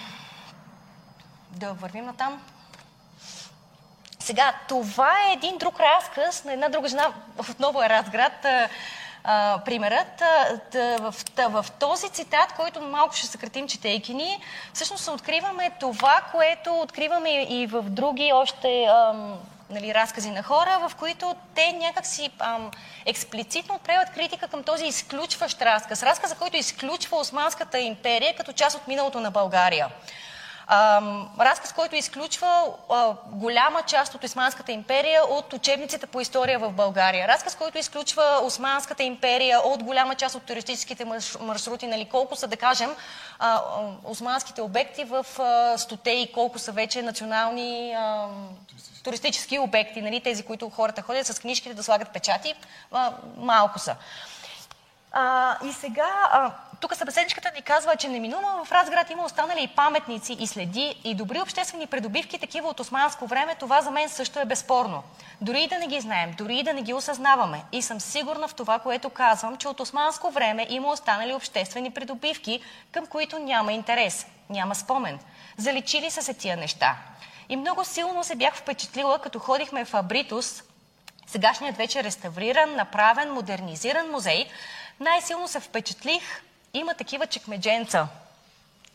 Да 1.51 1.73
вървим 1.73 2.05
на 2.05 2.17
там. 2.17 2.43
Сега, 4.19 4.55
това 4.69 5.11
е 5.11 5.33
един 5.33 5.59
друг 5.59 5.81
разказ 5.81 6.45
на 6.45 6.53
една 6.53 6.69
друга 6.69 6.89
жена, 6.89 7.13
отново 7.39 7.83
е 7.83 7.89
Разград, 7.89 8.47
а, 9.25 9.59
примерът. 9.65 10.21
А, 10.21 10.61
в, 11.01 11.15
в 11.49 11.67
този 11.79 12.11
цитат, 12.11 12.53
който 12.53 12.83
малко 12.83 13.15
ще 13.15 13.27
съкратим 13.27 13.69
четейки 13.69 14.15
ни, 14.15 14.41
всъщност 14.73 15.09
откриваме 15.09 15.71
това, 15.81 16.21
което 16.33 16.81
откриваме 16.81 17.43
и 17.43 17.67
в 17.67 17.83
други 17.83 18.33
още 18.35 18.85
ам, 18.85 19.39
нали, 19.71 19.95
разкази 19.95 20.31
на 20.31 20.43
хора, 20.43 20.89
в 20.89 20.95
които 20.95 21.35
те 21.55 21.73
някакси 21.73 22.31
ам, 22.39 22.71
експлицитно 23.07 23.75
отправят 23.75 24.11
критика 24.11 24.49
към 24.49 24.63
този 24.63 24.87
изключващ 24.87 25.63
разказ. 25.63 26.03
Разказа, 26.03 26.35
който 26.35 26.57
изключва 26.57 27.17
Османската 27.17 27.79
империя 27.79 28.37
като 28.37 28.53
част 28.53 28.77
от 28.77 28.89
миналото 28.89 29.21
на 29.21 29.31
България. 29.31 29.89
Ам, 30.73 31.31
разказ, 31.41 31.73
който 31.73 31.97
изключва 31.97 32.65
а, 32.91 33.15
голяма 33.27 33.83
част 33.83 34.15
от 34.15 34.25
Османската 34.25 34.73
империя 34.73 35.25
от 35.25 35.53
учебниците 35.53 36.07
по 36.07 36.21
история 36.21 36.59
в 36.59 36.73
България. 36.73 37.29
Разказ, 37.29 37.55
който 37.55 37.79
изключва 37.79 38.41
Османската 38.43 39.03
империя 39.03 39.61
от 39.61 39.83
голяма 39.83 40.15
част 40.15 40.35
от 40.35 40.43
туристическите 40.43 41.05
маршрути, 41.41 41.87
нали, 41.87 42.05
колко 42.05 42.37
са, 42.37 42.47
да 42.47 42.57
кажем, 42.57 42.91
а, 43.39 43.63
османските 44.05 44.63
обекти 44.63 45.05
в 45.05 45.27
а, 45.39 45.79
стоте 45.79 46.11
и 46.11 46.33
колко 46.33 46.59
са 46.59 46.73
вече 46.73 47.03
национални 47.03 47.97
туристически 49.03 49.59
обекти, 49.59 50.03
нали, 50.03 50.21
тези, 50.21 50.43
които 50.43 50.71
хората 50.71 51.03
ходят 51.03 51.27
с 51.27 51.41
книжките 51.41 51.75
да 51.75 51.83
слагат 51.83 52.13
печати, 52.13 52.55
а, 52.93 53.13
малко 53.37 53.79
са. 53.79 53.97
А, 55.13 55.57
и 55.65 55.73
сега, 55.73 56.29
а, 56.33 56.51
тук 56.81 56.95
събеседничката 56.95 57.51
ни 57.55 57.63
казва, 57.63 57.97
че 57.97 58.09
неминуемо 58.09 58.65
в 58.65 58.73
Разград 58.73 59.11
има 59.11 59.25
останали 59.25 59.63
и 59.63 59.69
паметници, 59.69 60.37
и 60.41 60.47
следи, 60.47 60.95
и 61.05 61.15
добри 61.15 61.41
обществени 61.41 61.87
придобивки, 61.87 62.39
такива 62.39 62.69
от 62.69 62.81
османско 62.81 63.27
време. 63.27 63.55
Това 63.55 63.83
за 63.83 63.91
мен 63.91 64.09
също 64.09 64.41
е 64.41 64.45
безспорно. 64.45 65.03
Дори 65.41 65.63
и 65.63 65.69
да 65.69 65.79
не 65.79 65.87
ги 65.87 66.01
знаем, 66.01 66.35
дори 66.39 66.59
и 66.59 66.63
да 66.63 66.73
не 66.73 66.83
ги 66.83 66.95
осъзнаваме. 66.95 67.63
И 67.73 67.83
съм 67.83 68.01
сигурна 68.01 68.49
в 68.49 68.55
това, 68.55 68.79
което 68.79 69.11
казвам, 69.11 69.57
че 69.57 69.69
от 69.69 69.81
османско 69.81 70.31
време 70.31 70.67
има 70.71 70.89
останали 70.89 71.35
обществени 71.35 71.91
придобивки, 71.91 72.63
към 72.93 73.07
които 73.07 73.39
няма 73.39 73.73
интерес, 73.73 74.27
няма 74.51 74.75
спомен. 74.75 75.19
Заличили 75.57 76.11
са 76.11 76.23
се 76.23 76.35
тия 76.35 76.57
неща. 76.57 76.97
И 77.51 77.57
много 77.57 77.85
силно 77.85 78.25
се 78.25 78.35
бях 78.35 78.55
впечатлила, 78.55 79.19
като 79.19 79.39
ходихме 79.39 79.85
в 79.85 79.95
Абритус, 79.95 80.63
сегашният 81.27 81.77
вече 81.77 82.05
реставриран, 82.05 82.77
направен, 82.77 83.33
модернизиран 83.33 84.11
музей. 84.11 84.49
Най-силно 85.01 85.49
се 85.49 85.61
впечатлих, 85.61 86.23
има 86.75 86.95
такива 86.95 87.27
чекмедженца. 87.27 88.09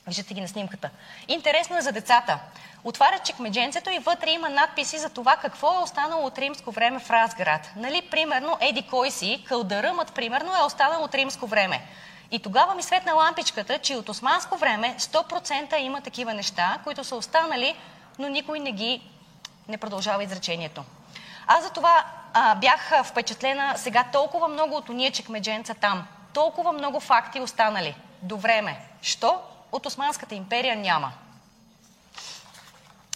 Виждате 0.08 0.34
ги 0.34 0.42
на 0.42 0.48
снимката. 0.48 0.90
Интересно 1.28 1.78
е 1.78 1.82
за 1.82 1.92
децата. 1.92 2.40
Отварят 2.84 3.24
чекмедженцето 3.26 3.90
и 3.90 4.00
вътре 4.00 4.30
има 4.30 4.50
надписи 4.50 4.98
за 4.98 5.10
това 5.10 5.36
какво 5.36 5.76
е 5.76 5.84
останало 5.84 6.26
от 6.26 6.38
римско 6.38 6.72
време 6.72 7.00
в 7.00 7.10
Разград. 7.10 7.72
Нали, 7.76 8.02
примерно, 8.12 8.58
еди 8.62 8.88
кой 8.90 9.12
си, 9.12 9.46
кълдъръмът, 9.48 10.14
примерно, 10.14 10.56
е 10.56 10.66
останал 10.66 11.04
от 11.04 11.16
римско 11.16 11.48
време. 11.48 11.82
И 12.32 12.40
тогава 12.40 12.76
ми 12.76 12.84
светна 12.84 13.14
лампичката, 13.14 13.80
че 13.80 13.96
от 13.96 14.10
османско 14.10 14.58
време 14.58 14.96
100% 15.00 15.76
има 15.78 16.02
такива 16.02 16.34
неща, 16.34 16.80
които 16.84 17.04
са 17.04 17.16
останали 17.16 17.76
но 18.20 18.28
никой 18.30 18.60
не 18.60 18.72
ги 18.72 19.12
не 19.68 19.78
продължава 19.78 20.24
изречението. 20.24 20.84
Аз 21.48 21.64
за 21.64 21.70
това 21.70 22.06
а, 22.34 22.56
бях 22.56 22.92
впечатлена 23.06 23.74
сега 23.78 24.04
толкова 24.12 24.48
много 24.48 24.76
от 24.76 24.90
уния 24.90 25.12
чекмедженца 25.12 25.74
там. 25.74 26.08
Толкова 26.34 26.72
много 26.72 27.00
факти 27.00 27.40
останали. 27.40 27.96
До 28.22 28.38
време. 28.38 28.80
Що? 29.02 29.42
От 29.72 29.86
Османската 29.86 30.36
империя 30.36 30.76
няма. 30.76 31.12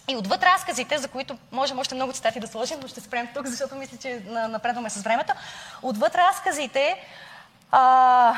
И 0.08 0.16
отвъд 0.16 0.42
разказите, 0.42 0.98
за 0.98 1.08
които 1.08 1.38
можем 1.52 1.78
още 1.78 1.94
много 1.94 2.12
цитати 2.12 2.40
да 2.40 2.46
сложим, 2.46 2.78
но 2.82 2.88
ще 2.88 3.00
спрем 3.00 3.28
тук, 3.34 3.46
защото 3.46 3.74
мисля, 3.74 3.98
че 3.98 4.22
напредваме 4.26 4.90
с 4.90 5.02
времето. 5.02 5.32
Отвъд 5.82 6.14
разказите 6.14 7.04
а, 7.70 8.34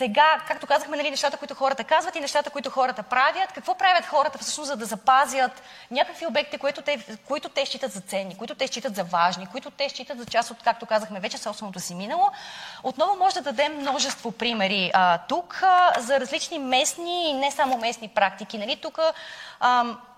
сега, 0.00 0.40
както 0.48 0.66
казахме, 0.66 0.96
нали, 0.96 1.10
нещата, 1.10 1.36
които 1.36 1.54
хората 1.54 1.84
казват 1.84 2.16
и 2.16 2.20
нещата, 2.20 2.50
които 2.50 2.70
хората 2.70 3.02
правят. 3.02 3.52
Какво 3.54 3.74
правят 3.74 4.06
хората 4.06 4.38
всъщност, 4.38 4.68
за 4.68 4.76
да 4.76 4.84
запазят 4.84 5.62
някакви 5.90 6.26
обекти, 6.26 6.58
които 6.58 6.82
те, 6.82 7.16
които 7.24 7.48
те 7.48 7.66
считат 7.66 7.92
за 7.92 8.00
ценни, 8.00 8.36
които 8.38 8.54
те 8.54 8.66
считат 8.66 8.94
за 8.96 9.04
важни, 9.04 9.46
които 9.46 9.70
те 9.70 9.88
считат 9.88 10.18
за 10.18 10.26
част 10.26 10.50
от, 10.50 10.62
както 10.62 10.86
казахме 10.86 11.20
вече, 11.20 11.38
собственото 11.38 11.80
си 11.80 11.94
минало. 11.94 12.30
Отново 12.82 13.16
може 13.16 13.34
да 13.34 13.42
дадем 13.42 13.76
множество 13.76 14.32
примери 14.32 14.90
а, 14.94 15.18
тук 15.18 15.62
а, 15.62 16.00
за 16.00 16.20
различни 16.20 16.58
местни 16.58 17.30
и 17.30 17.32
не 17.32 17.50
само 17.50 17.78
местни 17.78 18.08
практики. 18.08 18.58
Нали, 18.58 18.76
тук 18.76 18.98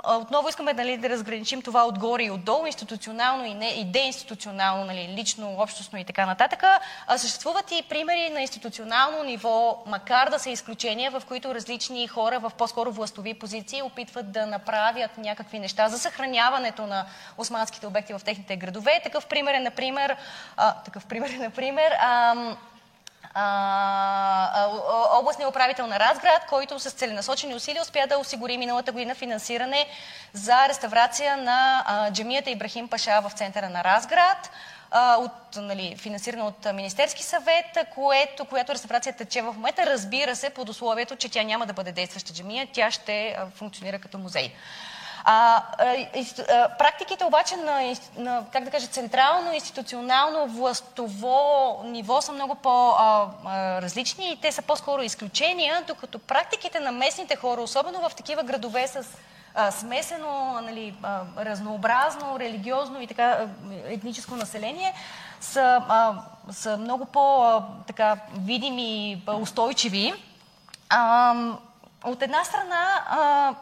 отново 0.04 0.48
искаме 0.48 0.72
нали, 0.72 0.96
да 0.96 1.08
разграничим 1.08 1.62
това 1.62 1.86
отгоре 1.86 2.22
и 2.22 2.30
отдолу, 2.30 2.66
институционално 2.66 3.44
и, 3.44 3.54
не, 3.54 3.68
и 3.68 3.84
деинституционално, 3.84 4.84
нали, 4.84 5.14
лично, 5.18 5.56
общностно 5.58 5.98
и 5.98 6.04
така 6.04 6.26
нататък. 6.26 6.62
А, 7.06 7.18
съществуват 7.18 7.70
и 7.70 7.82
примери 7.88 8.30
на 8.30 8.40
институционално 8.40 9.22
ниво, 9.22 9.82
макар 9.86 10.30
да 10.30 10.38
са 10.38 10.50
изключения, 10.50 11.10
в 11.10 11.22
които 11.28 11.54
различни 11.54 12.08
хора 12.08 12.38
в 12.38 12.52
по-скоро 12.58 12.92
властови 12.92 13.34
позиции 13.34 13.82
опитват 13.82 14.32
да 14.32 14.46
направят 14.46 15.18
някакви 15.18 15.58
неща 15.58 15.88
за 15.88 15.98
съхраняването 15.98 16.86
на 16.86 17.06
османските 17.38 17.86
обекти 17.86 18.12
в 18.12 18.20
техните 18.24 18.56
градове. 18.56 19.00
Такъв 19.04 19.26
пример 19.26 19.54
е, 19.54 19.60
например, 19.60 20.16
а, 20.56 20.74
такъв 20.74 21.06
пример 21.06 21.30
е, 21.30 21.38
например, 21.38 21.92
а, 22.00 22.34
а, 22.34 22.56
областния 25.20 25.48
управител 25.48 25.86
на 25.86 26.00
Разград, 26.00 26.46
който 26.48 26.78
с 26.78 26.90
целенасочени 26.90 27.54
усилия 27.54 27.82
успя 27.82 28.06
да 28.08 28.18
осигури 28.18 28.58
миналата 28.58 28.92
година 28.92 29.14
финансиране 29.14 29.86
за 30.32 30.68
реставрация 30.68 31.36
на 31.36 31.84
а, 31.86 32.10
джамията 32.12 32.50
Ибрахим 32.50 32.88
Паша 32.88 33.20
в 33.20 33.30
центъра 33.30 33.68
на 33.68 33.84
Разград 33.84 34.50
от, 34.94 35.56
нали, 35.56 35.96
финансирана 35.96 36.46
от 36.46 36.74
Министерски 36.74 37.22
съвет, 37.22 37.78
което, 37.94 38.44
която 38.44 38.72
реставрация 38.72 39.16
тече 39.16 39.42
в 39.42 39.52
момента, 39.52 39.86
разбира 39.86 40.36
се, 40.36 40.50
под 40.50 40.68
условието, 40.68 41.16
че 41.16 41.28
тя 41.28 41.42
няма 41.42 41.66
да 41.66 41.72
бъде 41.72 41.92
действаща 41.92 42.32
джамия, 42.32 42.68
тя 42.72 42.90
ще 42.90 43.36
функционира 43.54 43.98
като 43.98 44.18
музей. 44.18 44.54
А, 45.24 45.62
а, 45.78 46.68
практиките 46.78 47.24
обаче 47.24 47.56
на, 47.56 47.94
на, 48.16 48.44
как 48.52 48.64
да 48.64 48.70
кажа, 48.70 48.86
централно, 48.86 49.52
институционално, 49.52 50.46
властово 50.46 51.82
ниво 51.84 52.20
са 52.20 52.32
много 52.32 52.54
по-различни 52.54 54.32
и 54.32 54.36
те 54.36 54.52
са 54.52 54.62
по-скоро 54.62 55.02
изключения, 55.02 55.84
докато 55.86 56.18
практиките 56.18 56.80
на 56.80 56.92
местните 56.92 57.36
хора, 57.36 57.60
особено 57.60 58.08
в 58.08 58.14
такива 58.14 58.42
градове 58.42 58.86
с 58.86 59.06
а, 59.54 59.70
смесено, 59.70 60.60
нали, 60.62 60.94
а, 61.02 61.20
разнообразно, 61.38 62.38
религиозно 62.38 63.00
и 63.00 63.06
така 63.06 63.46
етническо 63.86 64.36
население, 64.36 64.94
са, 65.40 65.82
а, 65.88 66.14
са 66.50 66.76
много 66.76 67.04
по-видими 67.04 68.82
и 69.12 69.22
устойчиви. 69.40 70.12
А, 70.88 71.34
от 72.04 72.22
една 72.22 72.44
страна, 72.44 73.04
а, 73.10 73.54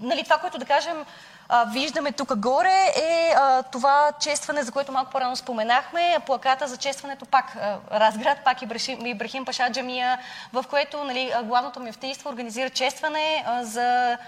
нали, 0.00 0.24
това, 0.24 0.38
което 0.38 0.58
да 0.58 0.64
кажем, 0.64 1.04
а, 1.48 1.64
виждаме 1.64 2.12
тук 2.12 2.36
горе 2.36 2.92
е 2.96 3.34
а, 3.36 3.62
това 3.62 4.12
честване, 4.20 4.62
за 4.62 4.72
което 4.72 4.92
малко 4.92 5.10
по-рано 5.10 5.36
споменахме, 5.36 6.18
плаката 6.26 6.68
за 6.68 6.76
честването 6.76 7.26
пак 7.26 7.56
а, 7.56 7.78
Разград, 7.92 8.38
пак 8.44 8.62
Ибрахим, 8.62 9.06
Ибрахим 9.06 9.44
Паша 9.44 9.70
Джамия, 9.72 10.18
в 10.52 10.64
което 10.70 11.04
нали, 11.04 11.32
главното 11.44 11.80
мифтейство 11.80 12.30
организира 12.30 12.70
честване 12.70 13.44
а, 13.46 13.64
за 13.64 14.18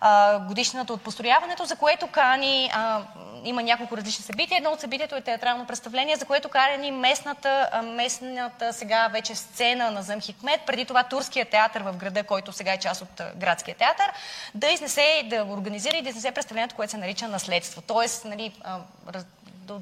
а, 0.00 0.38
годишната 0.38 0.92
от 0.92 1.02
построяването, 1.02 1.64
за 1.64 1.76
което 1.76 2.06
кани 2.06 2.70
а, 2.74 3.02
има 3.44 3.62
няколко 3.62 3.96
различни 3.96 4.24
събития. 4.24 4.58
Едно 4.58 4.70
от 4.70 4.80
събитието 4.80 5.16
е 5.16 5.20
театрално 5.20 5.66
представление, 5.66 6.16
за 6.16 6.24
което 6.24 6.48
кани 6.48 6.90
местната, 6.90 7.82
местната 7.84 8.72
сега 8.72 9.08
вече 9.08 9.34
сцена 9.34 9.90
на 9.90 10.02
Зъм 10.02 10.20
Хикмет, 10.20 10.60
преди 10.66 10.84
това 10.84 11.02
турския 11.02 11.44
театър 11.44 11.82
в 11.82 11.96
града, 11.96 12.24
който 12.24 12.52
сега 12.52 12.72
е 12.72 12.78
част 12.78 13.02
от 13.02 13.22
градския 13.36 13.74
театър, 13.74 14.12
да 14.54 14.66
изнесе, 14.66 15.22
да 15.24 15.44
организира 15.44 15.96
и 15.96 16.02
да 16.02 16.08
изнесе 16.08 16.30
представлението, 16.30 16.74
което 16.74 16.90
се 16.90 16.96
нарича 16.96 17.28
наследство. 17.28 17.82
Тоест, 17.82 18.24
нали, 18.24 18.52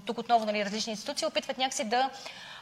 тук 0.07 0.19
отново 0.19 0.47
нали, 0.47 0.65
различни 0.65 0.91
институции 0.91 1.27
опитват 1.27 1.59
някакси 1.59 1.85
да 1.85 2.11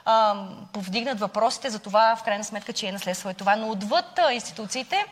а, 0.04 0.46
повдигнат 0.72 1.20
въпросите 1.20 1.70
за 1.70 1.78
това, 1.78 2.16
в 2.16 2.22
крайна 2.22 2.44
сметка, 2.44 2.72
че 2.72 2.86
е 2.86 2.92
наследство 2.92 3.28
е 3.28 3.34
това. 3.34 3.56
Но 3.56 3.70
отвъд 3.70 4.18
а, 4.18 4.32
институциите, 4.32 5.06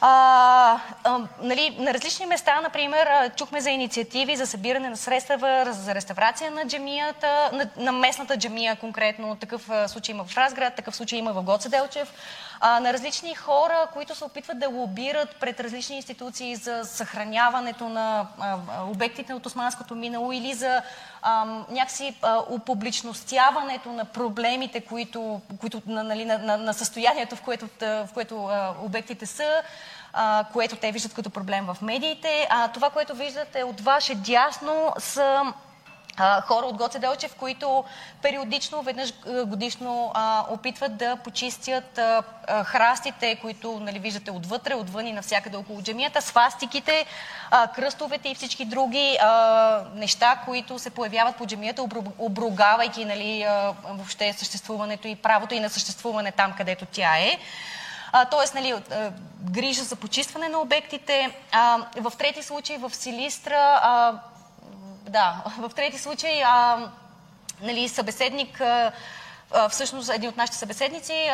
а, 0.00 0.80
а, 1.04 1.18
нали, 1.42 1.76
на 1.78 1.94
различни 1.94 2.26
места, 2.26 2.60
например, 2.60 3.30
чухме 3.36 3.60
за 3.60 3.70
инициативи 3.70 4.36
за 4.36 4.46
събиране 4.46 4.90
на 4.90 4.96
средства 4.96 5.66
за 5.70 5.94
реставрация 5.94 6.50
на 6.50 6.66
джамията, 6.66 7.50
на, 7.52 7.68
на 7.76 7.92
местната 7.92 8.36
джамия 8.36 8.76
конкретно. 8.76 9.36
Такъв 9.36 9.70
случай 9.86 10.14
има 10.14 10.24
в 10.24 10.36
Разград, 10.36 10.74
такъв 10.74 10.96
случай 10.96 11.18
има 11.18 11.32
в 11.32 11.42
Гоце 11.42 11.68
Делчев. 11.68 12.12
А, 12.66 12.80
на 12.80 12.92
различни 12.92 13.34
хора, 13.34 13.86
които 13.92 14.14
се 14.14 14.24
опитват 14.24 14.58
да 14.58 14.68
лобират 14.68 15.36
пред 15.40 15.60
различни 15.60 15.96
институции 15.96 16.56
за 16.56 16.84
съхраняването 16.84 17.88
на 17.88 18.26
а, 18.38 18.58
обектите 18.84 19.34
от 19.34 19.46
османското 19.46 19.94
минало 19.94 20.32
или 20.32 20.54
за 20.54 20.82
а, 21.22 21.44
някакси 21.70 22.14
а, 22.22 22.42
упубличностяването 22.50 23.92
на 23.92 24.04
проблемите, 24.04 24.80
които, 24.80 25.40
които 25.60 25.82
нали, 25.86 26.24
на, 26.24 26.38
на, 26.38 26.56
на 26.56 26.74
състоянието, 26.74 27.36
в 27.36 27.42
което, 27.42 27.68
в 27.80 28.08
което 28.14 28.46
а, 28.46 28.74
обектите 28.82 29.26
са 29.26 29.62
а, 30.12 30.44
което 30.52 30.76
те 30.76 30.92
виждат 30.92 31.14
като 31.14 31.30
проблем 31.30 31.66
в 31.66 31.76
медиите. 31.82 32.46
А 32.50 32.68
това, 32.68 32.90
което 32.90 33.14
виждате 33.14 33.62
от 33.62 33.80
ваше 33.80 34.14
дясно 34.14 34.92
са 34.98 35.42
хора 36.18 36.66
от 36.66 36.76
Гоце 36.76 36.98
Делчев, 36.98 37.34
които 37.34 37.84
периодично, 38.22 38.82
веднъж 38.82 39.12
годишно 39.46 40.10
а, 40.14 40.44
опитват 40.50 40.96
да 40.96 41.16
почистят 41.16 41.98
а, 41.98 42.22
а, 42.48 42.64
храстите, 42.64 43.36
които 43.36 43.80
нали, 43.80 43.98
виждате 43.98 44.30
отвътре, 44.30 44.74
отвън 44.74 45.06
и 45.06 45.12
навсякъде 45.12 45.56
около 45.56 45.82
джамията, 45.82 46.22
свастиките, 46.22 47.06
а, 47.50 47.66
кръстовете 47.66 48.28
и 48.28 48.34
всички 48.34 48.64
други 48.64 49.16
а, 49.22 49.82
неща, 49.94 50.40
които 50.44 50.78
се 50.78 50.90
появяват 50.90 51.36
по 51.36 51.46
джамията, 51.46 51.86
обругавайки 52.18 53.04
нали, 53.04 53.42
а, 53.42 53.74
въобще 53.88 54.32
съществуването 54.32 55.08
и 55.08 55.16
правото 55.16 55.54
и 55.54 55.60
на 55.60 55.70
съществуване 55.70 56.32
там, 56.32 56.52
където 56.52 56.86
тя 56.86 57.18
е. 57.18 57.38
Тоест, 58.30 58.54
нали, 58.54 58.74
грижа 59.50 59.82
за 59.82 59.96
почистване 59.96 60.48
на 60.48 60.58
обектите. 60.58 61.30
А, 61.52 61.78
в 61.96 62.12
трети 62.18 62.42
случай 62.42 62.76
в 62.76 62.94
Силистра, 62.94 63.80
а, 63.82 64.12
да, 65.14 65.44
в 65.58 65.70
трети 65.76 65.98
случай 65.98 66.42
а, 66.44 66.88
нали, 67.62 67.88
събеседник 67.88 68.60
а, 68.60 68.92
всъщност 69.68 70.10
един 70.14 70.28
от 70.30 70.36
нашите 70.36 70.58
събеседници 70.58 71.30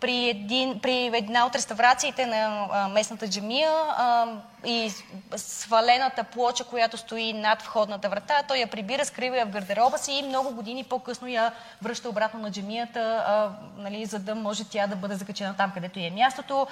при, 0.00 0.28
един, 0.28 0.80
при 0.80 1.10
една 1.14 1.46
от 1.46 1.54
реставрациите 1.54 2.26
на 2.26 2.68
местната 2.88 3.28
джамия 3.28 3.72
и 4.64 4.92
свалената 5.36 6.24
плоча, 6.24 6.64
която 6.64 6.96
стои 6.96 7.32
над 7.32 7.62
входната 7.62 8.08
врата, 8.08 8.42
той 8.48 8.56
я 8.58 8.66
прибира, 8.66 9.04
скрива 9.04 9.36
я 9.36 9.46
в 9.46 9.50
гардероба 9.50 9.98
си 9.98 10.12
и 10.12 10.22
много 10.22 10.50
години 10.50 10.84
по-късно 10.84 11.28
я 11.28 11.52
връща 11.82 12.08
обратно 12.08 12.40
на 12.40 12.50
джамията, 12.50 13.52
нали, 13.76 14.06
за 14.06 14.18
да 14.18 14.34
може 14.34 14.64
тя 14.64 14.86
да 14.86 14.96
бъде 14.96 15.14
закачена 15.14 15.56
там, 15.56 15.70
където 15.74 15.98
е 15.98 16.10
мястото. 16.10 16.66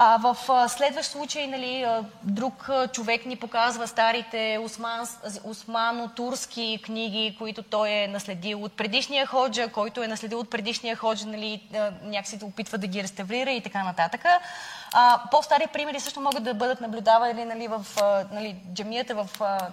А 0.00 0.16
в 0.16 0.36
следващ 0.68 1.10
случай, 1.10 1.46
нали, 1.46 1.86
друг 2.22 2.70
човек 2.92 3.26
ни 3.26 3.36
показва 3.36 3.88
старите 3.88 4.58
осман, 4.64 5.06
османо-турски 5.44 6.82
книги, 6.82 7.36
които 7.38 7.62
той 7.62 7.90
е 7.90 8.08
наследил 8.08 8.64
от 8.64 8.72
предишния 8.72 9.26
ходжа, 9.26 9.68
който 9.68 10.02
е 10.02 10.08
наследил 10.08 10.38
от 10.38 10.50
предишния 10.50 10.96
ходжа, 10.96 11.26
нали, 11.26 11.62
някакси 12.02 12.38
да 12.38 12.46
опитва 12.46 12.78
да 12.78 12.86
ги 12.86 13.02
реставрира 13.02 13.50
и 13.50 13.60
така 13.60 13.84
нататък. 13.84 14.24
А, 14.92 15.20
по-стари 15.30 15.66
примери 15.72 16.00
също 16.00 16.20
могат 16.20 16.44
да 16.44 16.54
бъдат 16.54 16.80
наблюдавани 16.80 17.44
нали, 17.44 17.68
в 17.68 17.86
нали, 18.32 18.56
джамията 18.74 19.14
в 19.14 19.28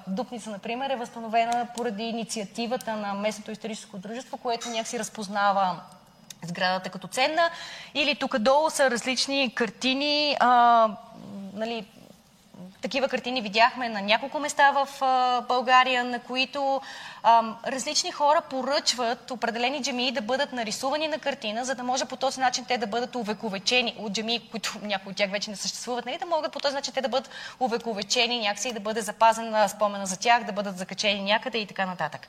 Дупница, 0.07 0.49
например, 0.49 0.89
е 0.89 0.95
възстановена 0.95 1.67
поради 1.76 2.03
инициативата 2.03 2.95
на 2.95 3.13
местното 3.13 3.51
историческо 3.51 3.97
дружество, 3.97 4.38
което 4.38 4.69
някакси 4.69 4.99
разпознава 4.99 5.80
сградата 6.48 6.89
като 6.89 7.08
ценна. 7.08 7.50
Или 7.93 8.16
тук 8.16 8.38
долу 8.38 8.70
са 8.70 8.91
различни 8.91 9.56
картини, 9.56 10.38
а, 10.39 10.89
нали, 11.54 11.86
такива 12.82 13.08
картини 13.08 13.41
видяхме 13.41 13.89
на 13.89 14.02
няколко 14.02 14.39
места 14.39 14.72
в 14.72 14.88
а, 15.02 15.41
България, 15.41 16.04
на 16.04 16.20
които 16.20 16.82
а, 17.24 17.43
различни 17.68 18.12
хора 18.12 18.41
поръчват 18.50 19.32
определени 19.32 19.82
джемии 19.82 20.12
да 20.12 20.22
бъдат 20.22 20.54
нарисувани 20.54 21.08
на 21.08 21.20
картина, 21.20 21.66
за 21.66 21.76
да 21.76 21.84
може 21.84 22.06
по 22.06 22.16
този 22.16 22.39
начин 22.39 22.66
те 22.66 22.78
да 22.78 22.88
бъдат 22.88 23.16
увековечени 23.16 23.96
от 24.00 24.14
джемии, 24.14 24.50
които 24.52 24.80
някои 24.82 25.12
от 25.12 25.18
тях 25.18 25.32
вече 25.32 25.50
не 25.50 25.56
съществуват, 25.56 26.06
нали, 26.06 26.18
да 26.18 26.26
могат 26.26 26.52
по 26.52 26.60
този 26.60 26.76
начин 26.76 26.93
те 26.93 27.02
да 27.02 27.10
бъдат 27.10 27.30
увековечени 27.60 28.39
някакси, 28.39 28.74
да 28.74 28.80
бъде 28.80 29.02
запазена 29.02 29.70
спомена 29.70 30.06
за 30.06 30.20
тях, 30.20 30.43
да 30.43 30.52
бъдат 30.52 30.78
закачени 30.78 31.24
някъде 31.24 31.58
и 31.58 31.66
така 31.66 31.86
нататък. 31.86 32.28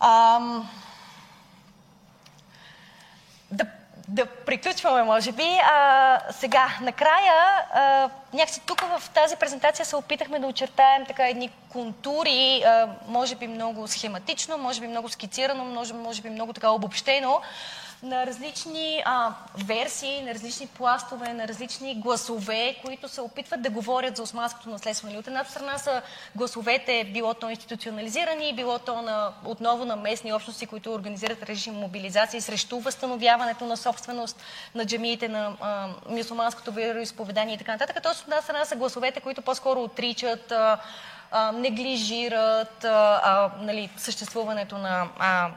Ам 0.00 0.68
да, 3.50 3.66
да 4.08 4.26
приключваме, 4.26 5.02
може 5.02 5.32
би. 5.32 5.58
А, 5.62 6.20
сега, 6.30 6.68
накрая, 6.80 7.64
а, 7.72 8.10
някакси 8.32 8.60
тук 8.66 8.80
в 8.80 9.10
тази 9.10 9.36
презентация 9.36 9.86
се 9.86 9.96
опитахме 9.96 10.38
да 10.38 10.46
очертаем 10.46 11.06
така 11.06 11.28
едни 11.28 11.50
контури, 11.68 12.62
а, 12.66 12.88
може 13.08 13.34
би 13.34 13.46
много 13.46 13.88
схематично, 13.88 14.58
може 14.58 14.80
би 14.80 14.86
много 14.86 15.08
скицирано, 15.08 15.64
може, 15.64 15.94
може 15.94 16.22
би 16.22 16.30
много 16.30 16.52
така 16.52 16.70
обобщено, 16.70 17.40
на 18.02 18.26
различни 18.26 19.02
а, 19.04 19.34
версии, 19.66 20.22
на 20.22 20.34
различни 20.34 20.66
пластове, 20.66 21.34
на 21.34 21.48
различни 21.48 22.00
гласове, 22.00 22.76
които 22.84 23.08
се 23.08 23.20
опитват 23.20 23.62
да 23.62 23.70
говорят 23.70 24.16
за 24.16 24.22
османското 24.22 24.70
наследство. 24.70 25.08
Нали, 25.08 25.18
от 25.18 25.26
една 25.26 25.44
страна 25.44 25.78
са 25.78 26.02
гласовете, 26.34 27.10
било 27.12 27.34
то 27.34 27.50
институционализирани, 27.50 28.54
било 28.54 28.78
то 28.78 29.02
на, 29.02 29.32
отново 29.44 29.84
на 29.84 29.96
местни 29.96 30.32
общности, 30.32 30.66
които 30.66 30.94
организират 30.94 31.42
режим 31.42 31.74
мобилизации 31.74 32.40
срещу 32.40 32.80
възстановяването 32.80 33.64
на 33.64 33.76
собственост 33.76 34.40
на 34.74 34.86
джамиите, 34.86 35.28
на 35.28 35.56
а, 35.60 35.88
мюсулманското 36.08 36.72
вероисповедание 36.72 37.54
и 37.54 37.58
така 37.58 37.72
нататък. 37.72 38.02
Тоест, 38.02 38.20
от 38.20 38.28
една 38.28 38.42
страна 38.42 38.64
са 38.64 38.76
гласовете, 38.76 39.20
които 39.20 39.42
по-скоро 39.42 39.82
отричат, 39.82 40.52
а, 40.52 40.78
а, 41.30 41.52
неглижират 41.52 42.84
а, 42.84 43.20
а, 43.24 43.50
нали, 43.64 43.90
съществуването 43.96 44.78
на 44.78 45.08
а, 45.18 45.50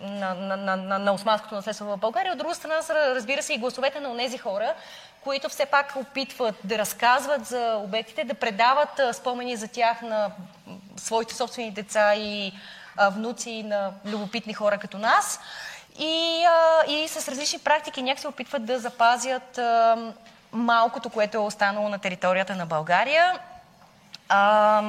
на, 0.00 0.34
на, 0.34 0.76
на, 0.76 0.98
на, 0.98 1.12
османското 1.12 1.54
наследство 1.54 1.86
в 1.86 1.96
България. 1.96 2.32
От 2.32 2.38
друга 2.38 2.54
страна 2.54 2.74
разбира 2.90 3.42
се, 3.42 3.54
и 3.54 3.58
гласовете 3.58 4.00
на 4.00 4.16
тези 4.16 4.38
хора, 4.38 4.74
които 5.20 5.48
все 5.48 5.66
пак 5.66 5.92
опитват 5.96 6.54
да 6.64 6.78
разказват 6.78 7.46
за 7.46 7.80
обектите, 7.84 8.24
да 8.24 8.34
предават 8.34 9.00
спомени 9.12 9.56
за 9.56 9.68
тях 9.68 10.02
на 10.02 10.30
своите 10.96 11.34
собствени 11.34 11.70
деца 11.70 12.14
и 12.14 12.52
а, 12.96 13.08
внуци 13.08 13.62
на 13.62 13.92
любопитни 14.06 14.54
хора 14.54 14.78
като 14.78 14.98
нас. 14.98 15.40
И, 15.98 16.44
а, 16.44 16.90
и 16.90 17.08
с 17.08 17.28
различни 17.28 17.58
практики 17.58 18.02
някак 18.02 18.20
се 18.20 18.28
опитват 18.28 18.64
да 18.64 18.78
запазят 18.78 19.58
а, 19.58 19.96
малкото, 20.52 21.10
което 21.10 21.36
е 21.36 21.40
останало 21.40 21.88
на 21.88 21.98
територията 21.98 22.54
на 22.54 22.66
България. 22.66 23.38
А, 24.28 24.82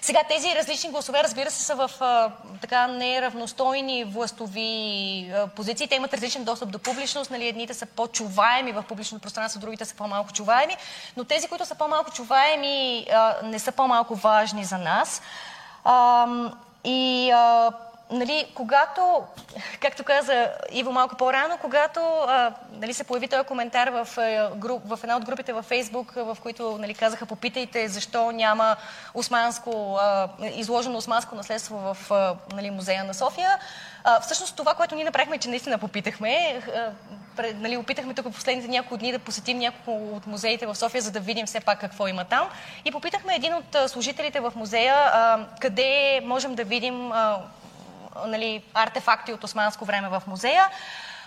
сега 0.00 0.20
тези 0.28 0.54
различни 0.54 0.90
гласове, 0.90 1.22
разбира 1.22 1.50
се, 1.50 1.62
са 1.64 1.74
в 1.74 1.90
а, 2.00 2.30
така 2.60 2.86
неравностойни 2.86 4.04
властови 4.04 5.30
а, 5.34 5.46
позиции. 5.46 5.88
Те 5.88 5.94
имат 5.94 6.14
различен 6.14 6.44
достъп 6.44 6.70
до 6.70 6.78
публичност. 6.78 7.30
Нали, 7.30 7.48
едните 7.48 7.74
са 7.74 7.86
по-чуваеми 7.86 8.72
в 8.72 8.84
публичното 8.88 9.22
пространство, 9.22 9.60
другите 9.60 9.84
са 9.84 9.94
по-малко 9.94 10.32
чуваеми. 10.32 10.76
Но 11.16 11.24
тези, 11.24 11.48
които 11.48 11.66
са 11.66 11.74
по-малко 11.74 12.10
чуваеми, 12.10 13.06
а, 13.12 13.36
не 13.42 13.58
са 13.58 13.72
по-малко 13.72 14.14
важни 14.14 14.64
за 14.64 14.78
нас. 14.78 15.22
А, 15.84 16.26
и 16.84 17.30
а, 17.30 17.70
нали, 18.10 18.46
когато, 18.54 19.22
както 19.80 20.04
каза 20.04 20.50
Иво 20.70 20.92
малко 20.92 21.16
по-рано, 21.16 21.58
когато 21.60 22.00
а, 22.00 22.52
нали, 22.72 22.94
се 22.94 23.04
появи 23.04 23.28
този 23.28 23.44
коментар 23.44 23.88
в, 23.88 24.08
груп, 24.56 24.82
в 24.84 25.00
една 25.02 25.16
от 25.16 25.24
групите 25.24 25.52
във 25.52 25.64
Фейсбук, 25.64 26.12
в 26.12 26.36
които 26.42 26.78
нали, 26.78 26.94
казаха 26.94 27.26
попитайте 27.26 27.88
защо 27.88 28.30
няма 28.30 28.76
османско, 29.14 29.98
а, 30.00 30.28
изложено 30.54 30.98
османско 30.98 31.34
наследство 31.34 31.76
в 31.76 32.10
а, 32.10 32.36
нали, 32.54 32.70
музея 32.70 33.04
на 33.04 33.14
София, 33.14 33.58
а, 34.04 34.20
всъщност 34.20 34.56
това, 34.56 34.74
което 34.74 34.94
ние 34.94 35.04
направихме, 35.04 35.36
е, 35.36 35.38
че 35.38 35.48
наистина 35.48 35.78
попитахме, 35.78 36.62
а, 36.76 36.90
пред, 37.36 37.60
нали, 37.60 37.76
опитахме 37.76 38.14
тук 38.14 38.26
в 38.26 38.34
последните 38.34 38.68
няколко 38.68 38.96
дни 38.96 39.12
да 39.12 39.18
посетим 39.18 39.58
няколко 39.58 40.16
от 40.16 40.26
музеите 40.26 40.66
в 40.66 40.74
София, 40.74 41.02
за 41.02 41.10
да 41.10 41.20
видим 41.20 41.46
все 41.46 41.60
пак 41.60 41.80
какво 41.80 42.08
има 42.08 42.24
там. 42.24 42.48
И 42.84 42.92
попитахме 42.92 43.34
един 43.34 43.54
от 43.54 43.76
служителите 43.90 44.40
в 44.40 44.52
музея 44.56 44.94
а, 44.94 45.46
къде 45.60 46.20
можем 46.24 46.54
да 46.54 46.64
видим 46.64 47.12
а, 47.12 47.38
нали, 48.26 48.64
артефакти 48.74 49.32
от 49.32 49.44
османско 49.44 49.84
време 49.84 50.08
в 50.08 50.22
музея. 50.26 50.68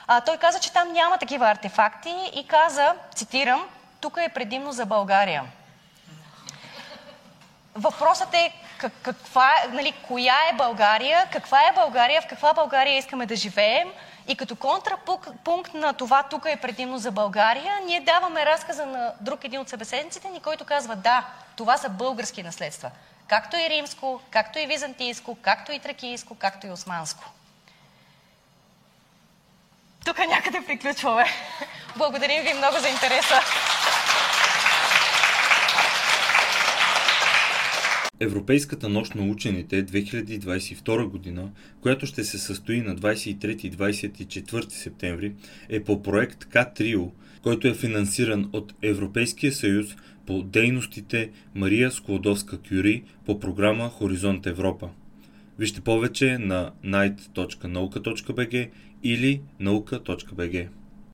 А, 0.08 0.22
той 0.22 0.38
каза, 0.38 0.60
че 0.60 0.74
там 0.74 0.92
няма 0.94 1.18
такива 1.18 1.50
артефакти 1.50 2.32
и 2.34 2.48
каза, 2.48 2.96
цитирам, 3.16 3.68
тук 4.02 4.18
е 4.18 4.30
предимно 4.30 4.72
за 4.72 4.86
България. 4.86 5.44
Въпросът 7.76 8.34
е 8.34 8.54
как, 8.78 8.94
каква, 9.02 9.54
нали, 9.72 9.94
коя 10.08 10.36
е 10.50 10.56
България, 10.56 11.28
каква 11.32 11.60
е 11.68 11.74
България, 11.76 12.22
в 12.22 12.28
каква 12.28 12.54
България 12.54 12.98
искаме 12.98 13.26
да 13.26 13.36
живеем 13.36 13.92
и 14.28 14.36
като 14.36 14.56
контрапункт 14.56 15.74
на 15.74 15.94
това 15.94 16.24
тук 16.24 16.46
е 16.46 16.56
предимно 16.56 16.98
за 16.98 17.12
България, 17.12 17.74
ние 17.86 18.00
даваме 18.00 18.46
разказа 18.46 18.86
на 18.86 19.14
друг 19.22 19.44
един 19.44 19.60
от 19.60 19.70
събеседниците 19.70 20.30
ни, 20.30 20.40
който 20.40 20.66
казва 20.66 20.96
да, 20.96 21.26
това 21.56 21.78
са 21.78 21.90
български 21.90 22.44
наследства. 22.44 22.92
Както 23.32 23.58
и 23.58 23.70
римско, 23.70 24.22
както 24.32 24.60
и 24.60 24.68
византийско, 24.68 25.38
както 25.42 25.72
и 25.72 25.80
тракийско, 25.80 26.36
както 26.36 26.68
и 26.68 26.70
османско. 26.70 27.34
Тук 30.06 30.18
някъде 30.18 30.66
приключваме. 30.68 31.26
Благодарим 31.98 32.44
ви 32.44 32.54
много 32.54 32.78
за 32.80 32.90
интереса. 32.90 33.40
Европейската 38.20 38.90
нощ 38.90 39.16
на 39.16 39.32
учените 39.32 39.86
2022 39.86 41.06
година, 41.06 41.50
която 41.82 42.06
ще 42.06 42.24
се 42.24 42.38
състои 42.38 42.82
на 42.82 42.96
23 42.96 43.66
и 43.66 43.72
24 43.72 44.70
септември, 44.70 45.34
е 45.70 45.84
по 45.84 46.04
проект 46.04 46.46
К-Трио, 46.46 47.12
който 47.44 47.68
е 47.68 47.74
финансиран 47.74 48.50
от 48.54 48.74
Европейския 48.82 49.52
съюз 49.52 49.88
по 50.26 50.42
дейностите 50.42 51.32
Мария 51.54 51.92
Склодовска-Кюри 51.92 53.04
по 53.26 53.40
програма 53.40 53.90
Хоризонт 53.90 54.46
Европа. 54.46 54.90
Вижте 55.58 55.82
повече 55.82 56.38
на 56.38 56.74
night.nauka.bg 56.84 58.70
или 59.04 59.42
nauka.bg. 59.60 60.81